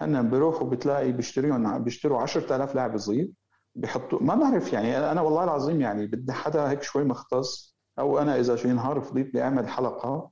هن 0.00 0.30
بيروحوا 0.30 0.70
بتلاقي 0.70 1.12
بيشتريهم 1.12 1.84
بيشتروا 1.84 2.20
10000 2.20 2.74
لاعب 2.74 2.98
صغير 2.98 3.30
بيحطوا 3.74 4.22
ما 4.22 4.34
بعرف 4.34 4.72
يعني 4.72 4.98
أنا 4.98 5.20
والله 5.20 5.44
العظيم 5.44 5.80
يعني 5.80 6.06
بدي 6.06 6.32
حدا 6.32 6.70
هيك 6.70 6.82
شوي 6.82 7.04
مختص 7.04 7.77
أو 7.98 8.18
أنا 8.18 8.40
إذا 8.40 8.56
شي 8.56 8.68
نهار 8.68 9.00
فضيت 9.00 9.34
لي 9.34 9.42
اعمل 9.42 9.68
حلقة 9.68 10.30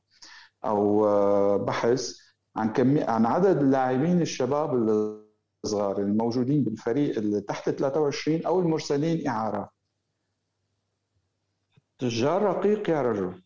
أو 0.64 1.06
آه، 1.06 1.56
بحث 1.56 2.16
عن 2.56 2.72
كمية 2.72 3.04
عن 3.04 3.26
عدد 3.26 3.56
اللاعبين 3.62 4.20
الشباب 4.22 4.74
الصغار 5.64 5.98
الموجودين 5.98 6.64
بالفريق 6.64 7.18
اللي 7.18 7.40
تحت 7.40 7.70
23 7.70 8.46
أو 8.46 8.60
المرسلين 8.60 9.28
إعارة. 9.28 9.70
تجار 11.98 12.42
رقيق 12.42 12.90
يا 12.90 13.02
رجل. 13.02 13.42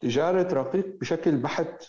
تجارة 0.00 0.54
رقيق 0.54 0.98
بشكل 1.00 1.36
بحت. 1.36 1.84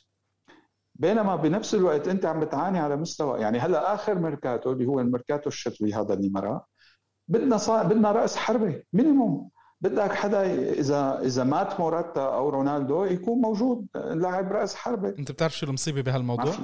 بينما 0.96 1.36
بنفس 1.36 1.76
الوقت 1.76 2.08
أنت 2.08 2.26
عم 2.26 2.40
بتعاني 2.40 2.80
على 2.80 2.96
مستوى 2.96 3.40
يعني 3.40 3.60
هلأ 3.60 3.94
آخر 3.94 4.16
ميركاتو 4.20 4.72
اللي 4.72 4.86
هو 4.86 5.00
الميركاتو 5.00 5.50
الشتوي 5.50 5.94
هذا 5.94 6.14
اللي 6.14 6.30
مرق 6.30 6.66
بدنا 7.28 7.58
صا... 7.58 7.84
بدنا 7.84 8.12
رأس 8.12 8.38
حربة 8.38 8.84
minimum 8.94 9.50
بدك 9.82 10.12
حدا 10.14 10.72
إذا 10.72 11.20
إذا 11.22 11.44
مات 11.44 11.80
موراتا 11.80 12.22
أو 12.22 12.50
رونالدو 12.50 13.04
يكون 13.04 13.42
موجود 13.42 13.86
لاعب 13.96 14.52
رأس 14.52 14.76
حربة. 14.76 15.10
أنت 15.10 15.32
بتعرف 15.32 15.58
شو 15.58 15.66
المصيبة 15.66 16.02
بهالموضوع؟ 16.02 16.56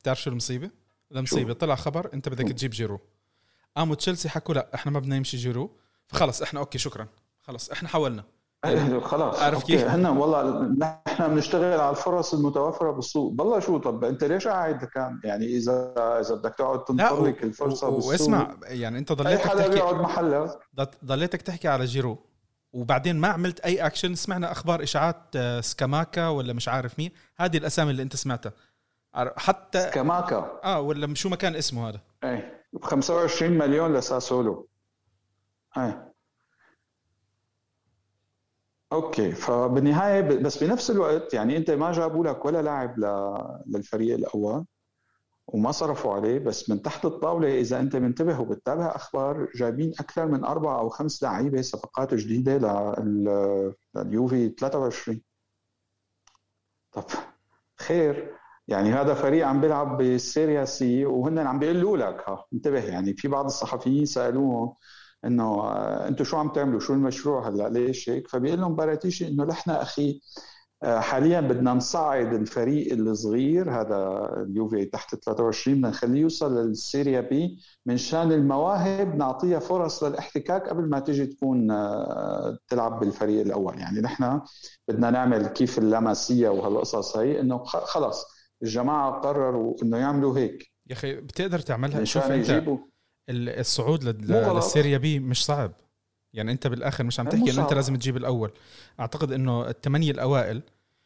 بتعرف 0.00 0.22
شو 0.22 0.30
المصيبة؟ 0.30 0.70
المصيبة 1.12 1.52
طلع 1.52 1.74
خبر 1.74 2.10
أنت 2.14 2.28
بدك 2.28 2.48
تجيب 2.48 2.70
جيرو. 2.70 3.00
قاموا 3.76 3.94
تشيلسي 3.94 4.28
حكوا 4.28 4.54
لا 4.54 4.70
إحنا 4.74 4.92
ما 4.92 5.00
بدنا 5.00 5.16
يمشي 5.16 5.36
جيرو. 5.36 5.70
فخلص 6.06 6.42
إحنا 6.42 6.60
okay 6.60 6.78
شكرا. 6.78 7.08
خلص 7.42 7.70
إحنا 7.70 7.88
حولنا 7.88 8.24
خلاص 9.10 9.42
عارف 9.42 9.64
كيف؟ 9.64 9.84
هن 9.84 10.06
والله 10.06 10.62
نحن 10.62 11.28
بنشتغل 11.28 11.80
على 11.80 11.90
الفرص 11.90 12.34
المتوفرة 12.34 12.90
بالسوق، 12.90 13.32
بالله 13.32 13.60
شو 13.60 13.78
طب 13.78 14.04
أنت 14.04 14.24
ليش 14.24 14.48
قاعد 14.48 14.84
كان؟ 14.84 15.20
يعني 15.24 15.46
إذا 15.46 15.94
إذا 15.96 16.34
بدك 16.34 16.54
تقعد 16.58 16.84
تنطر 16.84 17.36
الفرصة 17.42 17.88
و... 17.88 17.94
بالسوق. 17.94 18.10
واسمع 18.10 18.56
يعني 18.62 18.98
أنت 18.98 19.12
ضليتك 19.12 19.42
حدا 19.42 19.58
تحكي 19.58 19.70
بيقعد 19.70 19.94
محله 19.94 20.58
ضليتك 21.04 21.42
تحكي 21.42 21.68
على 21.68 21.84
جيرو. 21.84 22.18
وبعدين 22.72 23.16
ما 23.16 23.28
عملت 23.28 23.60
أي 23.60 23.86
اكشن 23.86 24.14
سمعنا 24.14 24.52
أخبار 24.52 24.82
إشاعات 24.82 25.16
آه، 25.36 25.60
سكاماكا 25.60 26.28
ولا 26.28 26.52
مش 26.52 26.68
عارف 26.68 26.98
مين. 26.98 27.10
هذه 27.36 27.56
الأسامي 27.56 27.90
اللي 27.90 28.02
أنت 28.02 28.16
سمعتها. 28.16 28.52
حتى 29.36 29.80
سكاماكا. 29.80 30.60
آه 30.64 30.80
ولا 30.80 31.14
شو 31.14 31.28
ما 31.28 31.36
كان 31.36 31.56
اسمه 31.56 31.88
هذا؟ 31.88 32.00
إيه. 32.24 32.64
ب 32.72 32.84
25 32.84 33.50
مليون 33.58 33.94
لساسولو. 33.94 34.68
إيه. 35.78 36.12
okay. 38.92 39.32
فبالنهاية 39.32 40.20
بس 40.20 40.64
بنفس 40.64 40.90
الوقت 40.90 41.34
يعني 41.34 41.56
أنت 41.56 41.70
ما 41.70 41.92
جابوا 41.92 42.24
لك 42.26 42.44
ولا 42.44 42.62
لاعب 42.62 42.94
للفريق 43.66 44.14
الأول. 44.14 44.64
وما 45.54 45.72
صرفوا 45.72 46.14
عليه 46.14 46.38
بس 46.38 46.70
من 46.70 46.82
تحت 46.82 47.04
الطاولة 47.04 47.60
إذا 47.60 47.80
أنت 47.80 47.96
منتبه 47.96 48.40
وبتتابع 48.40 48.96
أخبار 48.96 49.48
جايبين 49.54 49.92
أكثر 50.00 50.26
من 50.26 50.44
أربع 50.44 50.78
أو 50.78 50.88
خمس 50.88 51.22
لعيبة 51.22 51.62
صفقات 51.62 52.14
جديدة 52.14 52.58
لليوفي 53.94 54.48
23 54.48 55.22
طب 56.92 57.04
خير 57.80 58.36
يعني 58.68 58.92
هذا 58.92 59.14
فريق 59.14 59.46
عم 59.46 59.60
بيلعب 59.60 59.96
بالسيريا 59.96 60.64
سي 60.64 61.06
وهن 61.06 61.38
عم 61.38 61.58
بيقولوا 61.58 61.96
لك. 61.96 62.28
ها 62.28 62.44
انتبه 62.52 62.84
يعني 62.84 63.14
في 63.14 63.28
بعض 63.28 63.44
الصحفيين 63.44 64.04
سالوهم 64.06 64.74
إنه 65.24 65.44
آه، 65.44 66.08
أنتم 66.08 66.24
شو 66.24 66.36
عم 66.36 66.48
تعملوا؟ 66.52 66.80
شو 66.80 66.94
المشروع 66.94 67.48
هلأ؟ 67.48 67.68
ليش 67.68 68.10
هيك؟ 68.10 68.28
فبيقول 68.28 68.60
لهم 68.60 68.76
باراتيشي 68.76 69.28
إنه 69.28 69.44
نحن 69.44 69.70
أخي 69.70 70.20
حاليا 70.84 71.40
بدنا 71.40 71.74
نصعد 71.74 72.34
الفريق 72.34 72.92
الصغير 72.92 73.70
هذا 73.70 74.28
اليوفي 74.48 74.84
تحت 74.84 75.14
23 75.14 75.76
بدنا 75.76 75.88
نخليه 75.88 76.20
يوصل 76.20 76.58
للسيريا 76.58 77.20
بي. 77.20 77.58
من 77.86 77.96
شان 77.96 78.32
المواهب 78.32 79.16
نعطيها 79.16 79.58
فرص 79.58 80.04
للاحتكاك 80.04 80.68
قبل 80.68 80.88
ما 80.88 81.00
تيجي 81.00 81.26
تكون 81.26 81.70
آه، 81.70 82.58
تلعب 82.68 83.00
بالفريق 83.00 83.40
الأول. 83.40 83.78
يعني 83.78 84.00
نحن 84.00 84.40
بدنا 84.88 85.10
نعمل 85.10 85.46
كيف 85.46 85.78
اللاماسيا 85.78 86.48
وهالقصص 86.48 87.16
هي 87.16 87.40
إنه 87.40 87.64
خلص 87.64 88.26
الجماعة 88.62 89.12
قرروا 89.20 89.74
إنه 89.82 89.96
يعملوا 89.98 90.38
هيك. 90.38 90.72
يا 90.86 90.92
أخي 90.92 91.14
بتقدر 91.14 91.58
تعملها؟ 91.58 92.04
شوف 92.04 92.30
أنت 92.30 92.64
الصعود 93.30 94.04
للسيريا 94.04 94.98
بي 94.98 95.18
مش 95.18 95.44
صعب. 95.44 95.72
يعني 96.32 96.52
انت 96.52 96.66
بالاخر 96.66 97.04
مش 97.04 97.20
عم 97.20 97.28
تحكي 97.28 97.50
انه 97.50 97.62
انت 97.62 97.72
لازم 97.72 97.96
تجيب 97.96 98.16
الأول. 98.16 98.52
اعتقد 99.00 99.32
انه 99.32 99.68
الثمانيه 99.68 100.10
الاوائل 100.10 100.62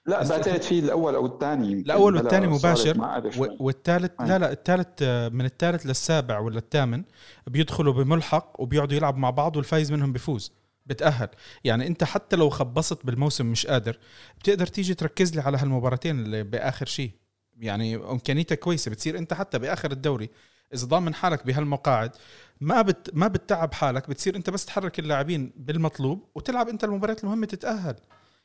لا 0.06 0.28
بعتقد 0.28 0.62
في 0.62 0.78
الأول 0.78 1.14
أو 1.14 1.26
الثاني 1.26 1.72
الأول 1.72 2.16
والثاني 2.16 2.46
مباشر. 2.46 3.20
والثالث 3.60 4.20
لا 4.20 4.38
لا 4.38 4.52
الثالث 4.52 5.02
من 5.32 5.44
الثالث 5.44 5.86
للسابع 5.86 6.38
ولا 6.38 6.58
الثامن 6.58 7.02
بيدخلوا 7.46 7.92
بملحق 7.92 8.60
وبيقعدوا 8.60 8.96
يلعبوا 8.96 9.18
مع 9.18 9.30
بعض 9.30 9.56
والفايز 9.56 9.92
منهم 9.92 10.12
بيفوز 10.12 10.52
بتأهل. 10.86 11.28
يعني 11.64 11.86
انت 11.86 12.04
حتى 12.04 12.36
لو 12.36 12.50
خبصت 12.50 13.06
بالموسم 13.06 13.46
مش 13.46 13.66
قادر 13.66 13.98
بتقدر 14.38 14.66
تيجي 14.66 14.94
تركز 14.94 15.34
لي 15.34 15.40
على 15.40 15.58
هالمباراتين 15.58 16.20
اللي 16.20 16.42
بآخر 16.42 16.86
شيء 16.86 17.10
يعني 17.60 17.96
إمكانيتك 17.96 18.58
كويسة 18.58 18.90
بتصير 18.90 19.18
انت 19.18 19.34
حتى 19.34 19.58
بآخر 19.58 19.90
الدوري 19.92 20.30
إذا 20.74 20.86
ضامن 20.86 21.14
حالك 21.14 21.46
بهالمقاعد 21.46 22.16
ما 22.60 22.82
بت 22.82 23.10
ما 23.14 23.28
بتتعب 23.28 23.74
حالك 23.74 24.08
بتصير 24.08 24.36
أنت 24.36 24.50
بس 24.50 24.66
تحرك 24.66 24.98
اللاعبين 24.98 25.52
بالمطلوب 25.56 26.28
وتلعب 26.34 26.68
أنت 26.68 26.84
المباريات 26.84 27.24
المهمة 27.24 27.46
تتأهل. 27.46 27.96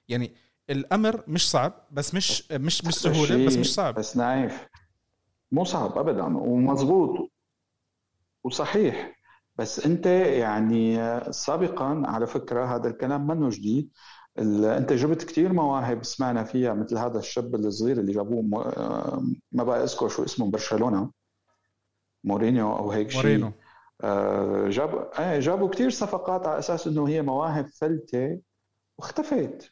يعني 0.07 0.31
الأمر 0.69 1.23
مش 1.27 1.49
صعب 1.49 1.73
بس 1.91 2.15
مش 2.15 2.51
مش 2.51 2.85
مش 2.85 2.95
سهوله 2.95 3.45
بس 3.45 3.57
مش 3.57 3.73
صعب. 3.73 3.95
بس 3.95 4.17
نايف 4.17 4.67
مو 5.51 5.63
صعب 5.63 5.97
ابدا 5.97 6.23
ومضبوط 6.23 7.31
وصحيح. 8.43 9.19
بس 9.55 9.85
أنت 9.85 10.05
يعني 10.05 10.97
سابقا 11.31 12.03
على 12.05 12.27
فكرة 12.27 12.75
هذا 12.75 12.89
الكلام 12.89 13.27
منه 13.27 13.49
جديد. 13.49 13.91
أنت 14.37 14.93
جبت 14.93 15.23
كثير 15.23 15.53
مواهب 15.53 16.03
سمعنا 16.03 16.43
فيها 16.43 16.73
مثل 16.73 16.97
هذا 16.97 17.19
الشاب 17.19 17.55
الصغير 17.55 17.99
اللي 17.99 18.13
جابوه 18.13 18.41
ما 19.51 19.63
بقى 19.63 19.83
أذكر 19.83 20.07
شو 20.07 20.23
اسمه 20.23 20.51
برشلونة. 20.51 21.11
مورينيو 22.23 22.71
أو 22.77 22.91
هيك 22.91 23.09
شيء. 23.09 23.21
مورينيو. 23.21 23.51
آه 24.01 24.69
جاب 24.69 25.09
إيه 25.19 25.39
جابوا 25.39 25.69
كثير 25.69 25.89
صفقات 25.89 26.47
على 26.47 26.59
أساس 26.59 26.87
إنه 26.87 27.07
هي 27.07 27.21
مواهب 27.21 27.67
فلته 27.67 28.39
واختفت. 28.97 29.71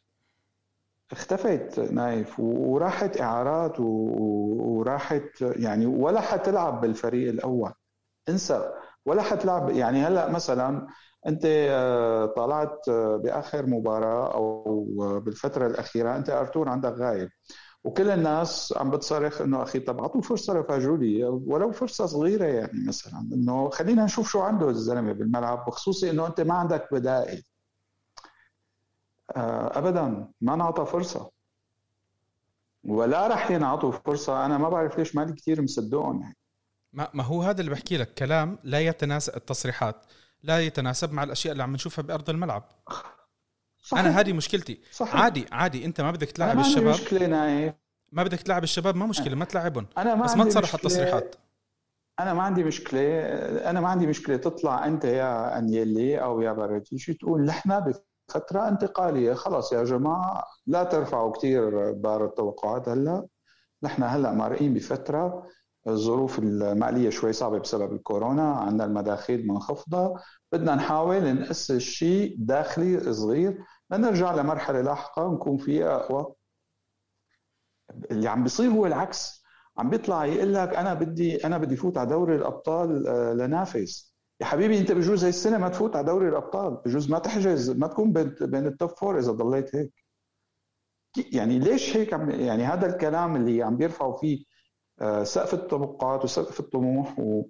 اختفت 1.11 1.79
نايف 1.79 2.39
وراحت 2.39 3.21
إعارات 3.21 3.79
وراحت 3.79 5.41
يعني 5.41 5.85
ولا 5.85 6.21
حتلعب 6.21 6.81
بالفريق 6.81 7.29
الأول. 7.29 7.71
انسى. 8.29 8.71
ولا 9.05 9.21
حتلعب 9.21 9.69
يعني 9.69 10.01
هلأ 10.01 10.29
مثلا 10.31 10.87
أنت 11.27 11.41
آه، 11.45 12.25
طلعت 12.25 12.89
آه، 12.89 13.15
بآخر 13.17 13.65
مباراة 13.65 14.33
أو 14.33 14.63
بالفترة 15.19 15.67
الأخيرة 15.67 16.15
أنت 16.17 16.29
ارتور 16.29 16.69
عندك 16.69 16.93
غايب. 16.93 17.29
وكل 17.87 18.09
الناس 18.09 18.73
عم 18.77 18.91
بتصرخ 18.91 19.41
إنه 19.41 19.63
أخي 19.63 19.79
طب 19.79 19.99
أعطوه 19.99 20.21
فرصة 20.21 20.59
لفاجولي 20.59 21.23
ولو 21.23 21.71
فرصة 21.71 22.05
صغيرة 22.05 22.45
يعني 22.45 22.87
مثلا 22.87 23.19
إنه 23.33 23.69
خلينا 23.69 24.05
نشوف 24.05 24.29
شو 24.29 24.41
عنده 24.41 24.69
الزلمة 24.69 25.13
بالملعب 25.13 25.67
وخصوصي 25.67 26.09
إنه 26.09 26.27
أنت 26.27 26.41
ما 26.41 26.53
عندك 26.53 26.89
بدائل. 26.91 27.43
آه، 29.35 29.77
ابدا 29.77 30.27
ما 30.41 30.55
نعطى 30.55 30.85
فرصة. 30.85 31.31
ولا 32.83 33.27
رح 33.27 33.51
ينعطوا 33.51 33.91
فرصة 33.91 34.45
أنا 34.45 34.57
ما 34.57 34.69
بعرف 34.69 34.97
ليش 34.97 35.15
مالي 35.15 35.33
كثير 35.33 35.61
مصدقهم 35.61 36.21
يعني. 36.21 36.37
ما 36.93 37.09
ما 37.13 37.23
هو 37.23 37.41
هذا 37.41 37.59
اللي 37.59 37.71
بحكي 37.71 37.97
لك 37.97 38.13
كلام 38.13 38.59
لا 38.63 38.79
يتناسب 38.79 39.35
التصريحات 39.35 39.95
لا 40.43 40.59
يتناسب 40.59 41.13
مع 41.13 41.23
الأشياء 41.23 41.51
اللي 41.51 41.63
عم 41.63 41.73
نشوفها 41.73 42.03
بأرض 42.03 42.29
الملعب. 42.29 42.63
صحيح. 43.87 44.05
أنا 44.05 44.19
هذه 44.19 44.33
مشكلتي. 44.33 44.81
صحيح. 44.91 45.15
عادي 45.15 45.45
عادي 45.51 45.85
أنت 45.85 46.01
ما 46.01 46.11
بدك 46.11 46.31
تلعب 46.31 46.59
الشباب 46.59 46.83
ما 46.83 46.91
مشكلة 46.91 47.27
نايف. 47.27 47.73
ما 48.11 48.23
بدك 48.23 48.41
تلعب 48.41 48.63
الشباب 48.63 48.95
ما 48.95 49.05
مشكلة 49.05 49.35
ما 49.35 49.45
تلعبهم. 49.45 49.87
أنا 49.97 50.15
ما 50.15 50.23
بس 50.23 50.35
ما 50.35 50.45
تصرح 50.45 50.73
التصريحات. 50.73 51.35
أنا 52.19 52.33
ما 52.33 52.43
عندي 52.43 52.63
مشكلة. 52.63 53.21
أنا 53.69 53.81
ما 53.81 53.87
عندي 53.87 54.07
مشكلة. 54.07 54.37
تطلع 54.37 54.87
أنت 54.87 55.05
يا 55.05 55.57
أنيلي 55.57 56.17
أو 56.23 56.41
يا 56.41 56.51
باراتيشي 56.51 57.13
تقول؟ 57.13 57.45
نحن 57.45 57.79
بفترة 57.79 58.67
انتقالية. 58.67 59.33
خلص 59.33 59.73
يا 59.73 59.83
جماعة 59.83 60.43
لا 60.67 60.83
ترفعوا 60.83 61.31
كثير 61.31 61.91
بار 61.91 62.25
التوقعات 62.25 62.89
هلا. 62.89 63.27
نحن 63.83 64.03
هلا 64.03 64.31
مارقين 64.31 64.73
بفترة. 64.73 65.47
الظروف 65.87 66.39
المالية 66.39 67.09
شوي 67.09 67.33
صعبة 67.33 67.59
بسبب 67.59 67.93
الكورونا. 67.93 68.51
عندنا 68.51 68.85
المداخيل 68.85 69.47
منخفضة. 69.47 70.15
بدنا 70.51 70.75
نحاول 70.75 71.35
نأسس 71.35 71.77
شيء 71.77 72.35
داخلي 72.39 73.13
صغير. 73.13 73.57
لنرجع 73.91 74.35
لمرحلة 74.35 74.81
لاحقة 74.81 75.33
نكون 75.33 75.57
فيها 75.57 75.95
اقوى 75.95 76.33
اللي 78.11 78.29
عم 78.29 78.43
بيصير 78.43 78.69
هو 78.71 78.85
العكس. 78.85 79.43
عم 79.77 79.89
بيطلع 79.89 80.25
يقول 80.25 80.53
لك 80.53 80.75
أنا 80.75 80.93
بدي 80.93 81.45
أنا 81.45 81.57
بدي 81.57 81.75
فوت 81.75 81.97
على 81.97 82.09
دوري 82.09 82.35
الأبطال 82.35 83.07
آه، 83.07 83.33
لنافس. 83.33 84.15
يا 84.41 84.45
حبيبي 84.45 84.79
أنت 84.79 84.91
بجوز 84.91 85.23
هاي 85.23 85.29
السنة 85.29 85.57
ما 85.57 85.69
تفوت 85.69 85.95
على 85.95 86.05
دوري 86.05 86.29
الأبطال. 86.29 86.75
بجوز 86.85 87.11
ما 87.11 87.19
تحجز 87.19 87.69
ما 87.69 87.87
تكون 87.87 88.13
بين 88.41 88.67
ال 88.67 88.73
top 88.73 88.89
four 88.89 89.19
إذا 89.19 89.31
ضليت 89.31 89.75
هيك. 89.75 89.93
يعني 91.33 91.59
ليش 91.59 91.97
هيك 91.97 92.13
عم 92.13 92.29
يعني 92.29 92.63
هذا 92.63 92.85
الكلام 92.95 93.35
اللي 93.35 93.63
عم 93.63 93.77
بيرفعوا 93.77 94.17
فيه 94.17 94.45
آه، 95.01 95.23
سقف 95.23 95.53
الطموحات 95.53 96.23
وسقف 96.23 96.59
الطموح 96.59 97.19
وما 97.19 97.49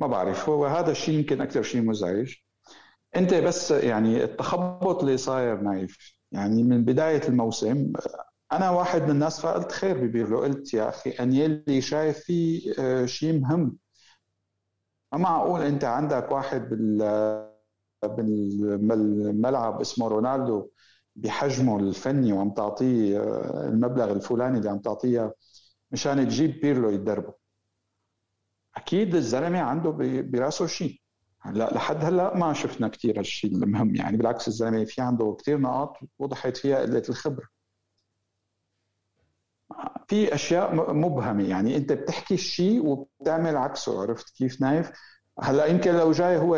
بعرف. 0.00 0.48
هو 0.48 0.66
هذا 0.66 0.90
الشيء 0.90 1.18
يمكن 1.18 1.40
أكثر 1.40 1.62
شيء 1.62 1.82
مزعج. 1.82 2.34
انت 3.16 3.34
بس 3.34 3.70
يعني 3.70 4.24
التخبط 4.24 5.00
اللي 5.00 5.16
صاير 5.16 5.60
نايف 5.60 6.14
يعني 6.32 6.62
من 6.62 6.84
بداية 6.84 7.28
الموسم 7.28 7.92
أنا 8.52 8.70
واحد 8.70 9.02
من 9.02 9.10
الناس 9.10 9.40
فقلت 9.40 9.72
خير 9.72 10.06
ببيرلو 10.06 10.38
قلت 10.40 10.74
يا 10.74 10.88
أخي 10.88 11.10
انيلي 11.10 11.80
شايف 11.80 12.18
فيه 12.18 12.74
آه، 12.78 13.06
شيء 13.06 13.40
مهم. 13.40 13.78
ما 15.12 15.18
معقول 15.18 15.62
انت 15.62 15.84
عندك 15.84 16.30
واحد 16.32 16.68
بال 16.68 17.02
بالملعب 18.04 19.80
اسمه 19.80 20.08
رونالدو 20.08 20.70
بحجمه 21.16 21.78
الفني 21.78 22.32
وعم 22.32 22.50
تعطيه 22.54 23.18
آه، 23.20 23.68
المبلغ 23.68 24.12
الفلاني 24.12 24.58
اللي 24.58 24.70
عم 24.70 24.78
تعطيه 24.78 25.34
مشان 25.90 26.28
تجيب 26.28 26.60
بيرلو 26.60 26.90
يتدربه. 26.90 27.34
أكيد 28.76 29.14
الزلمة 29.14 29.60
عنده 29.60 29.90
براسه 30.22 30.66
شيء 30.66 31.00
هلا 31.46 31.74
لحد 31.74 32.04
هلا 32.04 32.36
ما 32.36 32.52
شفنا 32.52 32.88
كثير 32.88 33.18
هالشيء 33.18 33.52
المهم. 33.52 33.96
يعني 33.96 34.16
بالعكس 34.16 34.48
الزلمة 34.48 34.84
في 34.84 35.00
عنده 35.00 35.36
كثير 35.40 35.58
نقاط 35.60 35.96
وضحت 36.18 36.56
فيها 36.56 36.78
قله 36.78 37.02
الخبرة. 37.08 37.46
في 40.08 40.34
أشياء 40.34 40.94
مبهمة. 40.94 41.48
يعني 41.48 41.76
أنت 41.76 41.92
بتحكي 41.92 42.34
الشيء 42.34 42.86
وبتعمل 42.86 43.56
عكسه. 43.56 44.02
عرفت 44.02 44.36
كيف 44.36 44.60
نايف؟ 44.60 44.92
هلا 45.40 45.66
يمكن 45.66 45.94
لو 45.94 46.12
جاي 46.12 46.38
هو 46.38 46.54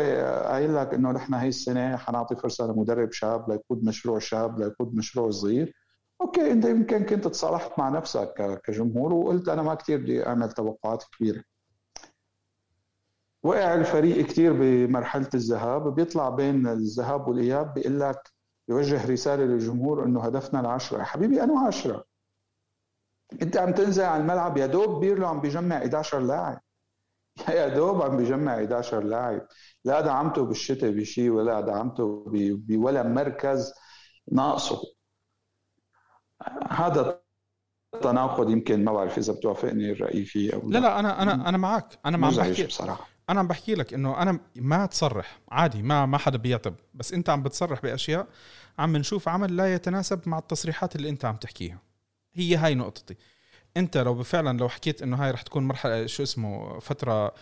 قايل 0.47 0.75
لك 0.75 0.93
إنه 0.93 1.11
نحن 1.11 1.33
هي 1.33 1.47
السنة 1.47 1.97
حنعطي 1.97 2.35
فرصة 2.35 2.67
لمدرب 2.67 3.11
شاب 3.11 3.49
ليقود 3.49 3.83
مشروع 3.83 4.19
شاب 4.19 4.59
ليقود 4.59 4.95
مشروع 4.95 5.29
صغير. 5.29 5.73
okay 6.21 6.51
أنت 6.51 6.65
يمكن 6.65 7.05
كنت 7.05 7.27
تصالحت 7.27 7.79
مع 7.79 7.89
نفسك 7.89 8.61
كجمهور 8.63 9.13
وقلت 9.13 9.49
أنا 9.49 9.61
ما 9.61 9.75
كثير 9.75 9.97
بدي 9.97 10.27
أعمل 10.27 10.51
توقعات 10.51 11.03
كبيرة. 11.03 11.43
وقع 13.47 13.73
الفريق 13.73 14.25
كثير 14.25 14.53
بمرحلة 14.53 15.29
الذهاب 15.33 15.95
بيطلع 15.95 16.29
بين 16.29 16.67
الذهاب 16.67 17.27
والإياب 17.27 17.73
بيقول 17.73 17.99
لك 17.99 18.33
بيوجه 18.67 19.11
رسالة 19.11 19.43
للجمهور 19.43 20.05
إنه 20.05 20.21
هدفنا 20.21 20.59
العشرة. 20.59 21.03
حبيبي 21.03 21.43
أنا 21.43 21.59
عشرة. 21.67 22.05
أنت 23.41 23.57
عم 23.57 23.73
تنزل 23.73 24.03
على 24.03 24.21
الملعب 24.21 24.57
يا 24.57 24.65
دوب 24.65 24.99
بيرلو 24.99 25.27
عم 25.27 25.41
بيجمع 25.41 25.77
11 25.77 26.19
لاعب. 26.19 26.61
يا 27.49 27.67
دوب 27.67 28.01
عم 28.01 28.17
بيجمع 28.17 28.55
11 28.55 29.03
لاعب. 29.03 29.47
لا 29.85 30.01
دعمته 30.01 30.45
بالشتاء 30.45 30.91
بشيء 30.91 31.29
ولا 31.29 31.61
دعمته 31.61 32.25
بولا 32.67 33.03
مركز 33.03 33.73
ناقصه. 34.31 34.81
هذا 36.69 37.19
التناقض 37.95 38.49
يمكن 38.49 38.83
ما 38.85 38.91
بعرف 38.91 39.17
إذا 39.17 39.33
بتوافقني 39.33 39.91
الرأي 39.91 40.25
فيه 40.25 40.53
أو 40.53 40.69
لا. 40.69 40.79
لا 40.79 40.99
أنا 40.99 41.21
أنا 41.21 41.49
أنا 41.49 41.57
معك. 41.57 41.99
أنا 42.05 42.17
ما 42.17 42.27
عم 42.27 42.35
بحكي 42.35 42.65
بصراحة. 42.65 43.16
أنا 43.29 43.39
عم 43.39 43.47
بحكي 43.47 43.75
لك 43.75 43.93
إنه 43.93 44.21
أنا 44.21 44.39
ما 44.55 44.85
تصرح 44.85 45.39
عادي 45.49 45.81
ما 45.81 46.05
ما 46.05 46.17
حدا 46.17 46.37
بيعتب 46.37 46.75
بس 46.93 47.13
أنت 47.13 47.29
عم 47.29 47.43
بتصرح 47.43 47.81
بأشياء 47.81 48.27
عم 48.79 48.97
نشوف 48.97 49.29
عمل 49.29 49.57
لا 49.57 49.73
يتناسب 49.73 50.21
مع 50.25 50.37
التصريحات 50.37 50.95
اللي 50.95 51.09
أنت 51.09 51.25
عم 51.25 51.35
تحكيها. 51.35 51.79
هي 52.33 52.55
هاي 52.55 52.75
نقطتي. 52.75 53.15
أنت 53.77 53.97
لو 53.97 54.23
فعلا 54.23 54.57
لو 54.57 54.69
حكيت 54.69 55.01
إنه 55.01 55.17
هاي 55.23 55.31
رح 55.31 55.41
تكون 55.41 55.67
مرحلة 55.67 56.05
شو 56.05 56.23
اسمه 56.23 56.79
فترة 56.79 57.33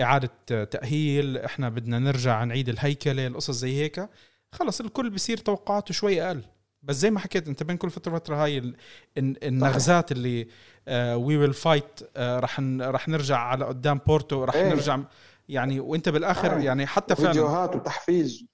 إعادة 0.00 0.64
تأهيل 0.64 1.38
إحنا 1.38 1.68
بدنا 1.68 1.98
نرجع 1.98 2.44
نعيد 2.44 2.68
الهيكلة 2.68 3.26
القصص 3.26 3.50
زي 3.50 3.82
هيك 3.82 4.08
خلص 4.52 4.80
الكل 4.80 5.10
بصير 5.10 5.36
توقعاته 5.36 5.94
شوي 5.94 6.22
أقل. 6.22 6.44
بس 6.82 6.96
زي 6.96 7.10
ما 7.10 7.20
حكيت 7.20 7.48
أنت 7.48 7.62
بين 7.62 7.76
كل 7.76 7.90
فترة 7.90 8.12
وفترة 8.12 8.44
هاي 8.44 8.74
النغزات 9.18 10.12
اللي 10.12 10.48
we 11.14 11.36
will 11.36 11.54
fight 11.54 12.00
رح 12.18 12.60
رح 12.80 13.08
نرجع 13.08 13.38
على 13.38 13.64
قدام 13.64 14.00
بورتو 14.06 14.44
رح 14.44 14.54
إيه. 14.54 14.68
نرجع 14.68 15.00
يعني 15.50 15.80
وانت 15.80 16.08
بالآخر 16.08 16.56
آه. 16.56 16.58
يعني 16.58 16.86
حتى 16.86 17.16
فعلا. 17.16 17.28
فيديوهات 17.28 17.76
وتحفيز. 17.76 18.46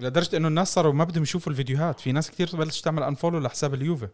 لدرجة 0.00 0.36
إنه 0.36 0.48
الناس 0.48 0.74
صاروا 0.74 0.92
ما 0.92 1.04
بدهم 1.04 1.22
يشوفوا 1.22 1.52
الفيديوهات. 1.52 2.00
في 2.00 2.12
ناس 2.12 2.30
كثير 2.30 2.50
بلشت 2.52 2.84
تعمل 2.84 3.02
unfollow 3.02 3.38
لحساب 3.38 3.74
اليوفي. 3.74 4.08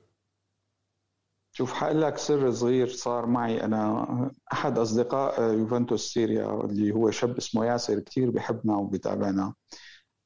شوف 1.57 1.73
حقول 1.73 2.03
لك 2.03 2.19
سر 2.19 2.53
صغير 2.53 2.89
صار 2.89 3.27
معي 3.27 3.65
أنا. 3.65 4.31
أحد 4.53 4.79
أصدقاء 4.79 5.43
يوفنتوس 5.43 6.13
سيريا 6.13 6.61
اللي 6.65 6.93
هو 6.93 7.11
شاب 7.11 7.37
اسمه 7.37 7.67
ياسر 7.67 8.01
كثير 8.01 8.31
بحبنا 8.31 8.77
وبيتابعنا 8.77 9.55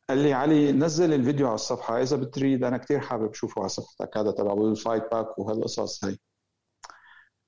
قال 0.08 0.18
لي 0.18 0.32
علي 0.32 0.72
نزل 0.72 1.12
الفيديو 1.12 1.46
على 1.46 1.54
الصفحة. 1.54 2.02
إذا 2.02 2.16
بتريد 2.16 2.64
أنا 2.64 2.76
كثير 2.76 3.00
حابب 3.00 3.30
أشوفه 3.30 3.60
على 3.60 3.68
صفحتك. 3.68 4.16
هذا 4.16 4.30
تبع 4.30 4.52
ال 4.52 4.61
fight 4.61 5.02
back 5.12 5.38
وهالقصص 5.38 6.04
هي 6.04 6.16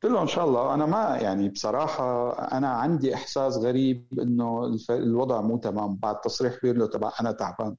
قلت 0.02 0.12
له 0.12 0.22
إن 0.22 0.26
شاء 0.26 0.44
الله. 0.44 0.74
أنا 0.74 0.86
ما 0.86 1.16
يعني 1.16 1.48
بصراحة 1.48 2.32
أنا 2.32 2.68
عندي 2.68 3.14
إحساس 3.14 3.56
غريب 3.56 4.06
إنه 4.22 4.76
الوضع 4.90 5.40
مو 5.40 5.56
تمام. 5.56 5.96
بعد 5.96 6.20
تصريح 6.20 6.58
بيرلو 6.62 6.86
تبع 6.86 7.12
أنا 7.20 7.32
تعبان. 7.32 7.76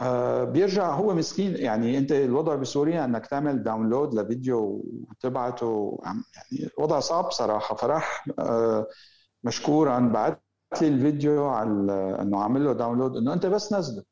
آه 0.00 0.44
بيرجع 0.44 0.94
هو 0.94 1.14
مسكين. 1.14 1.56
يعني 1.56 1.98
أنت 1.98 2.12
الوضع 2.12 2.54
بسوريا 2.54 3.04
إنك 3.04 3.26
تعمل 3.26 3.62
download 3.62 4.14
لفيديو 4.14 4.84
وتبعته. 5.10 6.00
يعني 6.04 6.70
الوضع 6.78 7.00
صعب 7.00 7.30
صراحة 7.30 7.74
فراح 7.74 8.28
آه 8.38 8.86
مشكورا 9.44 9.98
بعت 9.98 10.42
لي 10.82 10.88
الفيديو 10.88 11.46
على 11.48 11.70
إنه 12.22 12.42
عامل 12.42 12.64
له 12.64 12.72
download 12.72 13.16
إنه 13.16 13.32
أنت 13.32 13.46
بس 13.46 13.72
نزله. 13.72 14.04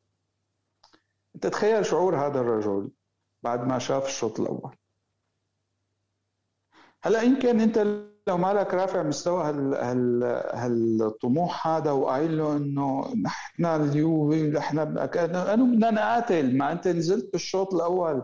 أنت 1.34 1.46
تخيل 1.46 1.86
شعور 1.86 2.16
هذا 2.16 2.40
الرجل 2.40 2.90
بعد 3.42 3.66
ما 3.66 3.78
شاف 3.78 4.06
الشوط 4.06 4.40
الأول. 4.40 4.76
هلا 7.05 7.22
يمكن 7.22 7.61
أنت 7.61 7.78
لو 8.28 8.36
مالك 8.36 8.74
رافع 8.74 9.03
مستوى 9.03 9.44
هال 9.44 9.74
هال 9.74 11.03
هالطموح 11.03 11.66
هذا 11.66 11.90
وقايل 11.90 12.38
له 12.38 12.57
إنه 12.57 13.14
نحن 13.24 13.64
اليوفي 13.64 14.51
نحن 14.51 14.78
أنا 14.78 15.55
بدنا 15.55 15.90
نقاتل. 15.90 16.57
ما 16.57 16.72
أنت 16.72 16.88
نزلت 16.88 17.32
بالشوط 17.32 17.74
الأول. 17.74 18.22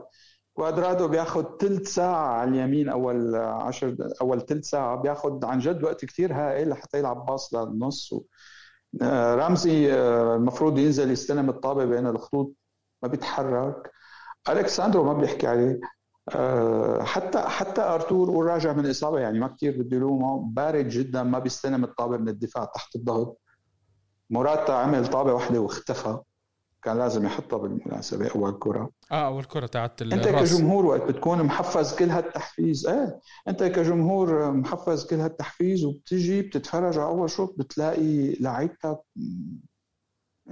كوادرادو 0.55 1.09
بياخذ 1.09 1.45
ثلث 1.61 1.89
ساعة 1.95 2.27
على 2.27 2.51
اليمين 2.51 2.89
أول 2.89 3.37
عشر 3.37 3.97
أول 4.21 4.47
ثلث 4.47 4.65
ساعة. 4.65 4.97
بياخذ 4.97 5.45
عن 5.45 5.59
جد 5.59 5.85
وقت 5.85 6.05
كثير 6.05 6.35
هائل 6.35 6.69
لحتى 6.71 6.99
يلعب 6.99 7.27
باص 7.27 7.55
للنص 7.55 8.13
و... 8.13 8.23
آه، 9.03 9.35
رمزي 9.35 9.93
آه، 9.95 10.37
المفروض 10.37 10.79
ينزل 10.79 11.11
يستلم 11.11 11.51
الطابة 11.51 11.85
بين 11.85 12.07
الخطوط. 12.07 12.55
ما 13.03 13.09
بيتحرك. 13.09 13.91
ألكساندرو 14.49 15.05
ما 15.05 15.13
بيحكي 15.13 15.47
عليه. 15.47 15.81
حتى 17.03 17.39
حتى 17.39 17.81
أرتور 17.83 18.31
وراجع 18.31 18.73
من 18.73 18.91
إصابة 18.91 19.19
يعني 19.19 19.39
ما 19.39 19.49
كثير 19.49 19.83
بدي 19.83 19.97
لومه 19.99 20.45
بارد 20.53 20.89
جدا 20.89 21.23
ما 21.23 21.39
بيستلم 21.39 21.85
الطابة 21.85 22.17
من 22.17 22.29
الدفاع 22.29 22.65
تحت 22.65 22.97
الضغط. 22.97 23.41
موراتا 24.31 24.73
عمل 24.73 25.07
طابة 25.07 25.35
واحدة 25.35 25.61
واختفى. 25.61 26.19
كان 26.83 26.99
لازم 26.99 27.27
يحطها 27.27 27.57
بالمناسبة 27.57 28.29
اول 28.29 28.59
كره 28.59 28.91
آه 29.13 29.27
اول 29.27 29.45
كره 29.45 29.67
تاعت 29.67 30.03
أنت 30.03 30.29
كجمهور 30.29 30.87
وقت 30.87 31.03
بتكون 31.03 31.43
محفز 31.43 31.95
كل 31.95 32.11
هالتحفيز. 32.11 32.87
إيه 32.87 33.21
أنت 33.49 33.63
كجمهور 33.63 34.53
محفز 34.53 35.07
كل 35.07 35.17
هالتحفيز 35.17 35.85
وبتجي 35.85 36.43
بتتفرج 36.43 36.99
على 36.99 37.07
أول 37.09 37.31
شوط 37.31 37.55
بتلاقي 37.59 38.35
لعيبتك 38.35 38.99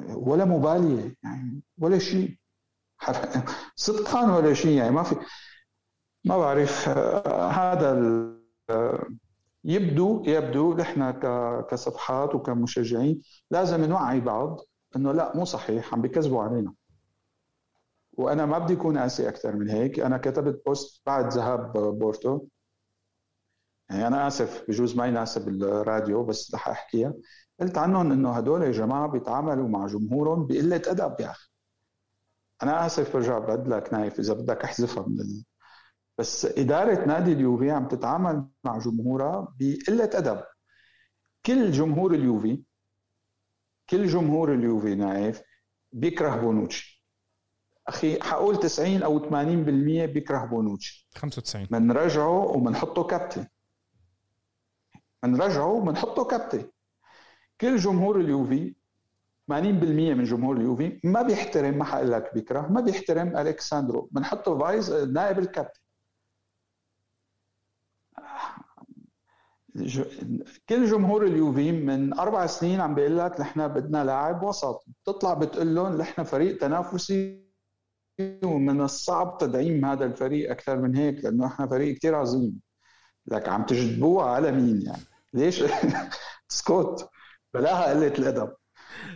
ولا 0.08 0.44
مبالية 0.44 1.16
يعني 1.22 1.62
ولا 1.78 1.98
شيء. 1.98 2.36
صدقا 3.76 4.36
ولا 4.36 4.54
شيء 4.54 4.76
يعني 4.76 4.90
ما 4.90 5.02
في 5.02 5.16
ما 6.24 6.38
بعرف 6.38 6.88
هذا 7.58 7.92
يبدو 9.64 10.22
يبدو 10.26 10.74
نحن 10.74 11.10
كصفحات 11.70 12.34
وكمشجعين 12.34 13.22
لازم 13.50 13.84
نوعي 13.84 14.20
بعض 14.20 14.60
إنه 14.96 15.12
لا 15.12 15.36
مو 15.36 15.44
صحيح 15.44 15.94
عم 15.94 16.02
بيكذبوا 16.02 16.42
علينا. 16.42 16.74
وأنا 18.12 18.46
ما 18.46 18.58
بدي 18.58 18.72
اكون 18.74 18.98
قاسي 18.98 19.28
أكثر 19.28 19.56
من 19.56 19.68
هيك. 19.68 20.00
أنا 20.00 20.18
كتبت 20.18 20.62
post 20.66 21.02
بعد 21.06 21.32
ذهاب 21.32 21.72
بورتو. 21.72 22.46
يعني 23.90 24.06
أنا 24.06 24.26
آسف 24.26 24.64
بجوز 24.68 24.96
ما 24.96 25.06
يناسب 25.06 25.48
الراديو 25.48 26.24
بس 26.24 26.54
رح 26.54 26.68
أحكيها. 26.68 27.14
قلت 27.60 27.78
عنهم 27.78 28.12
إنه 28.12 28.30
هدول 28.30 28.62
يا 28.62 28.70
جماعة 28.70 29.08
بيتعاملوا 29.08 29.68
مع 29.68 29.86
جمهورهم 29.86 30.46
بقلة 30.46 30.82
أدب 30.86 31.20
يا 31.20 31.30
أخي. 31.30 31.48
أنا 32.62 32.86
آسف 32.86 33.16
برجع 33.16 33.38
بعد 33.38 33.68
لك 33.68 33.92
نايف 33.92 34.20
إذا 34.20 34.34
بدك 34.34 34.64
أحذفها 34.64 35.04
من. 35.08 35.42
بس 36.22 36.46
إدارة 36.46 37.06
نادي 37.06 37.32
اليوفي 37.32 37.70
عم 37.70 37.88
تتعامل 37.88 38.46
مع 38.64 38.78
جمهورها 38.78 39.54
بقلة 39.58 40.10
أدب. 40.14 40.42
كل 41.46 41.72
جمهور 41.72 42.14
اليوفي 42.14 42.62
كل 43.90 44.06
جمهور 44.06 44.54
اليوفي 44.54 44.94
نايف 44.94 45.42
بيكره 45.92 46.36
بونوتشي. 46.36 47.04
أخي 47.88 48.22
حقول 48.22 48.60
90 48.60 49.02
أو 49.02 49.18
80% 49.18 49.32
بيكره 50.06 50.44
بونوتشي. 50.44 51.08
95 51.14 51.66
بنرجعه 51.66 52.28
وبنحطه 52.28 53.04
كابتن. 53.04 53.46
بنرجعه 55.22 55.66
وبنحطه 55.66 56.24
كابتن. 56.24 56.70
كل 57.60 57.76
جمهور 57.76 58.20
اليوفي 58.20 58.74
80% 59.48 59.52
من 60.14 60.24
جمهور 60.24 60.56
اليوفي 60.56 61.00
ما 61.04 61.22
بيحترم 61.22 61.78
ما 61.78 61.84
حقول 61.84 62.12
لك 62.12 62.34
بيكره 62.34 62.66
ما 62.66 62.80
بيحترم 62.80 63.36
ألكساندرو. 63.36 64.08
بنحطه 64.12 64.58
vice 64.58 64.92
نائب 64.92 65.38
الكابتن. 65.38 65.81
كل 70.68 70.86
جمهور 70.86 71.26
اليوفي 71.26 71.72
من 71.72 72.18
أربع 72.18 72.46
سنين 72.46 72.80
عم 72.80 72.94
بيقول 72.94 73.18
لك 73.18 73.40
نحن 73.40 73.68
بدنا 73.68 74.04
لاعب 74.04 74.42
وسط. 74.42 74.84
بتطلع 75.04 75.34
بتقول 75.34 75.74
لهم 75.74 75.96
نحن 75.96 76.22
فريق 76.22 76.58
تنافسي 76.58 77.42
ومن 78.44 78.80
الصعب 78.80 79.38
تدعيم 79.40 79.84
هذا 79.84 80.04
الفريق 80.04 80.50
أكثر 80.50 80.76
من 80.76 80.96
هيك 80.96 81.24
لأنه 81.24 81.46
إحنا 81.46 81.66
فريق 81.66 81.96
كثير 81.96 82.14
عظيم. 82.14 82.60
لك 83.26 83.48
عم 83.48 83.66
تجذبوها 83.66 84.26
على 84.26 84.52
مين 84.52 84.82
يعني؟ 84.82 85.02
ليش؟ 85.34 85.64
سكوت. 86.48 87.08
بلاها 87.54 87.90
قلة 87.90 88.06
الأدب. 88.06 88.52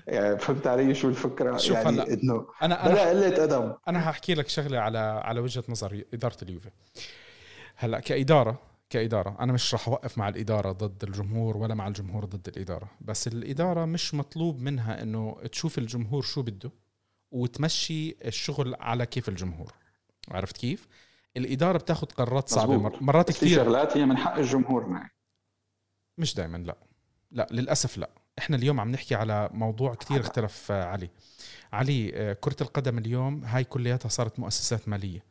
يعني 0.07 0.39
فهمت 0.39 0.67
علي 0.67 0.95
شو 0.95 1.09
الفكرة؟ 1.09 1.57
شوف 1.57 1.77
يعني 1.77 1.89
هلا 1.89 2.13
إنه 2.13 2.47
أنا 2.63 2.89
بلا 2.89 3.03
أنا 3.03 3.11
قلة 3.11 3.45
أدب. 3.45 3.77
أنا 3.89 4.11
هحكي 4.11 4.35
لك 4.35 4.49
شغلة 4.49 4.79
على 4.79 4.99
على 4.99 5.41
وجهة 5.41 5.65
نظر 5.69 6.05
إدارة 6.15 6.37
اليوفي. 6.43 6.71
هلا 7.77 8.01
كإدارة 8.01 8.59
كإدارة. 8.91 9.37
أنا 9.41 9.53
مش 9.53 9.75
راح 9.75 9.89
أوقف 9.89 10.19
مع 10.19 10.29
الإدارة 10.29 10.73
ضد 10.73 11.05
الجمهور 11.05 11.57
ولا 11.57 11.75
مع 11.75 11.89
الجمهور 11.89 12.25
ضد 12.25 12.49
الإدارة. 12.49 12.91
بس 13.01 13.27
الإدارة 13.29 13.85
مش 13.85 14.15
مطلوب 14.15 14.61
منها 14.61 15.03
إنه 15.03 15.37
تشوف 15.53 15.79
الجمهور 15.79 16.23
شو 16.23 16.43
بده 16.43 16.71
وتمشي 17.31 18.17
الشغل 18.25 18.75
على 18.81 19.07
كيف 19.07 19.29
الجمهور. 19.29 19.73
عرفت 20.31 20.57
كيف؟ 20.57 20.89
الإدارة 21.37 21.79
بتاخذ 21.79 22.07
قرارات 22.07 22.53
مزبوط. 22.59 22.81
مر- 22.83 23.03
مرات 23.03 23.29
بس 23.31 23.37
في 23.39 23.47
كثير 23.47 23.65
شغلات 23.65 23.97
هي 23.97 24.05
من 24.07 24.17
حق 24.17 24.35
الجمهور 24.39 24.87
معي 24.87 25.11
مش 26.19 26.35
دائما 26.35 26.57
لا. 26.59 26.77
لا 27.31 27.47
للأسف 27.51 27.99
لا. 27.99 28.11
إحنا 28.39 28.57
اليوم 28.57 28.81
عم 28.81 28.91
نحكي 28.91 29.15
على 29.15 29.51
موضوع 29.53 29.95
كثير 29.95 30.21
اختلف 30.21 30.73
آه، 30.73 30.85
علي. 30.85 31.11
علي 31.73 32.13
آه، 32.15 32.33
كرة 32.33 32.57
القدم 32.61 32.99
اليوم 32.99 33.45
هاي 33.45 33.65
كلياتها 33.65 34.09
صارت 34.09 34.39
مؤسسات 34.39 34.89
مالية. 34.89 35.25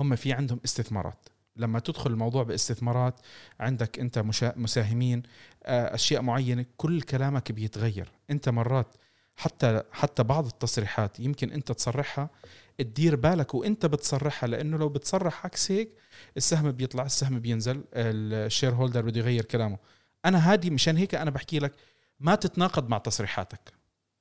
هم 0.00 0.16
في 0.16 0.32
عندهم 0.32 0.60
استثمارات. 0.64 1.28
لما 1.60 1.78
تدخل 1.78 2.10
الموضوع 2.10 2.42
باستثمارات 2.42 3.20
عندك 3.60 3.98
أنت 3.98 4.18
مساهمين 4.56 5.22
آه، 5.64 5.94
أشياء 5.94 6.22
معينة 6.22 6.64
كل 6.76 7.02
كلامك 7.02 7.52
بيتغير. 7.52 8.12
أنت 8.30 8.48
مرات 8.48 8.94
حتى 9.36 9.82
حتى 9.92 10.22
بعض 10.22 10.46
التصريحات 10.46 11.20
يمكن 11.20 11.50
أنت 11.52 11.72
تصرحها 11.72 12.30
تدير 12.78 13.16
بالك 13.16 13.54
وأنت 13.54 13.86
بتصرحها 13.86 14.46
لأنه 14.46 14.76
لو 14.78 14.88
بتصرح 14.88 15.44
عكس 15.46 15.70
هيك 15.70 15.90
السهم 16.36 16.70
بيطلع 16.72 17.04
السهم 17.04 17.38
بينزل 17.38 17.84
الشير 17.94 18.74
هولدر 18.74 19.02
بده 19.02 19.20
يغير 19.20 19.44
كلامه. 19.44 19.78
أنا 20.24 20.52
هادي 20.52 20.70
مشان 20.70 20.96
هيك 20.96 21.14
أنا 21.14 21.30
بحكي 21.30 21.58
لك 21.58 21.72
ما 22.20 22.34
تتناقض 22.34 22.88
مع 22.88 22.98
تصريحاتك. 22.98 23.72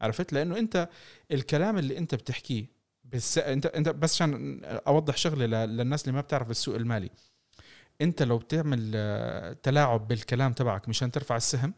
عرفت؟ 0.01 0.33
لأنه 0.33 0.57
أنت 0.57 0.89
الكلام 1.31 1.77
اللي 1.77 1.97
أنت 1.97 2.15
بتحكيه 2.15 2.65
بس 3.03 3.37
أنت 3.37 3.65
أنت 3.65 3.89
بس 3.89 4.15
عشان 4.15 4.61
أوضح 4.65 5.17
شغلة 5.17 5.65
للناس 5.65 6.01
اللي 6.01 6.13
ما 6.13 6.21
بتعرف 6.21 6.51
السوق 6.51 6.75
المالي. 6.75 7.09
انت 8.01 8.23
لو 8.23 8.37
بتعمل 8.37 8.91
آه، 8.95 9.53
تلاعب 9.63 10.07
بالكلام 10.07 10.53
تبعك 10.53 10.89
مشان 10.89 11.11
ترفع 11.11 11.35
السهم 11.35 11.73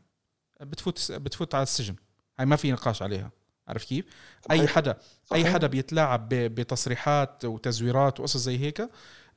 بتفوت 0.62 1.12
بتفوت 1.12 1.56
على 1.56 1.64
السجن. 1.64 1.96
هاي 2.40 2.46
ما 2.46 2.56
في 2.56 2.72
نقاش 2.72 3.02
عليها. 3.02 3.32
عرف 3.68 3.84
كيف؟ 3.86 4.06
أي 4.52 4.58
صحيح. 4.58 4.72
حدا 4.76 4.98
أي. 5.34 5.46
حدا 5.54 5.68
بيتلاعب 5.68 6.30
بتصريحات 6.30 7.46
وتزويرات 7.46 8.20
وقصص 8.20 8.38
زي 8.38 8.58
هيك 8.60 8.90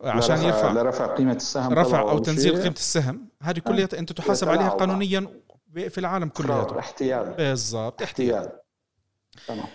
عشان 0.05 0.37
لرفع- 0.37 0.47
يرفع 0.47 0.73
لرفع 0.73 1.15
قيمة 1.15 1.33
السهم 1.37 1.73
رفع 1.73 2.01
أو 2.01 2.19
تنزيل. 2.19 2.63
قيمة 2.63 2.75
السهم 2.75 3.29
هذه 3.43 3.59
كلها 3.59 3.89
انت 3.99 4.13
تحاسب. 4.13 4.49
عليها 4.49 4.69
قانونيا 4.69 5.29
في 5.75 5.99
العالم 5.99 6.29
كلياته 6.29 6.79
احتيال. 6.79 7.35
بالضبط 7.35 8.03
احتيال. 8.03 8.53
تمام. 9.49 9.67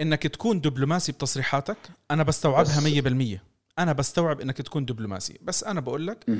إنك 0.00 0.22
تكون 0.22 0.60
دبلوماسي 0.60 1.12
بتصريحاتك 1.12 1.76
أنا 2.10 2.22
بستوعبها 2.22 2.62
بس- 2.80 2.82
100% 2.84 3.42
أنا 3.78 3.92
بستوعب 3.92 4.40
إنك 4.40 4.56
تكون 4.56 4.84
دبلوماسي. 4.84 5.38
بس 5.42 5.64
أنا 5.64 5.80
بقول 5.80 6.06
لك. 6.06 6.30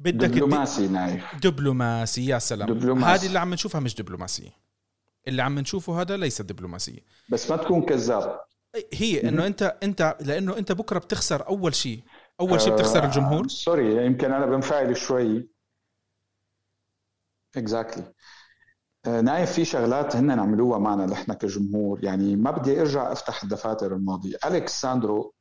بدك 0.00 0.28
دبلوماسي. 0.28 0.88
نايف. 0.88 1.24
دبلوماسي 1.42 2.26
يا 2.26 2.38
سلام. 2.38 2.68
دبلوماسي. 2.68 3.14
هذه 3.14 3.26
اللي 3.28 3.38
عم 3.38 3.54
نشوفها 3.54 3.80
مش 3.80 3.94
دبلوماسيه 3.94 4.50
اللي 5.28 5.42
عم 5.42 5.58
نشوفه 5.58 6.00
هذا 6.00 6.16
ليس 6.16 6.42
دبلوماسيه 6.42 6.98
بس 7.28 7.50
ما 7.50 7.56
تكون 7.56 7.82
كذاب. 7.82 8.40
هي 8.92 9.28
إنه 9.28 9.46
انت 9.46 9.78
انت 9.82 10.16
لأنه 10.20 10.56
أنت 10.58 10.72
بكرة 10.72 10.98
بتخسر 10.98 11.46
أول 11.48 11.74
شيء. 11.74 12.02
أول 12.40 12.60
شيء 12.60 12.72
بتخسر 12.72 13.02
آه، 13.02 13.06
الجمهور. 13.06 13.48
sorry 13.48 14.06
يمكن 14.06 14.32
أنا 14.32 14.46
بنفعل 14.46 14.96
شوي. 14.96 15.48
exactly 17.56 18.12
نايف 19.06 19.52
في 19.52 19.64
شغلات 19.64 20.16
هن 20.16 20.30
عملوها 20.30 20.78
معنا 20.78 21.06
نحن 21.06 21.32
كجمهور. 21.32 22.04
يعني 22.04 22.36
ما 22.36 22.50
بدي 22.50 22.80
أرجع 22.80 23.12
أفتح 23.12 23.42
الدفاتر 23.42 23.94
الماضية. 23.94 24.36
اليكس 24.44 24.80
ساندرو 24.80 25.34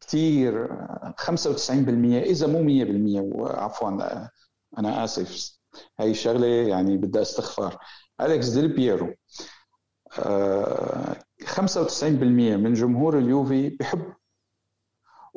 كثير 0.00 0.68
95% 1.16 2.22
إذا 2.22 2.46
مو 2.46 2.62
100% 2.62 3.20
وعفوا 3.20 3.88
آه، 3.90 4.30
أنا 4.78 5.04
آسف. 5.04 5.60
هي 5.98 6.10
الشغله 6.10 6.46
يعني 6.46 6.96
بدها 6.96 7.22
استغفار 7.22 7.78
أليكس 8.20 8.48
ديل 8.48 8.68
بييرو. 8.68 9.14
آه، 10.18 11.16
95% 11.44 12.56
من 12.56 12.74
جمهور 12.74 13.18
اليوفي 13.18 13.68
بحب. 13.68 14.14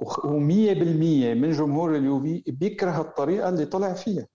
و100% 0.01 1.35
من 1.35 1.51
جمهور 1.51 1.95
اليوفي 1.95 2.43
بيكره 2.47 3.01
الطريقة 3.01 3.49
اللي 3.49 3.65
طلع 3.65 3.93
فيها. 3.93 4.27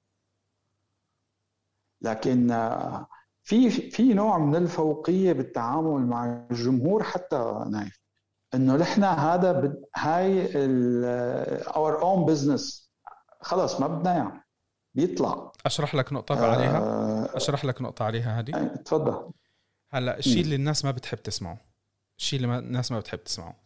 لكن 2.02 2.50
آه، 2.50 3.06
في 3.44 3.70
في 3.70 4.14
نوع 4.14 4.38
من 4.38 4.56
الفوقية 4.56 5.32
بالتعامل 5.32 6.06
مع 6.06 6.46
الجمهور 6.50 7.02
حتى 7.02 7.64
نايف. 7.70 8.07
إنه 8.54 8.76
نحن 8.76 9.04
هذا 9.04 9.52
بد 9.52 9.84
هاي 9.96 10.48
اور 11.66 12.02
اون 12.02 12.24
بزنس 12.24 12.92
خلص 13.40 13.80
ما 13.80 13.86
بدنا 13.86 14.14
اياه 14.14 14.44
بيطلع. 14.94 15.52
أشرح 15.66 15.94
لك 15.94 16.12
نقطة 16.12 16.46
عليها 16.46 16.78
آه، 16.78 17.36
أشرح 17.36 17.64
لك 17.64 17.82
نقطة 17.82 18.04
عليها 18.04 18.40
هذه 18.40 18.66
تفضل. 18.84 19.30
هلأ 19.90 20.18
الشيء. 20.18 20.42
اللي 20.42 20.54
الناس 20.54 20.84
ما 20.84 20.90
بتحب 20.90 21.18
تسمعه. 21.18 21.58
الشيء 22.18 22.36
اللي 22.36 22.48
ما 22.48 22.58
الناس 22.58 22.92
ما 22.92 22.98
بتحب 22.98 23.24
تسمعه. 23.24 23.56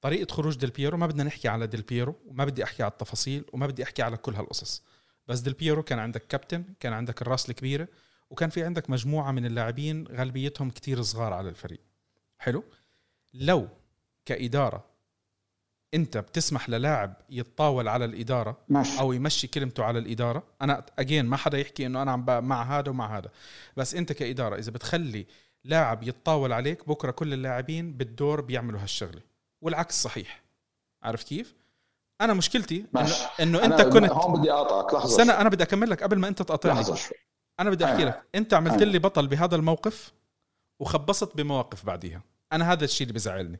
طريقة 0.00 0.32
خروج 0.32 0.56
ديل 0.56 0.70
بيرو 0.70 0.98
ما 0.98 1.06
بدنا 1.06 1.24
نحكي 1.24 1.48
على 1.48 1.66
ديل 1.66 1.82
بيرو 1.82 2.14
وما 2.26 2.44
بدي 2.44 2.64
أحكي 2.64 2.82
على 2.82 2.92
التفاصيل 2.92 3.44
وما 3.52 3.66
بدي 3.66 3.82
أحكي 3.82 4.02
على 4.02 4.16
كل 4.16 4.34
هالقصص. 4.34 4.82
بس 5.28 5.40
ديل 5.40 5.52
بيرو 5.52 5.82
كان 5.82 5.98
عندك 5.98 6.26
كابتن 6.26 6.64
كان 6.80 6.92
عندك 6.92 7.22
الراس 7.22 7.50
الكبيرة 7.50 7.88
وكان 8.30 8.50
في 8.50 8.64
عندك 8.64 8.90
مجموعة 8.90 9.32
من 9.32 9.46
اللاعبين 9.46 10.06
غالبيتهم 10.08 10.70
كتير 10.70 11.02
صغار 11.02 11.32
على 11.32 11.48
الفريق. 11.48 11.80
حلو؟ 12.38 12.64
لو 13.34 13.68
كإدارة. 14.30 14.84
أنت 15.94 16.18
بتسمح 16.18 16.68
للاعب 16.68 17.14
يتطاول 17.30 17.88
على 17.88 18.04
الإدارة 18.04 18.56
ماشي. 18.68 19.00
أو 19.00 19.12
يمشي 19.12 19.46
كلمته 19.46 19.84
على 19.84 19.98
الإدارة. 19.98 20.42
أنا 20.62 20.86
اجين 20.98 21.26
ما 21.26 21.36
حدا 21.36 21.58
يحكي 21.58 21.86
إنه 21.86 22.02
أنا 22.02 22.12
عم 22.12 22.44
مع 22.48 22.78
هذا 22.78 22.90
ومع 22.90 23.18
هذا. 23.18 23.30
بس 23.76 23.94
أنت 23.94 24.12
كإدارة 24.12 24.56
إذا 24.56 24.70
بتخلي 24.70 25.26
لاعب 25.64 26.02
يتطاول 26.02 26.52
عليك 26.52 26.88
بكرة 26.88 27.10
كل 27.10 27.32
اللاعبين 27.32 27.92
بالدور 27.92 28.40
بيعملوا 28.40 28.80
هالشغلة. 28.80 29.20
والعكس 29.60 30.02
صحيح. 30.02 30.42
عرفت 31.02 31.28
كيف؟ 31.28 31.54
أنا 32.20 32.34
مشكلتي 32.34 32.76
انه, 32.76 32.86
ماشي. 32.92 33.24
إنه 33.40 33.64
أنا 33.64 33.82
أنت 33.82 33.92
كنت 33.92 34.10
هون 34.10 34.40
بدي 34.40 34.52
أقطعك. 34.52 34.94
لحظة 34.94 35.16
سنة 35.16 35.32
أنا 35.32 35.48
بدي 35.48 35.62
أكمل 35.62 35.90
لك 35.90 36.02
قبل 36.02 36.18
ما 36.18 36.28
أنت 36.28 36.42
تقاطعني. 36.42 36.84
أنا 37.60 37.70
بدي 37.70 37.84
أحكي 37.84 37.96
أيوة. 37.96 38.10
لك. 38.10 38.22
أنت 38.34 38.54
عملت 38.54 38.72
أيوة. 38.72 38.92
لي 38.92 38.98
بطل 38.98 39.26
بهذا 39.26 39.56
الموقف 39.56 40.12
وخبصت 40.80 41.36
بمواقف 41.36 41.86
بعديها. 41.86 42.22
أنا 42.52 42.72
هذا 42.72 42.84
الشيء 42.84 43.02
اللي 43.06 43.14
بزعلني. 43.14 43.58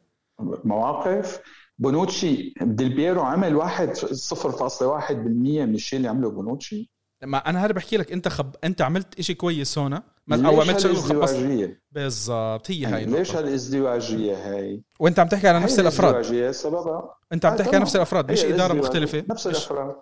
مواقف 0.64 1.40
بونوتشي 1.78 2.54
ديل 2.60 2.94
بيرو 2.96 3.22
عمل 3.22 3.56
واحد 3.56 3.96
0.1% 3.96 5.12
من 5.12 5.74
الشيء 5.74 5.96
اللي 5.96 6.08
عمله 6.08 6.30
بونوتشي 6.30 6.90
ما 7.24 7.38
أنا 7.38 7.64
هذا 7.64 7.72
بحكي 7.72 7.96
لك 7.96 8.12
أنت 8.12 8.28
خب... 8.28 8.54
أنت 8.64 8.82
عملت 8.82 9.18
إشي 9.18 9.34
كويس 9.34 9.78
ليش 9.78 10.02
أو 10.48 10.60
عملت 10.60 10.86
وخبصت 10.86 11.12
هالازدواجية؟ 11.34 11.82
بالضبط 11.92 12.70
هي 12.70 12.86
هاي 12.86 13.04
ليش 13.04 13.30
النقطة. 13.30 13.38
هالازدواجية 13.38 14.54
هاي؟ 14.54 14.82
وأنت 15.00 15.18
عم 15.18 15.28
تحكي 15.28 15.48
على 15.48 15.60
نفس 15.60 15.78
الأفراد 15.80 16.50
سببها 16.50 17.14
أنت 17.32 17.44
عم 17.46 17.52
آه، 17.52 17.56
تحكي 17.56 17.70
على. 17.76 17.82
نفس 17.82 17.96
الأفراد 17.96 18.32
مش 18.32 18.44
إدارة. 18.44 18.72
مختلفة 18.72 19.24
نفس 19.30 19.46
مش, 19.46 19.52
الأفراد 19.52 19.96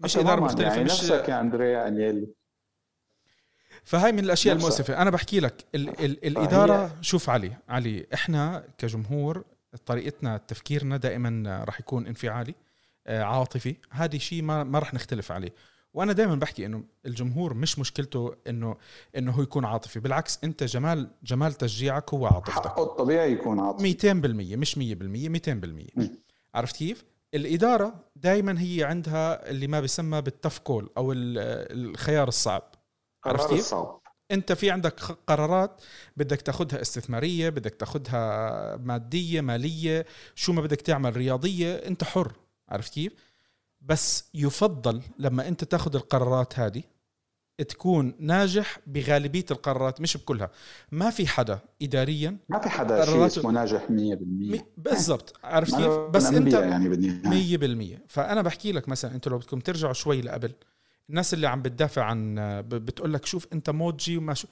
مش 0.00 0.16
إدارة 0.18 0.40
مختلفة 0.40 0.68
يعني 0.68 0.84
مش 0.84 0.90
نفسك 0.90 1.28
يا 1.28 1.40
أندريا 1.40 1.88
انيلي 1.88 2.28
فهاي 3.84 4.12
من 4.12 4.18
الأشياء 4.18 4.54
نفسها. 4.54 4.68
المؤسفة 4.68 5.02
أنا 5.02 5.10
بحكي 5.10 5.40
لك 5.40 5.64
ال 5.74 5.88
ال 6.04 6.26
الإدارة 6.26 6.90
شوف 7.00 7.30
علي 7.30 7.52
علي 7.68 8.06
إحنا 8.14 8.64
كجمهور 8.78 9.44
طريقتنا 9.86 10.36
تفكيرنا 10.36 10.96
دائما 10.96 11.64
راح 11.64 11.80
يكون 11.80 12.06
انفعالي 12.06 12.54
آه، 13.06 13.22
عاطفي. 13.22 13.76
هذا 13.90 14.18
شيء 14.18 14.42
ما 14.42 14.64
ما 14.64 14.78
رح 14.78 14.94
نختلف 14.94 15.32
عليه. 15.32 15.54
وأنا 15.94 16.12
دائما 16.12 16.34
بحكي 16.34 16.66
إنه 16.66 16.84
الجمهور 17.06 17.54
مش 17.54 17.78
مشكلته 17.78 18.34
إنه 18.48 18.76
إنه 19.16 19.32
هو 19.32 19.42
يكون 19.42 19.64
عاطفي. 19.64 20.00
بالعكس 20.00 20.38
أنت 20.44 20.64
جمال 20.64 21.10
جمال 21.22 21.52
تشجيعك 21.54 22.14
هو 22.14 22.26
عاطفتك. 22.26 22.52
حقه 22.54 22.82
الطبيعي 22.82 23.32
يكون 23.32 23.60
عاطفي. 23.60 23.82
200% 23.94 24.56
مش 24.56 24.78
100% 24.78 25.28
200% 26.02 26.08
عرفت 26.54 26.76
كيف؟ 26.76 27.04
الإدارة 27.34 27.94
دائما 28.16 28.60
هي 28.60 28.84
عندها 28.84 29.50
اللي 29.50 29.66
ما 29.66 29.80
بيسمى 29.80 30.20
بالتف 30.22 30.58
كول 30.58 30.84
ال- 30.98 31.90
الخيار 31.90 32.28
الصعب. 32.28 32.62
عرفت 33.26 33.48
كيف؟ 33.50 33.60
صعب 33.64 34.00
انت 34.30 34.52
في 34.52 34.70
عندك 34.70 35.00
قرارات 35.02 35.80
بدك 36.16 36.40
تاخذها 36.42 36.80
استثمارية 36.80 37.48
بدك 37.50 37.74
تاخذها 37.74 38.76
مادية 38.76 39.40
مالية 39.40 40.06
شو 40.34 40.52
ما 40.52 40.60
بدك 40.62 40.80
تعمل 40.80 41.16
رياضية 41.16 41.74
انت 41.74 42.04
حر 42.04 42.32
عرفت 42.68 42.92
كيف؟ 42.94 43.12
بس 43.80 44.24
يفضل 44.34 45.02
لما 45.18 45.48
انت 45.48 45.64
تاخذ 45.64 45.96
القرارات 45.96 46.58
هذه 46.58 46.82
تكون 47.68 48.14
ناجح 48.18 48.78
بغالبية 48.86 49.44
القرارات 49.50 50.00
مش 50.00 50.16
بكلها. 50.16 50.50
ما 50.92 51.10
في 51.10 51.26
حدا 51.26 51.58
اداريا 51.82 52.36
ما 52.48 52.58
في 52.58 52.68
حدا 52.68 53.04
شيء 53.04 53.26
اسمه 53.26 53.50
ناجح 53.50 53.82
100% 53.82 53.90
مي- 53.90 54.64
بالضبط 54.76 55.36
عرفت 55.44 55.74
كيف؟ 55.74 55.86
بس 55.92 56.26
انت 56.26 56.52
يعني 56.52 56.88
بالنهاية. 56.88 57.96
100% 57.98 58.00
فأنا 58.08 58.42
بحكي 58.42 58.72
لك 58.72 58.88
مثلا 58.88 59.14
أنتوا 59.14 59.32
لو 59.32 59.38
بدكم 59.38 59.60
ترجعوا 59.60 59.92
شوي 59.92 60.20
لقبل 60.20 60.52
الناس 61.10 61.34
اللي 61.34 61.46
عم 61.46 61.62
بتدافع 61.62 62.04
عن 62.04 62.34
بتقول 62.68 63.12
لك 63.12 63.26
شوف 63.26 63.46
انت 63.52 63.70
موجي 63.70 64.16
وما 64.16 64.34
شو 64.34 64.48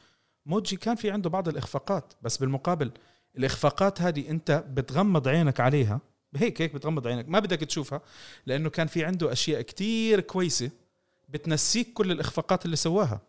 موجي 0.46 0.76
كان 0.76 0.94
في 0.96 1.10
عنده 1.10 1.30
بعض 1.30 1.48
الإخفاقات 1.48 2.14
بس 2.22 2.36
بالمقابل 2.36 2.92
الإخفاقات 3.38 4.00
هذه 4.02 4.30
انت 4.30 4.64
بتغمض 4.68 5.28
عينك 5.28 5.60
عليها 5.60 6.00
هيك 6.36 6.62
هيك 6.62 6.74
بتغمض 6.74 7.06
عينك 7.06 7.28
ما 7.28 7.38
بدك 7.38 7.60
تشوفها 7.60 8.00
لأنه 8.46 8.70
كان 8.70 8.86
في 8.86 9.04
عنده 9.04 9.32
أشياء 9.32 9.62
كتير 9.62 10.20
كويسة 10.20 10.70
بتنسيك 11.28 11.92
كل 11.92 12.12
الإخفاقات 12.12 12.64
اللي 12.64 12.76
سواها. 12.76 13.20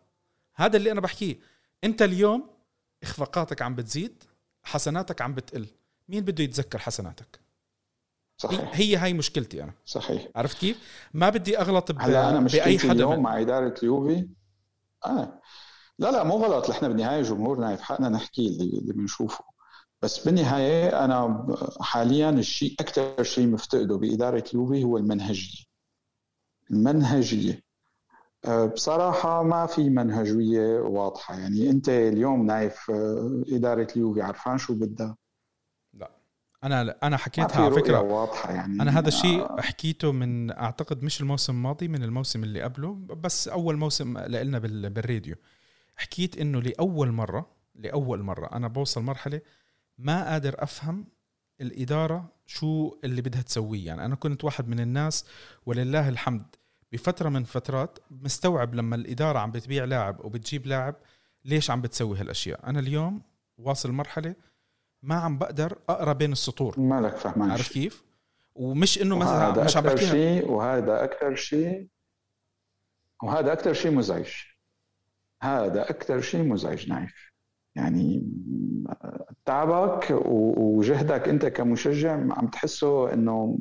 هذا 0.54 0.76
اللي 0.76 0.92
أنا 0.92 1.00
بحكيه 1.00 1.38
انت 1.84 2.02
اليوم 2.02 2.50
إخفاقاتك 3.02 3.62
عم 3.62 3.74
بتزيد 3.74 4.24
حسناتك 4.62 5.22
عم 5.22 5.34
بتقل. 5.34 5.66
مين 6.08 6.24
بده 6.24 6.44
يتذكر 6.44 6.78
حسناتك؟ 6.78 7.40
صحيح. 8.36 8.70
هي 8.72 8.96
هاي 8.96 9.12
مشكلتي 9.12 9.62
أنا. 9.62 9.72
صحيح. 9.84 10.28
عرفت 10.36 10.58
كيف؟ 10.58 10.78
ما 11.14 11.30
بدي 11.30 11.58
أغلط 11.58 11.92
ب... 11.92 12.00
هلا 12.00 12.30
أنا 12.30 12.38
بأي 12.38 12.44
مشكلتي 12.44 12.78
حدا 12.78 12.92
اليوم 12.92 13.12
من... 13.12 13.20
مع 13.22 13.40
إدارة 13.40 13.74
اليوفي 13.82 14.28
آه. 15.06 15.40
لا 15.98 16.10
لا 16.10 16.24
مو 16.24 16.36
غلط. 16.36 16.70
نحن 16.70 16.88
بالنهاية 16.88 17.22
جمهورنا 17.22 17.76
في 17.76 17.84
حقنا 17.84 18.08
نحكي 18.08 18.46
اللي 18.46 18.78
اللي 18.78 18.92
بنشوفه. 18.92 19.44
بس 20.02 20.24
بالنهاية 20.24 21.04
أنا 21.04 21.46
حاليا 21.80 22.30
الشيء 22.30 22.74
أكثر 22.80 23.22
شيء 23.22 23.46
مفتقده 23.46 23.96
بإدارة 23.96 24.44
اليوفي 24.54 24.84
هو 24.84 24.98
المنهجية. 24.98 25.64
المنهجية. 26.70 27.62
آه، 28.44 28.66
بصراحة 28.66 29.42
ما 29.42 29.66
في 29.66 29.90
منهجية 29.90 30.80
واضحة. 30.80 31.38
يعني 31.38 31.70
أنت 31.70 31.88
اليوم 31.88 32.46
نايف 32.46 32.90
آه، 32.90 33.42
إدارة 33.48 33.88
اليوفي 33.96 34.22
عرفان 34.22 34.58
شو 34.58 34.74
بدها؟ 34.74 35.16
أنا 36.64 36.96
أنا 37.02 37.16
حكيتها 37.16 37.64
على 37.64 37.74
فكرة. 37.74 38.00
واضحة 38.00 38.52
يعني. 38.52 38.82
أنا 38.82 38.98
هذا 38.98 39.04
آه، 39.04 39.08
الشيء 39.08 39.60
حكيته 39.60 40.12
من 40.12 40.50
أعتقد 40.50 41.02
مش 41.02 41.20
الموسم 41.20 41.52
الماضي 41.52 41.88
من 41.88 42.02
الموسم 42.02 42.44
اللي 42.44 42.62
قبله 42.62 42.94
بس 42.94 43.48
أول 43.48 43.76
موسم 43.76 44.18
لنا 44.18 44.58
بال... 44.58 44.90
بالراديو. 44.90 45.36
حكيت 45.96 46.38
إنه 46.38 46.62
لأول 46.62 47.12
مرة 47.12 47.50
لأول 47.74 48.22
مرة 48.22 48.46
أنا 48.52 48.68
بوصل 48.68 49.02
مرحلة 49.02 49.40
ما 49.98 50.30
قادر 50.30 50.54
أفهم 50.58 51.06
الإدارة 51.60 52.32
شو 52.46 52.96
اللي 53.04 53.22
بدها 53.22 53.42
تسويه. 53.42 53.86
يعني 53.86 54.04
أنا 54.04 54.14
كنت 54.14 54.44
واحد 54.44 54.68
من 54.68 54.80
الناس 54.80 55.24
ولله 55.66 56.08
الحمد 56.08 56.46
بفترة 56.92 57.28
من 57.28 57.44
فترات 57.44 57.98
مستوعب 58.10 58.74
لما 58.74 58.96
الإدارة 58.96 59.38
عم 59.38 59.50
بتبيع 59.50 59.84
لاعب 59.84 60.24
وبتجيب 60.24 60.66
لاعب 60.66 60.96
ليش 61.44 61.70
عم 61.70 61.80
بتسوي 61.80 62.18
هالأشياء. 62.18 62.68
أنا 62.68 62.80
اليوم 62.80 63.22
واصل 63.58 63.92
مرحلة 63.92 64.34
ما 65.04 65.14
عم 65.14 65.38
بقدر 65.38 65.78
أقرأ 65.88 66.12
بين 66.12 66.32
السطور. 66.32 66.80
مالك 66.80 67.16
فهمان 67.16 67.50
عارف. 67.50 67.72
كيف؟ 67.72 68.04
ومش 68.54 69.02
إنه 69.02 69.18
مثلا 69.18 69.64
مش 69.64 69.76
عم 69.76 69.82
بحكيها. 69.82 70.10
شيء 70.10 70.50
وهذا 70.50 71.04
أكثر 71.04 71.34
شيء 71.34 71.88
وهذا 73.22 73.52
أكثر 73.52 73.72
شيء 73.72 73.90
مزعج. 73.90 74.32
هذا 75.42 75.90
أكثر 75.90 76.20
شيء 76.20 76.42
مزعج 76.42 76.88
نايف. 76.88 77.32
يعني 77.74 78.32
تعبك 79.44 80.06
وجهدك 80.56 81.28
أنت 81.28 81.46
كمشجع 81.46 82.12
عم 82.12 82.46
تحسه 82.46 83.12
إنه 83.12 83.58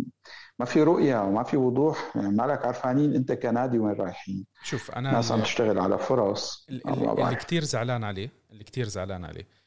ما 0.60 0.66
في 0.66 0.84
رؤية 0.84 1.24
وما 1.24 1.44
في 1.44 1.58
وضوح. 1.58 2.12
يعني 2.16 2.36
مالك 2.36 2.66
عرفانين 2.66 3.16
أنت 3.16 3.32
كنادي 3.32 3.80
وين 3.80 3.96
رايحين. 3.96 4.46
شوف 4.64 4.92
أنا 4.92 5.12
ناس 5.12 5.32
عم 5.32 5.42
تشتغل 5.42 5.80
على 5.80 5.98
فرص 5.98 6.66
اللي, 6.70 7.14
اللي 7.24 7.36
كتير 7.36 7.64
زعلان 7.64 8.04
عليه 8.04 8.30
اللي 8.52 8.64
كتير 8.64 8.88
زعلان 8.88 9.26
عليه 9.26 9.63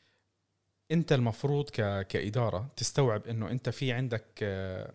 أنت 0.91 1.13
المفروض 1.13 1.71
ك... 1.71 2.07
كإدارة 2.07 2.69
تستوعب 2.77 3.27
إنه 3.27 3.51
أنت 3.51 3.69
في 3.69 3.93
عندك 3.93 4.25
آه، 4.43 4.93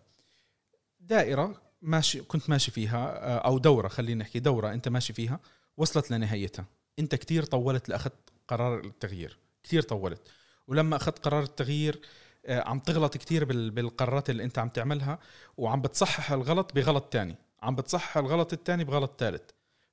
دائرة 1.00 1.62
ماشي 1.82 2.22
كنت 2.22 2.50
ماشي 2.50 2.72
فيها 2.72 2.98
آه، 3.28 3.38
أو 3.38 3.58
دورة 3.58 3.88
خلينا 3.88 4.24
نحكي 4.24 4.40
دورة 4.40 4.74
أنت 4.74 4.88
ماشي 4.88 5.14
فيها 5.14 5.40
وصلت 5.78 6.12
لنهايتها 6.12 6.66
أنت 7.00 7.16
كتير 7.16 7.44
طولت 7.46 7.90
لأخذت 7.90 8.14
قرار 8.48 8.80
التغيير 8.80 9.38
كتير 9.64 9.82
طولت 9.82 10.22
ولما 10.68 10.96
أخذت 10.96 11.20
قرار 11.20 11.44
التغيير 11.44 12.02
آه، 12.46 12.70
عم 12.70 12.80
تغلط 12.80 13.18
بال- 13.32 13.72
بالقرارات 13.72 14.30
اللي 14.30 14.44
أنت 14.44 14.60
عم 14.60 14.70
تعملها 14.70 15.20
وعم 15.58 15.82
بتصحح 15.82 16.32
الغلط 16.32 16.74
بغلط 16.76 17.04
تاني 17.04 17.36
عم 17.64 17.76
بتصحح 17.76 18.18
الغلط 18.18 18.54
التاني 18.54 18.84
بغلط 18.84 19.14
ثالث 19.20 19.42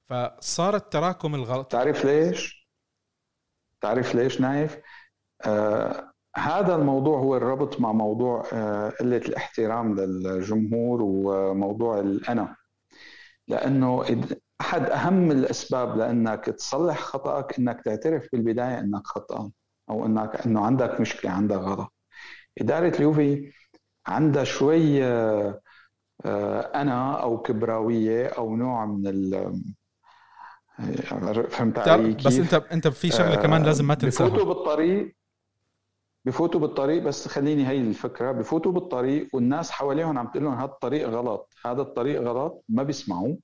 فصارت 0.05 0.92
تراكم 0.92 1.34
الغلط 1.34 1.72
تعرف 1.72 2.05
ليش؟ 2.05 2.68
تعرف 3.80 4.14
ليش 4.14 4.40
نايف؟ 4.40 4.78
آه 5.47 6.12
هذا 6.36 6.74
الموضوع 6.76 7.18
هو 7.18 7.36
الربط 7.36 7.80
مع 7.80 7.93
موضوع 7.93 8.45
آه 8.53 8.91
قلة 8.91 9.16
الاحترام 9.16 9.95
للجمهور 10.01 11.03
وموضوع 11.03 12.01
الأنا 12.01 12.57
لأنه 13.49 14.05
أحد 14.61 14.91
أهم 14.91 15.30
الأسباب 15.30 15.97
لأنك 15.97 16.45
تصلح 16.45 16.99
خطأك 16.99 17.59
أنك 17.59 17.80
تعترف 17.84 18.28
بالبداية 18.32 18.80
أنك 18.80 19.07
خطأان 19.07 19.51
أو 19.91 20.07
أنك 20.07 20.47
أنه 20.47 20.61
عندك 20.66 21.01
مشكلة 21.01 21.30
عندك 21.30 21.57
غلط. 21.57 21.93
إدارة 22.61 22.97
اليوفي 22.97 23.53
عندها 24.07 24.45
شوي 24.45 25.05
آه 25.05 25.61
أنا 26.74 27.22
أو 27.22 27.43
كبراوية 27.43 28.26
أو 28.26 28.57
نوع 28.57 28.86
من 28.86 29.07
ال 29.07 29.53
فهمت 31.51 31.78
علي 31.78 32.14
بس؟ 32.14 32.39
أنت 32.39 32.55
أنت 32.55 32.89
في 32.89 33.11
شغلة 33.11 33.36
كمان 33.36 33.62
لازم 33.62 33.86
ما 33.86 33.95
بفوتوا 33.95 34.28
تنساها 34.28 34.45
بالطريق. 34.45 35.16
بفوتوا 36.24 36.60
بالطريق 36.60 37.02
بس 37.02 37.28
خليني 37.28 37.68
هي 37.68 37.80
الفكرة. 37.80 38.32
بفوتوا 38.32 38.72
بالطريق 38.72 39.28
والناس 39.32 39.70
حواليهم 39.70 40.18
عم 40.18 40.26
تقول 40.26 40.44
لهم 40.44 40.54
هذا 40.54 40.64
الطريق 40.64 41.08
غلط. 41.08 41.54
هذا 41.66 41.82
الطريق 41.82 42.20
غلط. 42.20 42.64
ما 42.68 42.82
بيسمعوا 42.82 43.36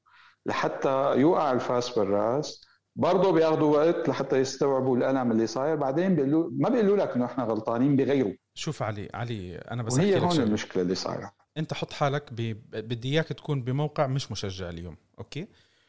لحتى 0.46 1.14
يوقع 1.16 1.52
الفاس 1.52 1.98
بالرأس. 1.98 2.64
برضه 2.96 3.32
بياخذوا 3.32 3.76
وقت 3.76 4.08
لحتى 4.08 4.36
يستوعبوا 4.36 4.96
الألم 4.96 5.32
اللي 5.32 5.46
صاير. 5.46 5.76
بعدين 5.76 6.14
بيقولوا 6.14 6.50
ما 6.52 6.68
بيقولوا 6.68 6.96
لك 6.96 7.10
إنه 7.16 7.24
إحنا 7.24 7.44
غلطانين 7.44 7.96
بغيروا 7.96 8.32
شوف 8.54 8.82
علي 8.82 9.08
علي 9.14 9.56
أنا 9.56 9.82
بس 9.82 9.98
لك 9.98 10.22
هون 10.22 10.40
المشكلة 10.40 10.82
اللي 10.82 10.94
صايرة. 10.94 11.32
أنت 11.56 11.74
حط 11.74 11.92
حالك 11.92 12.32
ب... 12.32 12.36
بدي 12.70 13.12
إياك 13.12 13.28
تكون 13.28 13.62
بموقع 13.62 14.06
مش 14.06 14.32
مشجع 14.32 14.68
اليوم 14.68 14.96
أوكي؟ 15.18 15.48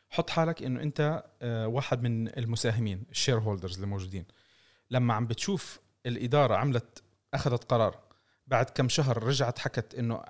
حط 0.10 0.30
حالك 0.30 0.64
إنه 0.64 0.82
أنت 0.82 1.24
آه، 1.42 1.68
واحد 1.68 2.04
من 2.04 2.38
المساهمين 2.38 3.04
ال 3.12 3.40
shareholders 3.40 3.76
اللي 3.76 3.88
موجودين. 3.88 4.26
لما 4.92 5.14
عم 5.14 5.28
بتشوف 5.28 5.80
الإدارة 6.06 6.56
عملت 6.56 7.04
أخذت 7.34 7.64
قرار. 7.64 8.00
بعد 8.48 8.70
كم 8.70 8.90
شهر 8.90 9.24
رجعت 9.24 9.60
حكت 9.60 9.96
إنه 9.96 10.24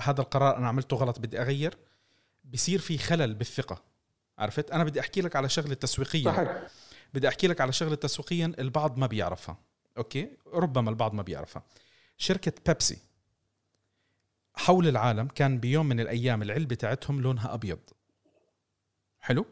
هذا 0.00 0.20
القرار 0.20 0.56
أنا 0.56 0.68
عملته 0.68 0.96
غلط 0.96 1.18
بدي 1.18 1.40
أغير. 1.40 1.78
بصير 2.44 2.78
في 2.78 2.98
خلل 2.98 3.34
بالثقة. 3.34 3.82
عرفت؟ 4.38 4.70
أنا 4.70 4.84
بدي 4.84 5.00
أحكي 5.00 5.20
لك 5.20 5.36
على 5.36 5.48
شغلة 5.48 5.74
تسويقيه 5.74 6.24
صحيح. 6.24 6.62
بدي 7.14 7.28
أحكي 7.28 7.46
لك 7.46 7.60
على 7.60 7.72
شغلة 7.72 7.94
تسويقيا 7.94 8.52
البعض 8.58 8.98
ما 8.98 9.06
بيعرفها. 9.06 9.56
أوكي؟ 9.98 10.30
ربما 10.46 10.90
البعض 10.90 11.14
ما 11.14 11.22
بيعرفها. 11.22 11.62
شركة 12.16 12.52
بيبسي 12.66 12.98
حول 14.54 14.88
العالم 14.88 15.26
كان 15.26 15.58
بيوم 15.58 15.86
من 15.86 16.00
الأيام 16.00 16.42
العلبة 16.42 16.74
تاعتهم 16.74 17.20
لونها 17.20 17.54
أبيض. 17.54 17.78
حلو؟ 19.20 19.46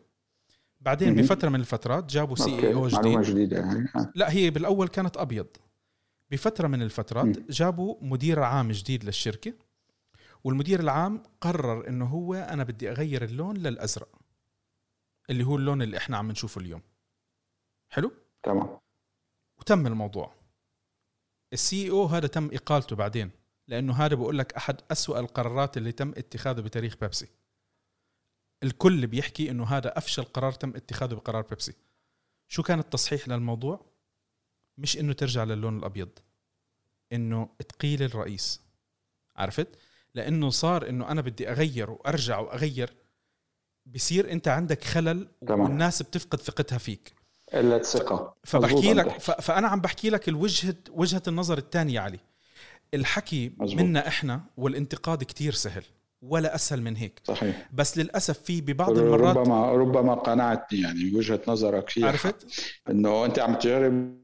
بعدين. 0.84 1.14
بفترة 1.14 1.48
من 1.48 1.60
الفترات 1.60 2.04
جابوا 2.12 2.36
CEO 2.36 2.88
جديد. 2.88 3.20
جديدة 3.20 3.58
يعني. 3.58 3.88
آه. 3.96 4.12
لا 4.14 4.32
هي 4.32 4.50
بالأول 4.50 4.88
كانت 4.88 5.16
أبيض. 5.16 5.46
بفترة 6.30 6.68
من 6.68 6.82
الفترات. 6.82 7.50
جابوا 7.50 7.96
مدير 8.00 8.42
عام 8.42 8.72
جديد 8.72 9.04
للشركة 9.04 9.52
والمدير 10.44 10.80
العام 10.80 11.22
قرر 11.40 11.88
إنه 11.88 12.06
هو 12.06 12.34
أنا 12.34 12.64
بدي 12.64 12.90
أغير 12.90 13.24
اللون 13.24 13.56
للأزرق 13.56 14.18
اللي 15.30 15.44
هو 15.44 15.56
اللون 15.56 15.82
اللي 15.82 15.96
إحنا 15.96 16.16
عم 16.16 16.30
نشوفه 16.30 16.60
اليوم. 16.60 16.82
حلو؟ 17.88 18.12
تمام. 18.42 18.78
وتم 19.58 19.86
الموضوع. 19.86 20.34
السي 21.52 21.90
أو 21.90 22.04
هذا 22.06 22.26
تم 22.26 22.50
إقالته 22.52 22.96
بعدين 22.96 23.30
لأنه 23.68 23.92
هذا 23.92 24.14
بقول 24.14 24.38
لك 24.38 24.52
أحد 24.54 24.80
أسوأ 24.90 25.18
القرارات 25.20 25.76
اللي 25.76 25.92
تم 25.92 26.08
اتخاذه 26.08 26.60
بتاريخ 26.60 26.96
بيبسي. 27.00 27.28
الكل 28.62 29.06
بيحكي 29.06 29.50
إنه 29.50 29.64
هذا 29.64 29.98
أفشل 29.98 30.22
قرار 30.22 30.52
تم 30.52 30.76
اتخاذه 30.76 31.14
بقرار 31.14 31.42
بيبسي. 31.42 31.74
شو 32.48 32.62
كان 32.62 32.78
التصحيح 32.78 33.28
للموضوع؟ 33.28 33.86
مش 34.78 34.98
إنه 34.98 35.12
ترجع 35.12 35.44
للون 35.44 35.78
الأبيض 35.78 36.08
إنه 37.12 37.48
تقيل 37.68 38.02
الرئيس. 38.02 38.60
عرفت؟ 39.36 39.68
لإنه 40.14 40.50
صار 40.50 40.88
إنه 40.88 41.10
أنا 41.10 41.20
بدي 41.20 41.50
أغير 41.50 41.90
وأرجع 41.90 42.38
وأغير 42.38 42.94
بصير 43.86 44.32
أنت 44.32 44.48
عندك 44.48 44.84
خلل 44.84 45.28
تمام. 45.46 45.60
والناس 45.60 46.02
بتفقد 46.02 46.40
ثقتها 46.40 46.78
فيك. 46.78 47.14
قله 47.52 47.82
ثقه 47.82 48.36
فبحكي 48.44 48.94
لك 48.94 49.20
فأنا 49.20 49.68
عم 49.68 49.80
بحكي 49.80 50.10
لك 50.10 50.28
الوجهه 50.28 50.76
وجهة 50.90 51.22
النظر 51.28 51.58
الثانية 51.58 52.00
علي. 52.00 52.20
الحكي 52.94 53.52
مزبوط. 53.58 53.80
منا 53.80 54.08
إحنا 54.08 54.44
والانتقاد 54.56 55.24
كتير 55.24 55.52
سهل. 55.52 55.84
ولا 56.22 56.54
أسهل 56.54 56.82
من 56.82 56.96
هيك. 56.96 57.20
صحيح. 57.24 57.68
بس 57.72 57.98
للأسف 57.98 58.38
في 58.38 58.60
ببعض 58.60 58.98
المرات 58.98 59.36
ربما 59.36 59.72
ربما 59.72 60.14
قنعتني 60.14 60.80
يعني 60.80 61.14
وجهة 61.14 61.40
نظرك 61.48 61.90
فيها. 61.90 62.08
عرفت؟ 62.08 62.46
إنه 62.90 63.24
أنت 63.24 63.38
عم 63.38 63.54
تجرب 63.54 64.22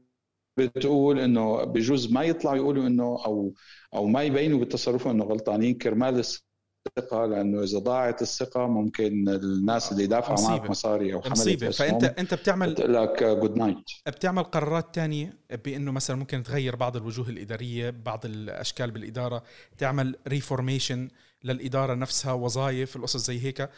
بتقول 0.59 1.19
إنه 1.19 1.63
بجوز 1.63 2.11
ما 2.11 2.23
يطلعوا 2.23 2.55
يقولوا 2.55 2.87
إنه 2.87 3.03
أو 3.03 3.53
أو 3.93 4.07
ما 4.07 4.23
يبينوا 4.23 4.59
بالتصرف 4.59 5.07
إنه 5.07 5.23
غلطانين 5.23 5.73
كرمال 5.73 6.19
الثقة 6.19 7.25
لأنه 7.25 7.63
إذا 7.63 7.79
ضاعت 7.79 8.21
الثقة 8.21 8.67
ممكن 8.67 9.29
الناس 9.29 9.91
اللي 9.91 10.07
دافعوا 10.07 10.33
مصيبة. 10.33 10.49
معك 10.51 10.69
مصاري 10.69 11.13
أو 11.13 11.21
حملت 11.21 11.31
مصيبة. 11.31 11.69
فأنت 11.69 12.03
أنت 12.03 12.33
بتعمل 12.33 12.93
لك 12.93 13.23
جود 13.23 13.57
نايت 13.57 13.77
بتعمل 14.07 14.43
قرارات 14.43 14.95
تانية 14.95 15.37
بإنه 15.65 15.91
مثلا 15.91 16.15
ممكن 16.15 16.43
تغير 16.43 16.75
بعض 16.75 16.97
الوجوه 16.97 17.29
الإدارية 17.29 17.89
بعض 17.89 18.25
الأشكال 18.25 18.91
بالإدارة 18.91 19.43
تعمل 19.77 20.15
ريفورميشن 20.27 21.07
للإدارة 21.43 21.93
نفسها 21.93 22.33
وظائف 22.33 22.95
القصص 22.95 23.25
زي 23.27 23.39
هيك. 23.43 23.69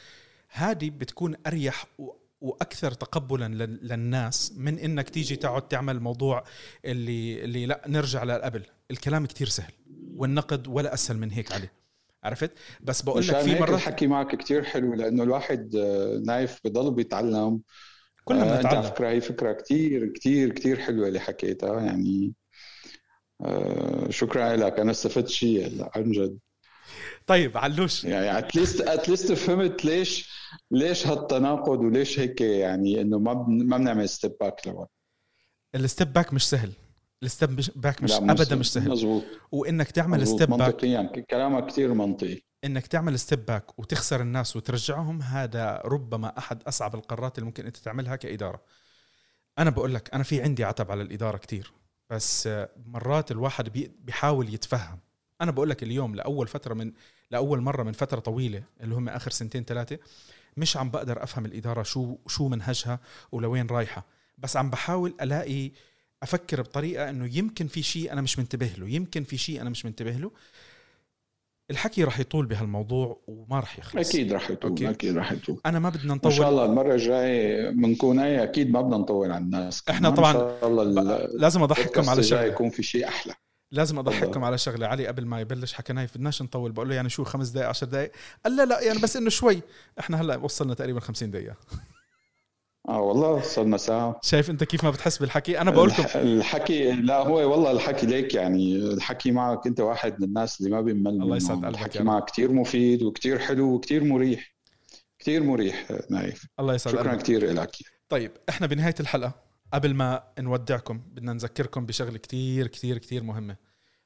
هذه 0.49 0.89
بتكون 0.89 1.35
أريح 1.47 1.85
و- 1.99 2.11
وأكثر 2.41 2.91
تقبلا 2.91 3.47
لل- 3.47 3.87
للناس 3.87 4.53
من 4.57 4.79
إنك 4.79 5.09
تيجي 5.09 5.35
تقعد 5.35 5.67
تعمل 5.67 5.99
موضوع 5.99 6.43
اللي 6.85 7.43
اللي 7.43 7.65
لا 7.65 7.81
نرجع 7.87 8.23
للقبل. 8.23 8.63
الكلام 8.91 9.25
كتير 9.25 9.47
سهل 9.47 9.73
والنقد 10.15 10.67
ولا 10.67 10.93
أسهل 10.93 11.17
من 11.17 11.31
هيك 11.31 11.51
عليه 11.51 11.71
عرفت؟ 12.23 12.51
بس 12.81 13.01
بقول 13.01 13.27
لك 13.27 13.37
في 13.39 13.59
مرات 13.59 13.69
الحكي 13.75 14.07
معك 14.07 14.35
كتير 14.35 14.63
حلو 14.63 14.93
لأنه 14.93 15.23
الواحد 15.23 15.75
آه، 15.75 16.21
نايف 16.25 16.59
بضل 16.65 16.91
بيتعلم. 16.93 17.61
كلنا 18.25 18.41
آه، 18.41 18.57
انت 18.57 18.65
على 18.65 18.75
بنتعلم. 18.77 18.81
فكرة 18.95 19.09
هي 19.09 19.21
فكرة 19.21 19.53
كتير 19.53 20.07
كتير 20.07 20.49
كتير 20.53 20.79
حلوة 20.79 21.07
اللي 21.07 21.19
حكيتها 21.19 21.81
يعني 21.81 22.33
آه، 23.41 24.09
شكرا 24.09 24.55
لك. 24.55 24.79
أنا 24.79 24.91
استفدت 24.91 25.27
شيء 25.29 25.67
هلأ 25.67 25.91
عن 25.95 26.11
جد. 26.11 26.39
طيب 27.27 27.57
علوش. 27.57 28.03
يعني 28.03 28.37
at 28.39 28.51
least 28.51 28.81
at 28.81 28.96
least 28.96 29.31
فهمت 29.31 29.85
ليش 29.85 30.29
ليش 30.71 31.07
هالتناقض 31.07 31.79
وليش 31.79 32.19
هيك 32.19 32.41
يعني 32.41 33.01
إنه 33.01 33.19
ما 33.19 33.33
ما 33.47 33.77
بنعمل 33.77 34.09
step 34.09 34.35
back 34.41 34.67
لورا 34.67 34.87
ال 35.75 35.83
step 35.83 36.13
back 36.13 36.33
مش 36.33 36.49
سهل. 36.49 36.71
ال 37.23 37.31
step 37.31 37.61
back 37.75 38.03
مش 38.03 38.11
لا، 38.11 38.17
ابدا 38.31 38.55
مش 38.55 38.73
سهل. 38.73 38.89
مزبوط 38.89 39.23
وإنك 39.51 39.91
تعمل 39.91 40.21
مزبوط 40.21 40.41
step 40.41 40.49
back 40.49 40.59
منطقيا. 40.59 41.11
كلامك 41.29 41.65
كثير 41.67 41.93
منطقي. 41.93 42.41
إنك 42.63 42.87
تعمل 42.87 43.19
step 43.19 43.45
back 43.45 43.79
وتخسر 43.79 44.21
الناس 44.21 44.55
وترجعهم 44.55 45.21
هذا 45.21 45.81
ربما 45.85 46.37
أحد 46.37 46.63
أصعب 46.63 46.95
القرارات 46.95 47.37
اللي 47.37 47.45
ممكن 47.45 47.65
أنت 47.65 47.77
تعملها 47.77 48.15
كإدارة. 48.15 48.61
أنا 49.59 49.69
بقول 49.69 49.93
لك 49.93 50.13
أنا 50.13 50.23
في 50.23 50.41
عندي 50.41 50.63
عتب 50.63 50.91
على 50.91 51.01
الإدارة 51.01 51.37
كتير 51.37 51.71
بس 52.09 52.49
مرات 52.85 53.31
الواحد 53.31 53.69
بي- 53.69 53.91
بيحاول 53.99 54.53
يتفهم. 54.53 54.99
أنا 55.41 55.51
بقول 55.51 55.69
لك 55.69 55.83
اليوم 55.83 56.15
لأول 56.15 56.47
فترة 56.47 56.73
من 56.73 56.91
لأول 57.31 57.61
مرة 57.61 57.83
من 57.83 57.91
فترة 57.91 58.19
طويلة 58.19 58.63
اللي 58.81 58.95
هم 58.95 59.09
آخر 59.09 59.31
سنتين 59.31 59.63
ثلاثة 59.63 59.97
مش 60.57 60.77
عم 60.77 60.89
بقدر 60.89 61.23
أفهم 61.23 61.45
الإدارة 61.45 61.83
شو 61.83 62.17
شو 62.27 62.47
منهجها 62.47 62.99
ولوين 63.31 63.67
رايحة. 63.67 64.05
بس 64.37 64.57
عم 64.57 64.69
بحاول 64.69 65.13
الاقي 65.21 65.71
أفكر 66.23 66.61
بطريقة 66.61 67.09
إنه 67.09 67.37
يمكن 67.37 67.67
في 67.67 67.83
شيء 67.83 68.13
أنا 68.13 68.21
مش 68.21 68.39
منتبه 68.39 68.71
له 68.77 68.89
يمكن 68.89 69.23
في 69.23 69.37
شيء 69.37 69.61
أنا 69.61 69.69
مش 69.69 69.85
منتبه 69.85 70.11
له. 70.11 70.31
الحكي 71.71 72.03
رح 72.03 72.19
يطول 72.19 72.45
بهالموضوع 72.45 73.19
وما 73.27 73.59
رح 73.59 73.79
يخلص. 73.79 74.09
أكيد 74.09 74.33
رح 74.33 74.49
يطول 74.49 74.71
أوكي. 74.71 74.89
أكيد 74.89 75.17
رح 75.17 75.31
يطول. 75.31 75.61
أنا 75.65 75.79
ما 75.79 75.89
بدنا 75.89 76.13
إن 76.13 76.19
شاء 76.21 76.31
نطول. 76.31 76.45
الله 76.45 76.65
المرة 76.65 76.93
الجاية 76.93 77.69
بنكون 77.69 78.19
اي 78.19 78.43
أكيد 78.43 78.71
ما 78.71 78.81
بدنا 78.81 78.97
نطول 78.97 79.31
على 79.31 79.43
الناس. 79.43 79.81
كمان. 79.81 80.13
طبعاً 80.13 80.31
إن 80.31 80.37
شاء 80.37 80.67
الله 80.67 80.83
لازم 81.33 81.63
أضحككم 81.63 82.09
على 82.09 82.23
شغلة. 82.23 82.43
يكون 82.43 82.69
في 82.69 82.83
شيء 82.83 83.07
أحلى. 83.07 83.33
لازم 83.71 83.99
اضحككم. 83.99 84.43
على 84.43 84.57
شغلة. 84.57 84.87
علي 84.87 85.07
قبل 85.07 85.25
ما 85.25 85.39
يبلش 85.41 85.73
حكينا 85.73 86.07
بدناش 86.15 86.41
نطول. 86.41 86.71
بقول 86.71 86.89
له 86.89 86.95
يعني 86.95 87.09
شو 87.09 87.23
خمس 87.23 87.49
دقائق 87.49 87.69
عشر 87.69 87.85
دقائق 87.87 88.11
قال 88.45 88.55
لا 88.55 88.65
لا 88.65 88.81
يعني 88.81 88.99
بس 88.99 89.17
إنه 89.17 89.29
شوي. 89.29 89.61
إحنا 89.99 90.21
هلأ 90.21 90.35
وصلنا 90.37 90.73
تقريبا 90.73 90.99
50 90.99 91.31
دقيقة. 91.31 91.55
آه 92.89 93.01
والله 93.01 93.41
صرنا 93.41 93.77
ساعة. 93.77 94.19
شايف 94.23 94.49
أنت 94.49 94.63
كيف 94.63 94.83
ما 94.83 94.89
بتحس 94.91 95.17
بالحكي؟ 95.17 95.61
أنا 95.61 95.71
بقول 95.71 95.89
لكم. 95.89 96.03
الح- 96.03 96.15
الحكي 96.15 96.91
لا 96.91 97.17
هو 97.17 97.51
والله 97.51 97.71
الحكي 97.71 98.05
ليك 98.05 98.33
يعني 98.33 98.75
الحكي 98.75 99.31
معك 99.31 99.67
أنت 99.67 99.79
واحد 99.79 100.19
من 100.19 100.27
الناس 100.27 100.59
اللي 100.61 100.71
ما 100.71 100.81
بيمل 100.81 101.07
الله. 101.11 101.37
يسعد 101.37 101.57
قلبك 101.57 101.69
الحكي 101.69 101.99
رب. 101.99 102.05
معك 102.05 102.25
كثير 102.29 102.51
مفيد 102.51 103.03
وكثير 103.03 103.39
حلو 103.39 103.73
وكثير 103.73 104.03
مريح. 104.03 104.55
كثير 105.19 105.43
مريح 105.43 105.87
نايف. 106.09 106.45
الله 106.59 106.73
يسعد 106.73 106.93
شكرا 106.93 107.15
كثير 107.15 107.53
لك 107.53 107.71
طيب 108.09 108.31
إحنا 108.49 108.67
بنهاية 108.67 108.95
الحلقة. 108.99 109.50
قبل 109.73 109.93
ما 109.93 110.23
نودعكم 110.39 110.97
بدنا 110.97 111.33
نذكركم 111.33 111.85
بشغلة 111.85 112.17
كتير 112.17 112.67
كتير 112.67 112.97
كتير 112.97 113.23
مهمة. 113.23 113.55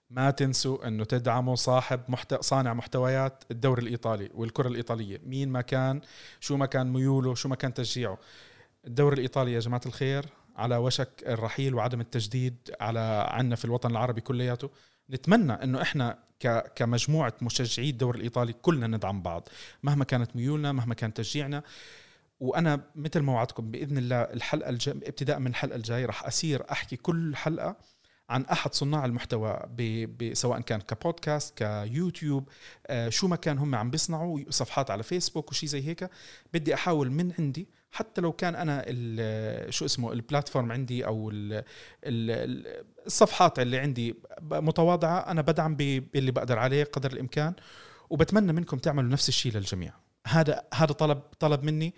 ما 0.09 0.31
تنسوا 0.31 0.87
إنه 0.87 1.03
تدعموا 1.03 1.55
صاحب 1.55 2.01
محت... 2.09 2.33
صانع 2.33 2.73
محتويات 2.73 3.43
الدوري 3.51 3.81
الإيطالي 3.81 4.29
والكرة 4.33 4.67
الإيطالية. 4.67 5.21
مين 5.25 5.49
ما 5.49 5.61
كان 5.61 6.01
شو 6.39 6.57
ما 6.57 6.65
كان 6.65 6.93
ميوله 6.93 7.35
شو 7.35 7.49
ما 7.49 7.55
كان 7.55 7.73
تشجيعه. 7.73 8.17
الدوري 8.87 9.15
الإيطالي 9.15 9.53
يا 9.53 9.59
جماعة 9.59 9.81
الخير 9.85 10.25
على 10.55 10.77
وشك 10.77 11.23
الرحيل 11.27 11.75
وعدم 11.75 12.01
التجديد 12.01 12.55
على 12.79 13.25
عنا 13.29 13.55
في 13.55 13.65
الوطن 13.65 13.91
العربي 13.91 14.21
كلياته. 14.21 14.69
نتمنى 15.09 15.53
إنه 15.53 15.81
إحنا 15.81 16.19
ك... 16.39 16.73
كمجموعة 16.75 17.33
مشجعي 17.41 17.89
الدوري 17.89 18.17
الإيطالي 18.17 18.53
كلنا 18.53 18.87
ندعم 18.87 19.21
بعض. 19.21 19.49
مهما 19.83 20.05
كانت 20.05 20.35
ميولنا 20.35 20.71
مهما 20.71 20.93
كان 20.93 21.13
تشجيعنا 21.13 21.63
وأنا 22.39 22.81
مثل 22.95 23.19
ما 23.19 23.33
وعدتكم 23.33 23.71
بإذن 23.71 23.97
الله 23.97 24.21
الحلقة 24.21 24.69
الج... 24.69 24.89
ابتداء 24.89 25.39
من 25.39 25.47
الحلقة 25.47 25.75
الجاية 25.75 26.05
راح 26.05 26.25
أصير 26.25 26.71
أحكي 26.71 26.95
كل 26.95 27.35
حلقة 27.35 27.77
عن 28.29 28.45
أحد 28.45 28.73
صناع 28.73 29.05
المحتوى 29.05 29.59
ب... 29.77 29.81
ب... 30.17 30.33
سواء 30.33 30.59
كان 30.61 30.81
كبودكاست 30.81 31.57
كيوتيوب 31.57 32.49
آه 32.87 33.09
شو 33.09 33.27
ما 33.27 33.35
كان 33.35 33.57
هم 33.57 33.75
عم 33.75 33.91
بيصنعوا 33.91 34.39
صفحات 34.49 34.91
على 34.91 35.03
فيسبوك 35.03 35.51
وشي 35.51 35.67
زي 35.67 35.87
هيك. 35.87 36.09
بدي 36.53 36.73
أحاول 36.73 37.11
من 37.11 37.31
عندي 37.39 37.67
حتى 37.91 38.21
لو 38.21 38.31
كان 38.31 38.55
أنا 38.55 38.85
شو 39.69 39.85
اسمه 39.85 40.13
ال 40.13 40.19
platform 40.19 40.71
عندي 40.71 41.05
أو 41.05 41.29
ال 41.29 41.63
ال 42.03 42.83
الصفحات 43.05 43.59
اللي 43.59 43.79
عندي 43.79 44.15
متواضعة 44.41 45.19
أنا 45.19 45.41
بدعم 45.41 45.75
باللي 45.75 46.31
بقدر 46.31 46.59
عليه 46.59 46.83
قدر 46.83 47.11
الإمكان. 47.11 47.53
وبتمنى 48.09 48.53
منكم 48.53 48.77
تعملوا 48.77 49.09
نفس 49.09 49.29
الشيء 49.29 49.53
للجميع. 49.53 50.04
هذا 50.25 50.63
هذا 50.73 50.93
طلب 50.93 51.21
طلب 51.39 51.63
مني 51.63 51.93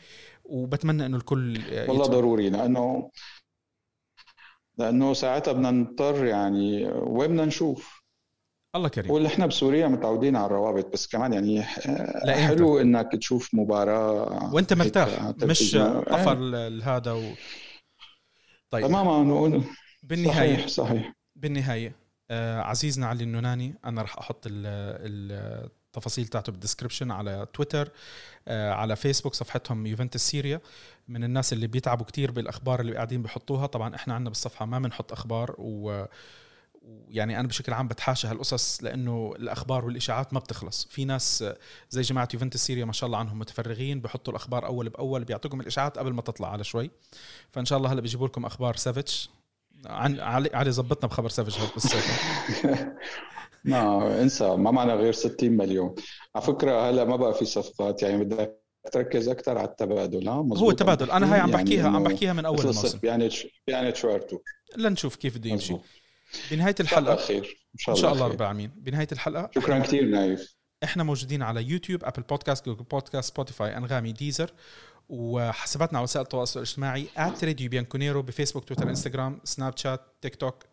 وبتمنى 0.45 1.05
إنه 1.05 1.17
الكل 1.17 1.57
والله 1.57 2.03
يتفق. 2.03 2.11
ضروري 2.11 2.49
لأنه 2.49 3.11
لأنه 4.77 5.13
ساعتها 5.13 5.51
بدنا 5.51 5.71
نضطر 5.71 6.25
يعني 6.25 6.87
وين 6.87 7.27
بدنا 7.31 7.45
نشوف؟ 7.45 8.01
الله 8.75 8.89
كريم. 8.89 9.11
واللي 9.11 9.27
إحنا 9.27 9.45
بسوريا 9.45 9.87
متعودين 9.87 10.35
على 10.35 10.45
الروابط 10.45 10.93
بس 10.93 11.07
كمان 11.07 11.33
يعني 11.33 11.57
لا، 12.25 12.47
حلو 12.47 12.79
إنك 12.79 13.11
تشوف 13.11 13.49
مباراة 13.53 14.53
وأنت 14.53 14.73
مرتاح؟ 14.73 15.07
مش 15.07 15.29
التلفزيون. 15.29 15.99
قفر 16.01 16.55
إيه، 16.55 16.95
هذا 16.97 17.11
و... 17.11 17.23
طيب. 18.69 18.87
تماما 18.87 19.23
نقول. 19.23 19.63
بالنهاية. 20.03 20.55
صحيح 20.55 20.67
صحيح. 20.67 21.13
بالنهاية 21.35 21.95
آه 22.31 22.61
عزيزنا 22.61 23.07
علي 23.07 23.23
النوناني 23.23 23.75
أنا 23.85 24.01
راح 24.01 24.17
أحط 24.17 24.47
ال- 24.47 24.65
ال- 25.05 25.69
التفاصيل 25.87 26.27
تاعته 26.27 26.51
بال 26.51 26.60
description 26.60 27.11
على 27.11 27.47
تويتر 27.53 27.91
آه 28.47 28.71
على 28.71 28.95
فيسبوك 28.95 29.33
صفحتهم 29.33 29.85
يوفنتوس 29.87 30.21
سيريا. 30.21 30.61
من 31.07 31.23
الناس 31.23 31.53
اللي 31.53 31.67
بيتعبوا 31.67 32.05
كتير 32.05 32.31
بالأخبار 32.31 32.79
اللي 32.79 32.95
قاعدين 32.95 33.21
بيحطوها. 33.21 33.65
طبعا 33.65 33.95
إحنا 33.95 34.13
عندنا 34.13 34.29
بالصفحة 34.29 34.65
ما 34.65 34.79
بنحط 34.79 35.11
أخبار 35.11 35.55
و 35.57 36.05
ويعني 36.87 37.39
أنا 37.39 37.47
بشكل 37.47 37.73
عام 37.73 37.87
بتحاشى 37.87 38.27
هالقصص 38.27 38.83
لأنه 38.83 39.33
الأخبار 39.39 39.85
والإشاعات 39.85 40.33
ما 40.33 40.39
بتخلص. 40.39 40.87
في 40.91 41.05
ناس 41.05 41.41
آه، 41.41 41.57
زي 41.89 42.01
جماعة 42.01 42.27
يوفنتوس 42.33 42.61
سيريا 42.61 42.85
ما 42.85 42.93
شاء 42.93 43.07
الله 43.07 43.17
عنهم 43.17 43.39
متفرغين 43.39 44.01
بحطوا 44.01 44.33
الأخبار 44.33 44.65
أول 44.65 44.89
بأول 44.89 45.23
بيعطوكم 45.23 45.61
الإشاعات 45.61 45.97
قبل 45.97 46.13
ما 46.13 46.21
تطلع 46.21 46.51
على 46.51 46.63
شوي. 46.63 46.91
فإن 47.51 47.65
شاء 47.65 47.77
الله 47.77 47.93
هلأ 47.93 48.01
بيجيبوا 48.01 48.27
لكم 48.27 48.45
أخبار 48.45 48.75
سافيتش 48.75 49.29
عن 49.85 50.19
علي 50.19 50.49
علي 50.53 50.71
زبطنا 50.71 51.09
بخبر 51.09 51.29
سافيتش 51.29 51.57
بالصيف 51.73 52.05
ما 53.67 54.21
انسى 54.21 54.55
ما 54.55 54.71
معنا 54.71 54.93
غير 54.93 55.13
60 55.13 55.51
مليون. 55.51 55.95
على 56.35 56.45
فكرة 56.45 56.89
هلا 56.89 57.05
ما 57.05 57.15
بقى 57.15 57.33
في 57.33 57.45
صفقات 57.45 58.03
يعني 58.03 58.23
بدك 58.23 58.63
تركز 58.91 59.27
أكثر 59.27 59.57
على 59.57 59.67
التبادل 59.67 60.27
ها؟ 60.27 60.33
هو 60.33 60.43
مزبوط 60.43 60.79
تبادل 60.79 61.11
أنا 61.11 61.33
هاي 61.33 61.39
عم 61.39 61.49
يعني 61.49 61.63
بحكيها 61.63 61.87
عم 61.87 61.95
إنه 61.95 62.09
بحكيها 62.09 62.33
من 62.33 62.45
أول 62.45 62.59
الموسم. 62.59 62.85
الصيف 62.85 63.01
بيانيتش 63.01 63.47
بيانيتش 63.67 64.05
وارثر 64.05 64.39
لنشوف 64.77 65.15
كيف 65.15 65.37
بده 65.37 65.49
يمشي. 65.49 65.77
بنهاية 66.51 66.75
الحلقة 66.79 67.15
خير. 67.15 67.67
شاء 67.77 67.95
إن 67.95 67.99
الله 67.99 68.09
شاء 68.09 68.13
الله. 68.13 68.27
رب 68.33 68.41
العالمين. 68.41 68.71
بنهاية 68.75 69.07
الحلقة 69.11 69.49
شكرا 69.55 69.79
كثير 69.79 70.05
نايف. 70.05 70.57
إحنا 70.83 71.03
موجودين 71.03 71.43
على 71.43 71.63
يوتيوب 71.63 72.03
أبل 72.03 72.21
بودكاست 72.21 72.65
جوجل 72.65 72.83
بودكاست 72.83 73.33
سبوتيفاي 73.33 73.77
أنغامي 73.77 74.11
ديزر 74.11 74.51
وحساباتنا 75.09 75.97
على 75.97 76.03
وسائل 76.03 76.23
التواصل 76.23 76.59
الاجتماعي 76.59 77.07
@راديو 77.17 77.69
بيانكونيري 77.69 78.21
بفيسبوك 78.21 78.65
تويتر 78.65 78.89
إنستغرام 78.89 79.41
سناب 79.43 79.77
شات 79.77 80.01
تيك 80.21 80.35
توك 80.35 80.63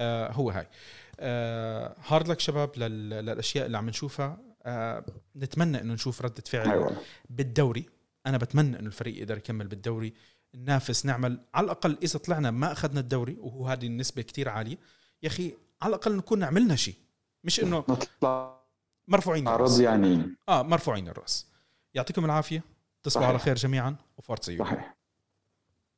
آه 0.00 0.32
هو 0.32 0.50
هاي. 0.50 0.62
آه 0.62 0.68
hard 1.20 2.28
luck 2.28 2.40
شباب 2.40 2.70
لل- 2.76 3.10
للأشياء 3.10 3.66
اللي 3.66 3.78
عم 3.78 3.88
نشوفها. 3.88 4.38
آه 4.62 5.04
نتمنى 5.36 5.80
إنه 5.80 5.94
نشوف 5.94 6.22
ردة 6.22 6.42
فعل 6.46 6.70
أيوه. 6.70 6.96
بالدوري. 7.30 7.86
أنا 8.26 8.38
بتمنى 8.38 8.78
إنه 8.78 8.86
الفريق 8.86 9.18
يقدر 9.18 9.36
يكمل 9.36 9.66
بالدوري. 9.68 10.14
ننافس 10.54 11.06
نعمل. 11.06 11.40
على 11.54 11.64
الأقل 11.64 11.98
إذا 12.02 12.18
طلعنا 12.18 12.50
ما 12.50 12.72
أخذنا 12.72 13.00
الدوري 13.00 13.36
وهو 13.40 13.66
هذه 13.66 13.86
النسبة 13.86 14.22
كتير 14.22 14.48
عالية. 14.48 14.78
يا 15.22 15.28
أخي 15.28 15.54
على 15.82 15.90
الأقل 15.90 16.16
نكون 16.16 16.42
عملنا 16.42 16.76
شيء. 16.76 16.94
مش 17.44 17.60
إنه 17.60 17.78
نطلع 17.88 18.62
مرفوعين 19.08 19.48
الرأس. 19.48 19.80
يعني. 19.80 20.36
آه 20.48 20.62
مرفوعين 20.62 21.08
الرأس. 21.08 21.46
يعطيكم 21.94 22.24
العافية. 22.24 22.62
تصبحوا. 23.02 23.26
على 23.28 23.38
خير 23.38 23.54
جميعا. 23.54 23.96
صحيح. 24.40 24.96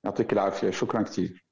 يعطيك 0.05 0.33
العافية. 0.33 0.71
شكرا 0.71 1.03
كثير 1.03 1.44